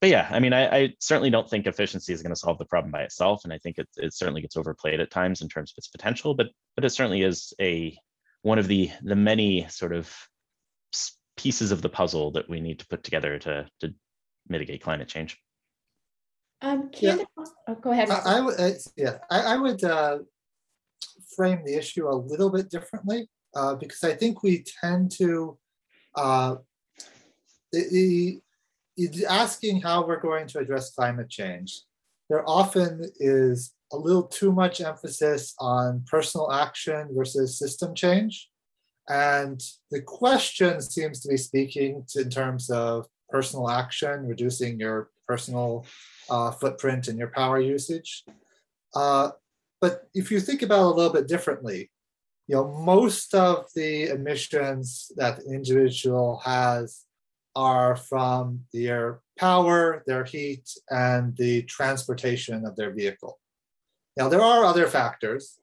but 0.00 0.10
yeah 0.10 0.28
i 0.30 0.38
mean 0.38 0.52
I, 0.52 0.76
I, 0.76 0.94
certainly 1.00 1.30
don't 1.30 1.48
think 1.50 1.66
efficiency 1.66 2.12
is 2.12 2.22
going 2.22 2.34
to 2.34 2.38
solve 2.38 2.58
the 2.58 2.66
problem 2.66 2.92
by 2.92 3.02
itself 3.02 3.42
and 3.44 3.52
i 3.52 3.58
think 3.58 3.78
it, 3.78 3.88
it 3.96 4.14
certainly 4.14 4.42
gets 4.42 4.56
overplayed 4.56 5.00
at 5.00 5.10
times 5.10 5.42
in 5.42 5.48
terms 5.48 5.72
of 5.72 5.78
its 5.78 5.88
potential 5.88 6.34
but 6.34 6.48
but 6.76 6.84
it 6.84 6.90
certainly 6.90 7.22
is 7.22 7.52
a 7.60 7.96
one 8.42 8.58
of 8.58 8.68
the 8.68 8.90
the 9.02 9.16
many 9.16 9.66
sort 9.68 9.92
of 9.92 10.14
pieces 11.36 11.72
of 11.72 11.82
the 11.82 11.88
puzzle 11.88 12.30
that 12.32 12.48
we 12.48 12.60
need 12.60 12.78
to 12.78 12.86
put 12.86 13.02
together 13.02 13.38
to 13.38 13.66
to 13.80 13.94
mitigate 14.48 14.82
climate 14.82 15.08
change 15.08 15.38
um, 16.62 16.90
Candace, 16.90 17.26
yeah. 17.36 17.44
oh, 17.68 17.74
go 17.74 17.90
ahead. 17.90 18.08
I, 18.08 18.36
I 18.36 18.40
would, 18.40 18.60
uh, 18.60 18.70
yeah, 18.96 19.18
I, 19.30 19.40
I 19.40 19.56
would 19.56 19.82
uh, 19.82 20.18
frame 21.36 21.62
the 21.64 21.76
issue 21.76 22.08
a 22.08 22.14
little 22.14 22.50
bit 22.50 22.70
differently 22.70 23.28
uh, 23.56 23.74
because 23.74 24.04
I 24.04 24.14
think 24.14 24.42
we 24.42 24.64
tend 24.80 25.10
to 25.18 25.58
uh, 26.14 26.56
the, 27.72 28.40
the, 28.96 29.26
asking 29.26 29.80
how 29.80 30.06
we're 30.06 30.20
going 30.20 30.46
to 30.48 30.60
address 30.60 30.94
climate 30.94 31.28
change. 31.28 31.82
There 32.30 32.48
often 32.48 33.10
is 33.18 33.72
a 33.92 33.96
little 33.96 34.22
too 34.22 34.52
much 34.52 34.80
emphasis 34.80 35.54
on 35.58 36.04
personal 36.06 36.52
action 36.52 37.08
versus 37.12 37.58
system 37.58 37.94
change. 37.94 38.48
And 39.12 39.62
the 39.90 40.00
question 40.00 40.80
seems 40.80 41.20
to 41.20 41.28
be 41.28 41.36
speaking 41.36 42.04
to, 42.10 42.22
in 42.22 42.30
terms 42.30 42.70
of 42.70 43.06
personal 43.28 43.68
action, 43.68 44.26
reducing 44.26 44.80
your 44.80 45.10
personal 45.28 45.84
uh, 46.30 46.50
footprint 46.52 47.08
and 47.08 47.18
your 47.18 47.28
power 47.28 47.60
usage. 47.60 48.24
Uh, 48.94 49.28
but 49.82 50.08
if 50.14 50.30
you 50.30 50.40
think 50.40 50.62
about 50.62 50.80
it 50.80 50.92
a 50.92 50.96
little 50.96 51.12
bit 51.12 51.28
differently, 51.28 51.90
you 52.48 52.54
know, 52.56 52.66
most 52.68 53.34
of 53.34 53.66
the 53.74 54.06
emissions 54.16 55.12
that 55.16 55.40
an 55.40 55.54
individual 55.54 56.40
has 56.44 57.02
are 57.54 57.96
from 57.96 58.60
their 58.72 59.20
power, 59.38 60.02
their 60.06 60.24
heat, 60.24 60.66
and 60.88 61.36
the 61.36 61.62
transportation 61.64 62.64
of 62.64 62.76
their 62.76 62.92
vehicle. 62.92 63.38
Now, 64.16 64.28
there 64.30 64.40
are 64.40 64.64
other 64.64 64.86
factors, 64.86 65.58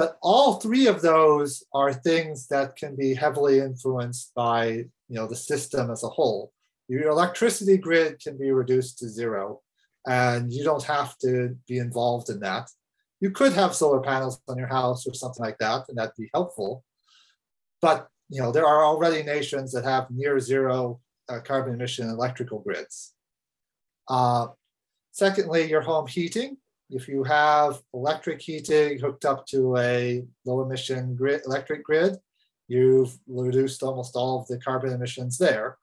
but 0.00 0.16
all 0.22 0.54
three 0.54 0.86
of 0.86 1.02
those 1.02 1.62
are 1.74 1.92
things 1.92 2.46
that 2.46 2.74
can 2.74 2.96
be 2.96 3.12
heavily 3.12 3.58
influenced 3.58 4.32
by 4.34 4.64
you 4.66 5.16
know, 5.16 5.26
the 5.26 5.36
system 5.36 5.90
as 5.90 6.02
a 6.02 6.08
whole. 6.08 6.54
Your 6.88 7.10
electricity 7.10 7.76
grid 7.76 8.18
can 8.18 8.38
be 8.38 8.50
reduced 8.50 8.98
to 9.00 9.10
zero 9.10 9.60
and 10.06 10.50
you 10.50 10.64
don't 10.64 10.84
have 10.84 11.18
to 11.18 11.54
be 11.68 11.76
involved 11.76 12.30
in 12.30 12.40
that. 12.40 12.70
You 13.20 13.30
could 13.30 13.52
have 13.52 13.74
solar 13.74 14.00
panels 14.00 14.40
on 14.48 14.56
your 14.56 14.68
house 14.68 15.06
or 15.06 15.12
something 15.12 15.44
like 15.44 15.58
that, 15.58 15.84
and 15.90 15.98
that'd 15.98 16.16
be 16.16 16.30
helpful. 16.32 16.82
But 17.82 18.08
you 18.30 18.40
know, 18.40 18.52
there 18.52 18.66
are 18.66 18.82
already 18.82 19.22
nations 19.22 19.70
that 19.72 19.84
have 19.84 20.10
near 20.10 20.40
zero 20.40 21.00
uh, 21.28 21.40
carbon 21.40 21.74
emission 21.74 22.08
electrical 22.08 22.60
grids. 22.60 23.12
Uh, 24.08 24.46
secondly, 25.12 25.68
your 25.68 25.82
home 25.82 26.06
heating. 26.06 26.56
If 26.90 27.08
you 27.08 27.22
have 27.24 27.80
electric 27.94 28.42
heating 28.42 28.98
hooked 28.98 29.24
up 29.24 29.46
to 29.48 29.76
a 29.76 30.24
low 30.44 30.62
emission 30.62 31.14
grid, 31.14 31.42
electric 31.46 31.84
grid, 31.84 32.16
you've 32.68 33.16
reduced 33.26 33.82
almost 33.82 34.16
all 34.16 34.40
of 34.40 34.48
the 34.48 34.58
carbon 34.58 34.92
emissions 34.92 35.38
there. 35.38 35.78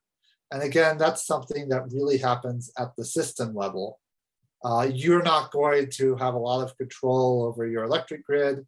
And 0.52 0.62
again, 0.64 0.98
that's 0.98 1.26
something 1.26 1.70
that 1.70 1.92
really 1.92 2.18
happens 2.18 2.72
at 2.78 2.96
the 2.96 3.04
system 3.04 3.54
level 3.54 4.00
uh, 4.64 4.90
you're 4.92 5.24
not 5.24 5.52
going 5.52 5.90
to 5.92 6.16
have 6.16 6.34
a 6.34 6.40
lot 6.40 6.64
of 6.64 6.78
control 6.78 7.44
over 7.44 7.68
your 7.68 7.84
electric 7.84 8.26
grid. 8.26 8.66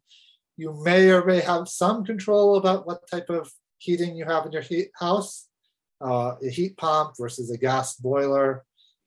You 0.56 0.78
may 0.82 1.10
or 1.10 1.24
may 1.24 1.40
have 1.40 1.68
some 1.68 2.04
control 2.04 2.56
about 2.56 2.86
what 2.86 3.08
type 3.10 3.30
of 3.30 3.50
heating 3.78 4.16
you 4.16 4.24
have 4.24 4.46
in 4.46 4.52
your 4.52 4.62
heat 4.62 4.90
house, 4.98 5.48
uh, 6.00 6.34
a 6.42 6.50
heat 6.50 6.76
pump 6.76 7.14
versus 7.18 7.50
a 7.50 7.58
gas 7.58 7.96
boiler. 7.96 8.64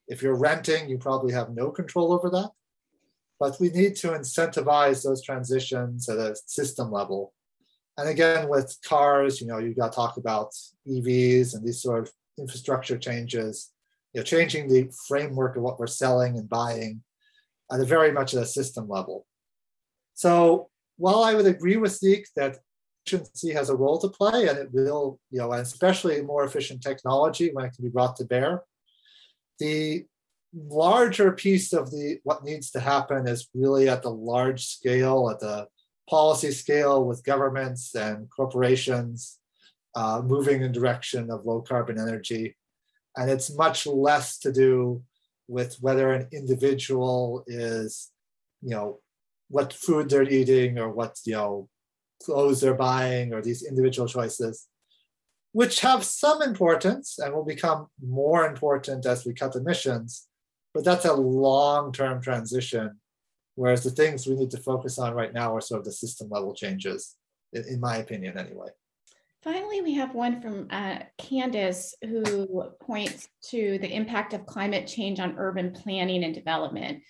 If 0.07 0.21
you're 0.21 0.35
renting, 0.37 0.89
you 0.89 0.97
probably 0.97 1.33
have 1.33 1.51
no 1.51 1.71
control 1.71 2.11
over 2.11 2.29
that. 2.31 2.51
But 3.43 3.59
we 3.59 3.67
need 3.71 3.97
to 3.97 4.11
incentivize 4.11 5.03
those 5.03 5.21
transitions 5.21 6.07
at 6.07 6.17
a 6.17 6.33
system 6.45 6.89
level. 6.89 7.33
And 7.97 8.07
again, 8.07 8.47
with 8.47 8.73
cars, 8.85 9.41
you 9.41 9.47
know, 9.47 9.57
you 9.57 9.75
got 9.75 9.91
to 9.91 9.95
talk 9.97 10.15
about 10.15 10.53
EVs 10.87 11.53
and 11.53 11.61
these 11.61 11.81
sort 11.81 12.03
of 12.03 12.13
infrastructure 12.39 12.97
changes 12.97 13.73
you 14.13 14.21
know, 14.21 14.23
changing 14.23 14.69
the 14.69 14.89
framework 15.09 15.57
of 15.57 15.61
what 15.61 15.77
we're 15.77 15.87
selling 15.87 16.37
and 16.37 16.47
buying 16.47 17.03
at 17.69 17.81
a 17.81 17.83
very 17.83 18.13
much 18.13 18.33
at 18.33 18.43
a 18.43 18.45
system 18.45 18.87
level. 18.87 19.25
So 20.13 20.69
while 20.95 21.25
I 21.25 21.33
would 21.33 21.45
agree 21.45 21.75
with 21.75 21.97
Zeke 21.97 22.29
that 22.37 22.59
efficiency 23.05 23.51
has 23.51 23.69
a 23.69 23.75
role 23.75 23.99
to 23.99 24.07
play 24.07 24.47
and 24.47 24.57
it 24.57 24.69
will, 24.71 25.19
you 25.31 25.39
know, 25.39 25.51
and 25.51 25.63
especially 25.63 26.21
more 26.21 26.45
efficient 26.45 26.81
technology 26.81 27.49
when 27.51 27.65
it 27.65 27.73
can 27.75 27.83
be 27.83 27.91
brought 27.91 28.15
to 28.15 28.23
bear, 28.23 28.63
the 29.59 30.05
larger 30.55 31.31
piece 31.31 31.73
of 31.73 31.91
the 31.91 32.19
what 32.23 32.43
needs 32.43 32.71
to 32.71 32.79
happen 32.79 33.27
is 33.27 33.49
really 33.53 33.89
at 33.89 34.03
the 34.03 34.11
large 34.11 34.65
scale, 34.65 35.29
at 35.29 35.39
the 35.39 35.67
policy 36.09 36.51
scale 36.51 37.05
with 37.05 37.23
governments 37.23 37.95
and 37.95 38.29
corporations 38.29 39.39
uh, 39.95 40.21
moving 40.23 40.61
in 40.61 40.71
direction 40.71 41.31
of 41.31 41.45
low 41.45 41.61
carbon 41.61 41.99
energy. 41.99 42.55
And 43.15 43.29
it's 43.29 43.55
much 43.55 43.85
less 43.85 44.39
to 44.39 44.51
do 44.51 45.03
with 45.47 45.77
whether 45.81 46.11
an 46.13 46.27
individual 46.31 47.43
is 47.47 48.11
you 48.61 48.69
know 48.69 48.99
what 49.49 49.73
food 49.73 50.09
they're 50.09 50.23
eating 50.23 50.79
or 50.79 50.89
what 50.89 51.19
you 51.25 51.33
know 51.33 51.69
clothes 52.23 52.61
they're 52.61 52.73
buying 52.73 53.33
or 53.33 53.41
these 53.41 53.63
individual 53.63 54.07
choices 54.07 54.67
which 55.51 55.81
have 55.81 56.03
some 56.03 56.41
importance 56.41 57.19
and 57.19 57.33
will 57.33 57.45
become 57.45 57.87
more 58.01 58.47
important 58.47 59.05
as 59.05 59.25
we 59.25 59.33
cut 59.33 59.55
emissions 59.55 60.27
but 60.73 60.83
that's 60.83 61.05
a 61.05 61.13
long-term 61.13 62.21
transition 62.21 62.99
whereas 63.55 63.83
the 63.83 63.91
things 63.91 64.25
we 64.25 64.35
need 64.35 64.49
to 64.49 64.57
focus 64.57 64.97
on 64.97 65.13
right 65.13 65.33
now 65.33 65.55
are 65.55 65.61
sort 65.61 65.79
of 65.79 65.85
the 65.85 65.91
system 65.91 66.29
level 66.29 66.53
changes 66.53 67.15
in, 67.53 67.63
in 67.67 67.79
my 67.79 67.97
opinion 67.97 68.37
anyway 68.37 68.69
Finally, 69.43 69.81
we 69.81 69.93
have 69.95 70.15
one 70.15 70.39
from 70.41 70.67
uh, 70.69 70.99
Candace 71.17 71.93
who 72.01 72.63
points 72.79 73.27
to 73.49 73.77
the 73.79 73.93
impact 73.93 74.33
of 74.33 74.45
climate 74.45 74.87
change 74.87 75.19
on 75.19 75.35
urban 75.37 75.73
planning 75.73 76.23
and 76.23 76.33
development. 76.33 77.03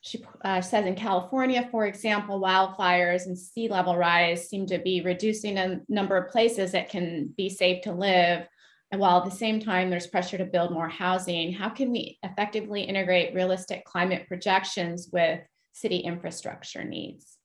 She 0.00 0.24
uh, 0.44 0.60
says 0.60 0.84
in 0.84 0.96
California, 0.96 1.68
for 1.70 1.86
example, 1.86 2.40
wildfires 2.40 3.26
and 3.26 3.38
sea 3.38 3.68
level 3.68 3.96
rise 3.96 4.48
seem 4.48 4.66
to 4.66 4.78
be 4.78 5.00
reducing 5.00 5.58
a 5.58 5.80
number 5.88 6.16
of 6.16 6.32
places 6.32 6.72
that 6.72 6.90
can 6.90 7.32
be 7.36 7.48
safe 7.48 7.82
to 7.82 7.92
live. 7.92 8.48
While 8.96 9.18
at 9.18 9.24
the 9.24 9.36
same 9.36 9.60
time, 9.60 9.90
there's 9.90 10.06
pressure 10.06 10.38
to 10.38 10.44
build 10.44 10.72
more 10.72 10.88
housing, 10.88 11.52
how 11.52 11.68
can 11.68 11.90
we 11.90 12.18
effectively 12.22 12.82
integrate 12.82 13.34
realistic 13.34 13.84
climate 13.84 14.26
projections 14.28 15.08
with 15.12 15.40
city 15.72 15.98
infrastructure 15.98 16.84
needs? 16.84 17.36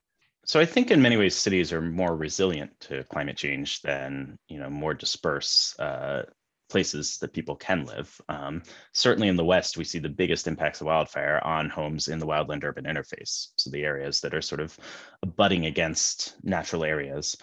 So 0.45 0.59
I 0.59 0.65
think 0.65 0.89
in 0.89 1.01
many 1.01 1.17
ways 1.17 1.35
cities 1.35 1.71
are 1.71 1.81
more 1.81 2.15
resilient 2.15 2.71
to 2.81 3.03
climate 3.05 3.37
change 3.37 3.81
than 3.81 4.37
you 4.47 4.59
know 4.59 4.69
more 4.69 4.93
dispersed 4.93 5.79
uh, 5.79 6.23
places 6.71 7.17
that 7.17 7.33
people 7.33 7.55
can 7.55 7.85
live. 7.85 8.19
Um, 8.29 8.63
certainly 8.93 9.27
in 9.27 9.35
the 9.35 9.45
West, 9.45 9.77
we 9.77 9.83
see 9.83 9.99
the 9.99 10.09
biggest 10.09 10.47
impacts 10.47 10.81
of 10.81 10.87
wildfire 10.87 11.39
on 11.43 11.69
homes 11.69 12.07
in 12.07 12.17
the 12.17 12.25
wildland 12.25 12.63
urban 12.63 12.85
interface. 12.85 13.49
So 13.57 13.69
the 13.69 13.83
areas 13.83 14.21
that 14.21 14.33
are 14.33 14.41
sort 14.41 14.61
of 14.61 14.77
butting 15.35 15.65
against 15.65 16.35
natural 16.43 16.85
areas. 16.85 17.35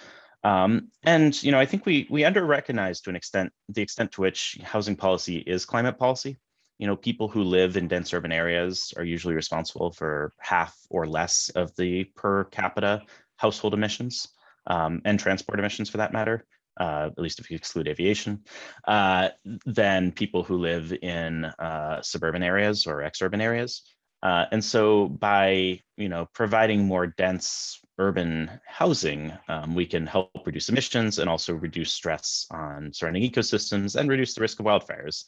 Um, 0.49 0.89
and 1.03 1.41
you 1.43 1.53
know, 1.53 1.59
I 1.59 1.67
think 1.67 1.85
we 1.85 2.07
we 2.09 2.25
under 2.25 2.45
recognize 2.45 3.01
to 3.03 3.11
an 3.11 3.17
extent 3.17 3.53
the 3.69 3.83
extent 3.83 4.13
to 4.13 4.23
which 4.23 4.59
housing 4.63 4.97
policy 4.97 5.39
is 5.39 5.67
climate 5.67 5.99
policy. 5.99 6.39
You 6.79 6.87
know, 6.87 6.97
people 6.97 7.29
who 7.29 7.43
live 7.43 7.77
in 7.77 7.89
dense 7.89 8.15
urban 8.15 8.33
areas 8.33 8.95
are 8.97 9.05
usually 9.05 9.35
responsible 9.35 9.91
for 9.91 10.33
half 10.39 10.75
or 10.89 11.07
less 11.07 11.51
of 11.51 11.75
the 11.77 12.05
per 12.17 12.45
capita 12.45 13.03
household 13.37 13.75
emissions 13.75 14.29
um, 14.67 15.03
and 15.05 15.19
transport 15.19 15.59
emissions 15.59 15.91
for 15.91 15.99
that 15.99 16.13
matter 16.13 16.47
uh, 16.79 17.11
at 17.11 17.19
least 17.19 17.41
if 17.41 17.51
you 17.51 17.57
exclude 17.57 17.89
aviation, 17.89 18.45
uh, 18.87 19.29
than 19.67 20.13
people 20.13 20.43
who 20.43 20.59
live 20.59 20.93
in 21.03 21.45
uh, 21.45 22.01
suburban 22.03 22.43
areas 22.43 22.87
or 22.87 22.99
exurban 22.99 23.43
areas. 23.43 23.83
Uh, 24.23 24.47
and 24.51 24.65
so 24.65 25.09
by 25.09 25.81
you 25.97 26.09
know 26.09 26.29
providing 26.33 26.85
more 26.85 27.07
dense 27.07 27.81
urban 27.99 28.51
housing, 28.67 29.33
um, 29.49 29.75
we 29.75 29.87
can 29.87 30.07
help 30.07 30.31
reduce 30.45 30.69
emissions 30.69 31.19
and 31.19 31.29
also 31.29 31.55
reduce 31.55 31.93
stress 31.93 32.47
on 32.51 32.93
surrounding 32.93 33.29
ecosystems 33.29 33.97
and 33.97 34.09
reduce 34.09 34.35
the 34.35 34.41
risk 34.41 34.61
of 34.61 34.67
wildfires. 34.67 35.25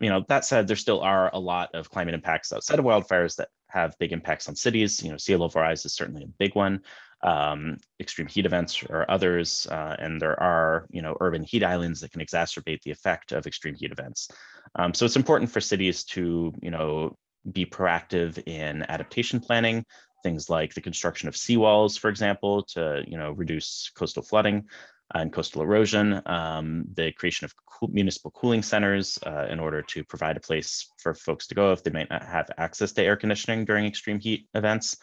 You 0.00 0.08
know, 0.08 0.24
that 0.28 0.44
said, 0.46 0.66
there 0.66 0.76
still 0.76 1.00
are 1.00 1.30
a 1.34 1.38
lot 1.38 1.74
of 1.74 1.90
climate 1.90 2.14
impacts 2.14 2.52
outside 2.52 2.78
of 2.78 2.84
wildfires 2.84 3.36
that 3.36 3.48
have 3.68 3.98
big 3.98 4.12
impacts 4.12 4.48
on 4.48 4.56
cities. 4.56 5.02
You 5.02 5.10
know, 5.10 5.18
sea 5.18 5.36
level 5.36 5.60
rise 5.60 5.84
is 5.84 5.94
certainly 5.94 6.24
a 6.24 6.32
big 6.38 6.54
one 6.54 6.82
um, 7.22 7.76
extreme 7.98 8.26
heat 8.26 8.46
events 8.46 8.82
or 8.88 9.10
others. 9.10 9.66
Uh, 9.70 9.96
and 9.98 10.20
there 10.20 10.40
are, 10.42 10.86
you 10.90 11.02
know, 11.02 11.16
urban 11.20 11.42
heat 11.42 11.62
islands 11.62 12.00
that 12.00 12.12
can 12.12 12.20
exacerbate 12.20 12.82
the 12.82 12.90
effect 12.90 13.32
of 13.32 13.46
extreme 13.46 13.74
heat 13.74 13.92
events. 13.92 14.30
Um, 14.74 14.94
so 14.94 15.04
it's 15.04 15.16
important 15.16 15.50
for 15.50 15.60
cities 15.60 16.04
to, 16.04 16.52
you 16.62 16.70
know, 16.70 17.16
be 17.50 17.64
proactive 17.66 18.42
in 18.46 18.84
adaptation 18.88 19.40
planning, 19.40 19.84
things 20.22 20.50
like 20.50 20.74
the 20.74 20.80
construction 20.80 21.28
of 21.28 21.34
seawalls, 21.34 21.98
for 21.98 22.08
example, 22.08 22.62
to, 22.62 23.02
you 23.06 23.16
know, 23.16 23.32
reduce 23.32 23.90
coastal 23.94 24.22
flooding 24.22 24.64
and 25.14 25.32
coastal 25.32 25.62
erosion, 25.62 26.22
um, 26.26 26.84
the 26.94 27.12
creation 27.12 27.44
of 27.44 27.54
municipal 27.88 28.30
cooling 28.30 28.62
centers 28.62 29.18
uh, 29.26 29.46
in 29.50 29.58
order 29.58 29.82
to 29.82 30.04
provide 30.04 30.36
a 30.36 30.40
place 30.40 30.92
for 30.98 31.14
folks 31.14 31.46
to 31.48 31.54
go 31.54 31.72
if 31.72 31.82
they 31.82 31.90
might 31.90 32.10
not 32.10 32.22
have 32.22 32.50
access 32.58 32.92
to 32.92 33.02
air 33.02 33.16
conditioning 33.16 33.64
during 33.64 33.86
extreme 33.86 34.20
heat 34.20 34.46
events. 34.54 34.96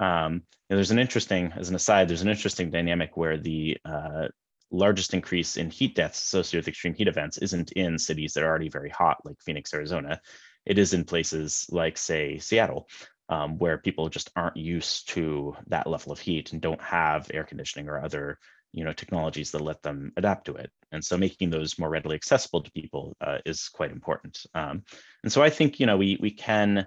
Um, 0.00 0.42
there's 0.68 0.90
an 0.90 0.98
interesting, 0.98 1.52
as 1.56 1.68
an 1.68 1.76
aside, 1.76 2.08
there's 2.08 2.22
an 2.22 2.28
interesting 2.28 2.70
dynamic 2.70 3.16
where 3.16 3.38
the 3.38 3.78
uh, 3.84 4.28
largest 4.70 5.14
increase 5.14 5.56
in 5.56 5.70
heat 5.70 5.94
deaths 5.94 6.22
associated 6.22 6.64
with 6.64 6.68
extreme 6.68 6.94
heat 6.94 7.08
events 7.08 7.38
isn't 7.38 7.72
in 7.72 7.98
cities 7.98 8.32
that 8.32 8.42
are 8.42 8.48
already 8.48 8.68
very 8.68 8.90
hot, 8.90 9.18
like 9.24 9.40
Phoenix, 9.40 9.72
Arizona. 9.72 10.20
It 10.66 10.78
is 10.78 10.94
in 10.94 11.04
places 11.04 11.66
like, 11.70 11.98
say, 11.98 12.38
Seattle, 12.38 12.88
um, 13.28 13.58
where 13.58 13.78
people 13.78 14.08
just 14.08 14.30
aren't 14.36 14.56
used 14.56 15.08
to 15.10 15.56
that 15.68 15.86
level 15.86 16.12
of 16.12 16.18
heat 16.18 16.52
and 16.52 16.60
don't 16.60 16.82
have 16.82 17.30
air 17.32 17.44
conditioning 17.44 17.88
or 17.88 18.02
other 18.02 18.38
you 18.72 18.82
know 18.82 18.92
technologies 18.92 19.52
that 19.52 19.60
let 19.60 19.80
them 19.82 20.10
adapt 20.16 20.46
to 20.46 20.54
it 20.56 20.68
and 20.90 21.04
so 21.04 21.16
making 21.16 21.48
those 21.48 21.78
more 21.78 21.88
readily 21.88 22.16
accessible 22.16 22.60
to 22.60 22.72
people 22.72 23.16
uh, 23.20 23.38
is 23.46 23.68
quite 23.68 23.92
important 23.92 24.44
um, 24.56 24.82
and 25.22 25.30
so 25.30 25.40
i 25.44 25.48
think 25.48 25.78
you 25.78 25.86
know 25.86 25.96
we 25.96 26.18
we 26.20 26.32
can 26.32 26.84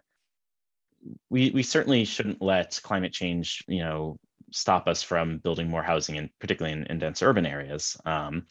we 1.30 1.51
we 1.51 1.63
certainly 1.63 2.05
shouldn't 2.05 2.41
let 2.41 2.80
climate 2.84 3.13
change, 3.13 3.63
you 3.67 3.80
know, 3.80 4.17
stop 4.51 4.88
us 4.88 5.03
from 5.03 5.39
building 5.39 5.69
more 5.69 5.84
housing, 5.84 6.17
and 6.17 6.30
particularly 6.39 6.78
in, 6.78 6.86
in 6.88 6.99
dense 6.99 7.21
urban 7.21 7.45
areas. 7.45 7.97
Um, 8.05 8.47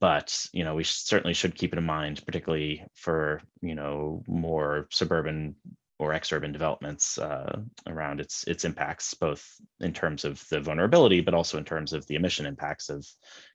but 0.00 0.46
you 0.52 0.64
know, 0.64 0.74
we 0.74 0.84
certainly 0.84 1.34
should 1.34 1.54
keep 1.54 1.72
it 1.72 1.78
in 1.78 1.84
mind, 1.84 2.24
particularly 2.24 2.84
for 2.94 3.40
you 3.60 3.74
know 3.74 4.22
more 4.26 4.88
suburban 4.90 5.56
or 5.98 6.12
exurban 6.12 6.52
developments 6.52 7.18
uh, 7.18 7.60
around 7.86 8.20
its 8.20 8.44
its 8.44 8.64
impacts, 8.64 9.14
both 9.14 9.44
in 9.80 9.92
terms 9.92 10.24
of 10.24 10.42
the 10.50 10.60
vulnerability, 10.60 11.20
but 11.20 11.34
also 11.34 11.58
in 11.58 11.64
terms 11.64 11.92
of 11.92 12.06
the 12.06 12.14
emission 12.14 12.46
impacts 12.46 12.88
of 12.88 13.06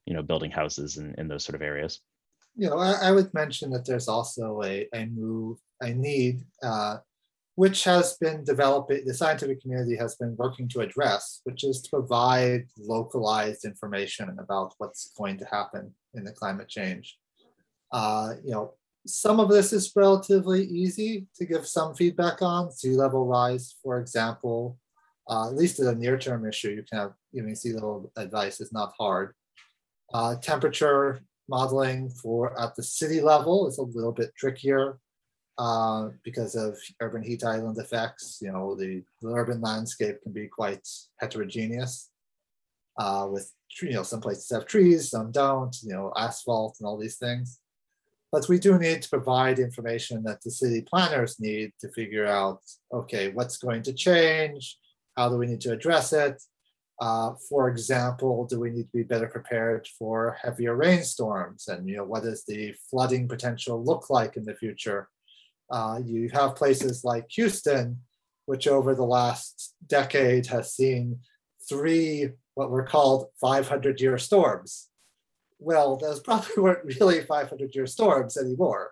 you 0.06 0.14
know 0.14 0.22
building 0.22 0.52
houses 0.52 0.98
in, 0.98 1.16
in 1.18 1.28
those 1.28 1.44
sort 1.44 1.56
of 1.56 1.62
areas. 1.62 2.00
You 2.56 2.70
know, 2.70 2.78
I, 2.78 2.94
I 3.10 3.12
would 3.12 3.34
mention 3.34 3.72
that 3.72 3.86
there's 3.86 4.08
also 4.08 4.62
a, 4.64 4.88
a 4.94 5.06
move, 5.06 5.60
a 5.82 5.94
need 5.94 6.42
uh, 6.64 6.98
which 7.60 7.84
has 7.84 8.16
been 8.22 8.42
developing, 8.46 9.04
the 9.06 9.14
scientific 9.14 9.62
community 9.62 9.94
has 9.94 10.16
been 10.16 10.34
working 10.38 10.66
to 10.66 10.80
address, 10.80 11.42
which 11.44 11.66
is 11.66 11.82
to 11.82 11.90
provide 11.90 12.64
localized 12.78 13.66
information 13.66 14.38
about 14.40 14.74
what's 14.78 15.12
going 15.18 15.38
to 15.38 15.44
happen 15.44 15.94
in 16.14 16.24
the 16.24 16.32
climate 16.32 16.70
change. 16.70 17.18
Uh, 17.92 18.36
you 18.46 18.52
know, 18.52 18.76
some 19.06 19.42
of 19.42 19.50
this 19.50 19.74
is 19.74 19.92
relatively 19.94 20.64
easy 20.64 21.28
to 21.36 21.44
give 21.46 21.68
some 21.68 21.94
feedback 21.94 22.42
on. 22.42 22.72
Sea 22.72 22.96
level 22.96 23.26
rise, 23.26 23.76
for 23.84 24.00
example, 24.00 24.78
uh, 25.30 25.50
at 25.50 25.58
least 25.58 25.82
as 25.82 25.88
a 25.88 25.96
near-term 25.96 26.48
issue, 26.48 26.70
you 26.70 26.84
can 26.90 26.98
have 26.98 27.14
giving 27.36 27.56
sea 27.56 27.74
level 27.74 28.10
advice 28.16 28.62
is 28.62 28.72
not 28.72 28.94
hard. 28.98 29.34
Uh, 30.14 30.38
temperature 30.38 31.20
modeling 31.50 32.10
for 32.10 32.58
at 32.58 32.74
the 32.78 32.84
city 32.84 33.20
level 33.20 33.68
is 33.68 33.80
a 33.80 33.84
little 33.98 34.14
bit 34.14 34.34
trickier 34.38 34.98
uh, 35.60 36.08
because 36.24 36.56
of 36.56 36.80
urban 37.02 37.22
heat 37.22 37.44
island 37.44 37.78
effects. 37.78 38.40
You 38.42 38.54
know, 38.54 38.76
the, 38.76 39.04
the 39.22 39.30
urban 39.30 39.60
landscape 39.62 40.22
can 40.24 40.32
be 40.32 40.48
quite 40.48 40.88
heterogeneous 41.20 42.10
uh, 42.98 43.28
with, 43.30 43.52
you 43.82 43.92
know, 43.92 44.04
some 44.04 44.22
places 44.22 44.50
have 44.52 44.66
trees, 44.66 45.10
some 45.10 45.32
don't, 45.32 45.76
you 45.84 45.94
know, 45.94 46.14
asphalt 46.16 46.78
and 46.80 46.88
all 46.88 46.98
these 46.98 47.18
things. 47.18 47.60
But 48.32 48.48
we 48.48 48.58
do 48.58 48.80
need 48.80 49.02
to 49.02 49.10
provide 49.10 49.60
information 49.60 50.24
that 50.24 50.42
the 50.42 50.52
city 50.52 50.82
planners 50.82 51.40
need 51.40 51.74
to 51.82 51.90
figure 51.90 52.26
out, 52.26 52.62
okay, 52.94 53.30
what's 53.30 53.58
going 53.58 53.82
to 53.84 53.94
change? 53.94 54.78
How 55.18 55.28
do 55.28 55.36
we 55.36 55.48
need 55.48 55.62
to 55.62 55.74
address 55.74 56.14
it? 56.14 56.42
Uh, 57.02 57.34
for 57.50 57.70
example, 57.70 58.46
do 58.46 58.60
we 58.60 58.70
need 58.70 58.84
to 58.84 58.98
be 58.98 59.04
better 59.04 59.28
prepared 59.28 59.88
for 59.98 60.38
heavier 60.42 60.76
rainstorms? 60.76 61.68
And 61.68 61.90
you 61.90 61.98
know, 61.98 62.06
what 62.06 62.24
does 62.24 62.46
the 62.46 62.74
flooding 62.90 63.28
potential 63.28 63.84
look 63.84 64.10
like 64.10 64.38
in 64.38 64.46
the 64.46 64.54
future? 64.54 65.10
Uh, 65.72 66.00
you 66.04 66.30
have 66.30 66.56
places 66.56 67.04
like 67.04 67.30
Houston, 67.32 68.00
which 68.46 68.68
over 68.68 68.96
the 68.96 69.06
last 69.06 69.76
decade 69.88 70.48
has 70.48 70.74
seen 70.74 71.20
three 71.68 72.30
what 72.56 72.72
were 72.72 72.84
called 72.84 73.28
500 73.40 74.02
year 74.02 74.18
storms. 74.18 74.88
Well, 75.60 75.98
those 75.98 76.20
probably 76.28 76.52
weren't 76.58 77.00
really 77.00 77.22
500 77.22 77.76
year 77.76 77.86
storms 77.86 78.38
anymore. 78.38 78.92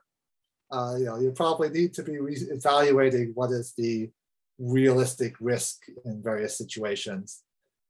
Uh, 0.72 0.96
you 0.98 1.06
know, 1.06 1.20
you 1.20 1.32
probably 1.32 1.70
need 1.70 1.94
to 1.94 2.04
be 2.04 2.20
re- 2.20 2.36
evaluating 2.52 3.32
what 3.36 3.52
is 3.52 3.74
the 3.78 4.10
realistic 4.60 5.34
risk 5.40 5.80
in 6.06 6.22
various 6.22 6.58
situations. 6.58 7.44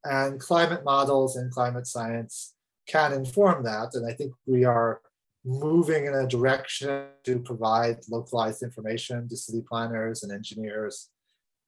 And 0.04 0.40
climate 0.40 0.84
models 0.84 1.36
and 1.36 1.52
climate 1.52 1.88
science 1.88 2.54
can 2.88 3.14
inform 3.14 3.64
that. 3.64 3.94
And 3.94 4.10
I 4.10 4.14
think 4.14 4.34
we 4.46 4.64
are 4.64 5.02
moving 5.48 6.06
in 6.06 6.14
a 6.14 6.28
direction 6.28 7.06
to 7.24 7.40
provide 7.40 7.98
localized 8.10 8.62
information 8.62 9.30
to 9.30 9.38
city 9.38 9.64
planners 9.68 10.24
and 10.24 10.32
engineers 10.32 11.10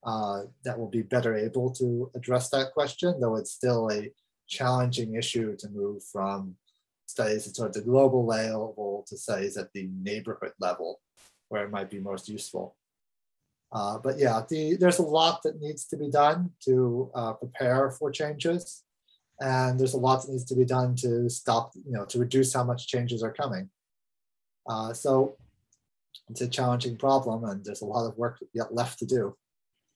uh, 0.04 0.42
that 0.64 0.78
will 0.78 0.90
be 0.90 1.00
better 1.00 1.34
able 1.34 1.70
to 1.70 2.10
address 2.14 2.50
that 2.50 2.72
question, 2.74 3.18
though 3.20 3.36
it's 3.36 3.52
still 3.52 3.90
a 3.90 4.12
challenging 4.46 5.14
issue 5.14 5.56
to 5.56 5.68
move 5.70 6.02
from 6.04 6.54
studies 7.06 7.48
at 7.48 7.56
sort 7.56 7.68
of 7.68 7.74
the 7.74 7.80
global 7.80 8.26
level 8.26 9.04
to 9.08 9.16
studies 9.16 9.56
at 9.56 9.72
the 9.72 9.88
neighborhood 10.02 10.52
level, 10.60 11.00
where 11.48 11.64
it 11.64 11.70
might 11.70 11.90
be 11.90 12.00
most 12.00 12.28
useful. 12.28 12.76
Uh, 13.72 13.96
but 13.98 14.18
yeah, 14.18 14.42
the, 14.50 14.76
there's 14.76 14.98
a 14.98 15.02
lot 15.02 15.42
that 15.42 15.60
needs 15.60 15.86
to 15.86 15.96
be 15.96 16.10
done 16.10 16.50
to 16.62 17.10
uh, 17.14 17.32
prepare 17.32 17.90
for 17.90 18.10
changes 18.10 18.82
and 19.40 19.78
there's 19.78 19.94
a 19.94 19.98
lot 19.98 20.22
that 20.22 20.30
needs 20.30 20.44
to 20.44 20.54
be 20.54 20.64
done 20.64 20.94
to 20.96 21.28
stop, 21.28 21.72
you 21.74 21.92
know, 21.92 22.04
to 22.06 22.18
reduce 22.18 22.52
how 22.52 22.64
much 22.64 22.86
changes 22.86 23.22
are 23.22 23.32
coming. 23.32 23.70
Uh, 24.68 24.92
so 24.92 25.36
it's 26.28 26.42
a 26.42 26.48
challenging 26.48 26.96
problem, 26.96 27.44
and 27.44 27.64
there's 27.64 27.82
a 27.82 27.86
lot 27.86 28.06
of 28.06 28.16
work 28.16 28.38
yet 28.52 28.74
left 28.74 28.98
to 29.00 29.06
do. 29.06 29.34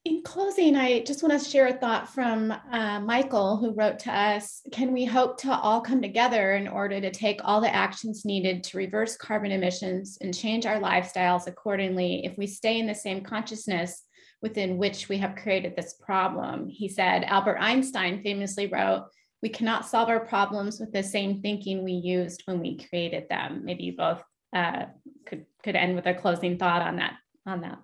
In 0.04 0.22
closing, 0.22 0.76
I 0.76 1.00
just 1.00 1.22
want 1.22 1.40
to 1.40 1.48
share 1.48 1.68
a 1.68 1.72
thought 1.72 2.10
from 2.10 2.50
uh, 2.50 3.00
Michael, 3.00 3.56
who 3.56 3.72
wrote 3.72 3.98
to 4.00 4.14
us 4.14 4.60
Can 4.70 4.92
we 4.92 5.06
hope 5.06 5.38
to 5.38 5.56
all 5.56 5.80
come 5.80 6.02
together 6.02 6.54
in 6.54 6.68
order 6.68 7.00
to 7.00 7.10
take 7.10 7.40
all 7.42 7.60
the 7.60 7.74
actions 7.74 8.26
needed 8.26 8.64
to 8.64 8.76
reverse 8.76 9.16
carbon 9.16 9.50
emissions 9.50 10.18
and 10.20 10.36
change 10.36 10.66
our 10.66 10.78
lifestyles 10.78 11.46
accordingly 11.46 12.24
if 12.26 12.36
we 12.36 12.46
stay 12.46 12.78
in 12.78 12.86
the 12.86 12.94
same 12.94 13.22
consciousness 13.22 14.02
within 14.42 14.76
which 14.76 15.08
we 15.08 15.16
have 15.16 15.36
created 15.36 15.74
this 15.74 15.94
problem? 15.94 16.68
He 16.68 16.86
said, 16.86 17.24
Albert 17.24 17.56
Einstein 17.58 18.22
famously 18.22 18.66
wrote, 18.66 19.06
we 19.44 19.50
cannot 19.50 19.84
solve 19.84 20.08
our 20.08 20.20
problems 20.20 20.80
with 20.80 20.90
the 20.90 21.02
same 21.02 21.42
thinking 21.42 21.84
we 21.84 21.92
used 21.92 22.42
when 22.46 22.60
we 22.60 22.78
created 22.78 23.28
them. 23.28 23.60
Maybe 23.62 23.84
you 23.84 23.94
both 23.94 24.22
uh, 24.56 24.86
could 25.26 25.44
could 25.62 25.76
end 25.76 25.94
with 25.94 26.06
a 26.06 26.14
closing 26.14 26.56
thought 26.56 26.80
on 26.80 26.96
that. 26.96 27.16
On 27.44 27.60
that. 27.60 27.78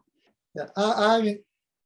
Yeah, 0.55 0.69
I, 0.75 1.17
I 1.19 1.21
mean, 1.21 1.39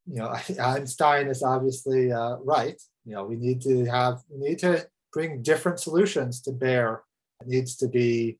you 0.07 0.19
know, 0.19 0.33
Einstein 0.61 1.27
is 1.27 1.43
obviously 1.43 2.09
uh, 2.09 2.37
right. 2.37 2.81
You 3.03 3.15
know, 3.15 3.25
we 3.25 3.35
need 3.35 3.59
to 3.63 3.83
have 3.83 4.21
we 4.29 4.47
need 4.47 4.59
to 4.59 4.87
bring 5.11 5.41
different 5.41 5.81
solutions 5.81 6.39
to 6.43 6.53
bear. 6.53 7.03
It 7.41 7.47
needs 7.49 7.75
to 7.77 7.89
be 7.89 8.39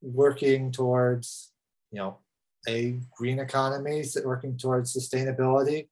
working 0.00 0.72
towards, 0.72 1.52
you 1.92 2.00
know, 2.00 2.18
a 2.66 2.98
green 3.16 3.38
economy, 3.38 4.02
working 4.24 4.58
towards 4.58 4.96
sustainability. 4.96 5.86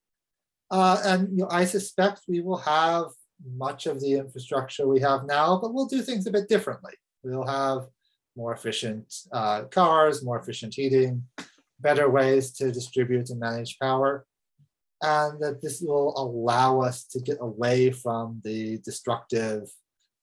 Uh, 0.68 1.01
and 1.05 1.28
you 1.30 1.45
know, 1.45 1.49
I 1.49 1.64
suspect 1.64 2.22
we 2.26 2.41
will 2.41 2.59
have 2.59 3.07
much 3.57 3.86
of 3.86 4.01
the 4.01 4.14
infrastructure 4.14 4.86
we 4.86 5.01
have 5.01 5.24
now, 5.26 5.59
but 5.61 5.72
we'll 5.72 5.86
do 5.86 6.03
things 6.03 6.26
a 6.26 6.30
bit 6.30 6.49
differently. 6.49 6.93
We'll 7.22 7.47
have 7.47 7.86
more 8.36 8.53
efficient 8.53 9.12
uh, 9.32 9.64
cars, 9.64 10.24
more 10.24 10.38
efficient 10.38 10.74
heating, 10.74 11.24
better 11.80 12.09
ways 12.09 12.53
to 12.53 12.72
distribute 12.72 13.30
and 13.30 13.41
manage 13.41 13.78
power. 13.78 14.24
And 15.03 15.41
that 15.41 15.62
this 15.62 15.80
will 15.80 16.12
allow 16.16 16.80
us 16.80 17.05
to 17.07 17.20
get 17.20 17.38
away 17.41 17.91
from 17.91 18.41
the 18.45 18.78
destructive 18.78 19.70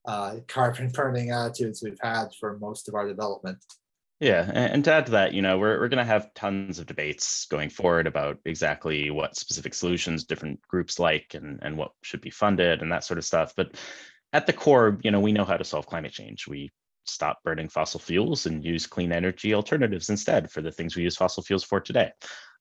uh, 0.05 0.36
carbon 0.47 0.89
burning 0.89 1.32
attitudes 1.32 1.82
we've 1.84 1.99
had 2.01 2.28
for 2.39 2.57
most 2.59 2.88
of 2.88 2.95
our 2.95 3.07
development. 3.07 3.57
Yeah, 4.20 4.49
and, 4.51 4.84
to 4.84 4.91
add 4.91 5.05
to 5.05 5.11
that, 5.11 5.34
you 5.34 5.43
know, 5.43 5.59
we're, 5.59 5.80
we're 5.80 5.89
going 5.89 6.03
to 6.03 6.03
have 6.03 6.34
tons 6.34 6.80
of 6.80 6.88
debates 6.88 7.45
going 7.45 7.70
forward 7.70 8.07
about 8.07 8.39
exactly 8.45 9.11
what 9.11 9.36
specific 9.36 9.76
solutions 9.76 10.24
different 10.24 10.59
groups 10.68 10.97
like 10.97 11.36
and, 11.36 11.59
and 11.61 11.78
what 11.78 11.91
should 12.01 12.22
be 12.22 12.32
funded 12.32 12.82
and 12.82 12.91
that 12.91 13.03
sort 13.03 13.20
of 13.20 13.26
stuff. 13.26 13.53
But 13.55 13.76
at 14.34 14.47
the 14.47 14.53
core, 14.53 14.97
you 15.03 15.11
know, 15.11 15.20
we 15.20 15.34
know 15.34 15.45
how 15.45 15.55
to 15.55 15.63
solve 15.63 15.86
climate 15.86 16.13
change. 16.13 16.47
We 16.47 16.72
stop 17.05 17.43
burning 17.43 17.70
fossil 17.70 17.99
fuels 17.99 18.47
and 18.47 18.65
use 18.65 18.88
clean 18.88 19.11
energy 19.11 19.53
alternatives 19.53 20.09
instead 20.09 20.49
for 20.49 20.61
the 20.61 20.72
things 20.72 20.95
we 20.95 21.03
use 21.03 21.15
fossil 21.15 21.43
fuels 21.43 21.63
for 21.63 21.80
today. 21.80 22.11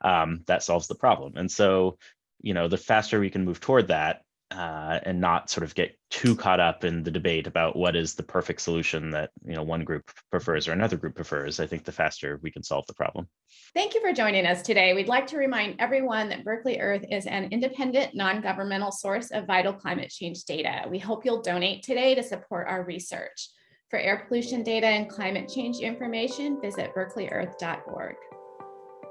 Um, 0.03 0.45
that 0.49 0.63
solves 0.63 0.89
the 0.89 0.95
problem. 0.95 1.37
And 1.37 1.51
so, 1.51 1.97
you 2.43 2.53
know, 2.53 2.69
the 2.69 2.77
faster 2.77 3.19
we 3.19 3.31
can 3.31 3.47
move 3.47 3.61
toward 3.61 3.89
that, 3.89 4.26
uh, 4.53 5.01
and 5.03 5.21
not 5.21 5.51
sort 5.51 5.65
of 5.65 5.75
get 5.75 5.99
too 6.11 6.37
caught 6.37 6.61
up 6.61 6.85
in 6.85 7.03
the 7.03 7.11
debate 7.11 7.47
about 7.47 7.75
what 7.75 7.97
is 7.97 8.15
the 8.15 8.23
perfect 8.23 8.61
solution 8.61 9.11
that 9.11 9.31
you 9.45 9.55
know 9.55 9.63
one 9.63 9.83
group 9.83 10.09
prefers 10.31 10.69
or 10.69 10.73
another 10.73 10.97
group 10.97 11.17
prefers 11.17 11.59
i 11.59 11.67
think 11.67 11.85
the 11.85 11.91
faster 11.91 12.39
we 12.43 12.51
can 12.51 12.63
solve 12.63 12.87
the 12.87 12.95
problem. 12.95 13.29
Thank 13.75 13.95
you 13.95 14.01
for 14.01 14.13
joining 14.13 14.47
us 14.47 14.63
today. 14.63 14.95
We'd 14.95 15.09
like 15.09 15.27
to 15.29 15.37
remind 15.37 15.81
everyone 15.81 16.29
that 16.29 16.45
berkeley 16.45 16.81
earth 16.81 17.05
is 17.11 17.27
an 17.27 17.49
independent 17.51 18.15
non-governmental 18.15 18.93
source 18.93 19.31
of 19.31 19.47
vital 19.47 19.73
climate 19.73 20.11
change 20.11 20.45
data. 20.45 20.87
We 20.89 20.99
hope 20.99 21.25
you'll 21.25 21.43
donate 21.43 21.83
today 21.83 22.15
to 22.15 22.23
support 22.23 22.69
our 22.69 22.85
research. 22.85 23.51
For 23.91 23.99
air 23.99 24.25
pollution 24.27 24.63
data 24.63 24.87
and 24.87 25.09
climate 25.09 25.51
change 25.53 25.79
information 25.79 26.61
visit 26.61 26.93
berkeleyearth.org 26.95 28.17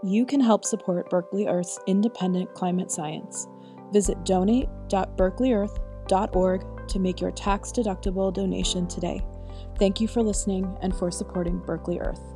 you 0.03 0.25
can 0.25 0.39
help 0.39 0.65
support 0.65 1.09
berkeley 1.09 1.47
earth's 1.47 1.79
independent 1.87 2.53
climate 2.53 2.91
science 2.91 3.47
Visit 3.95 4.23
donate.berkeleyearth.org 4.25 6.87
to 6.89 6.99
make 6.99 7.21
your 7.21 7.31
tax 7.31 7.71
deductible 7.71 8.33
donation 8.33 8.87
today. 8.87 9.25
Thank 9.79 10.01
you 10.01 10.09
for 10.09 10.21
listening 10.21 10.77
and 10.81 10.93
for 10.93 11.09
supporting 11.09 11.59
Berkeley 11.59 12.01
Earth. 12.01 12.34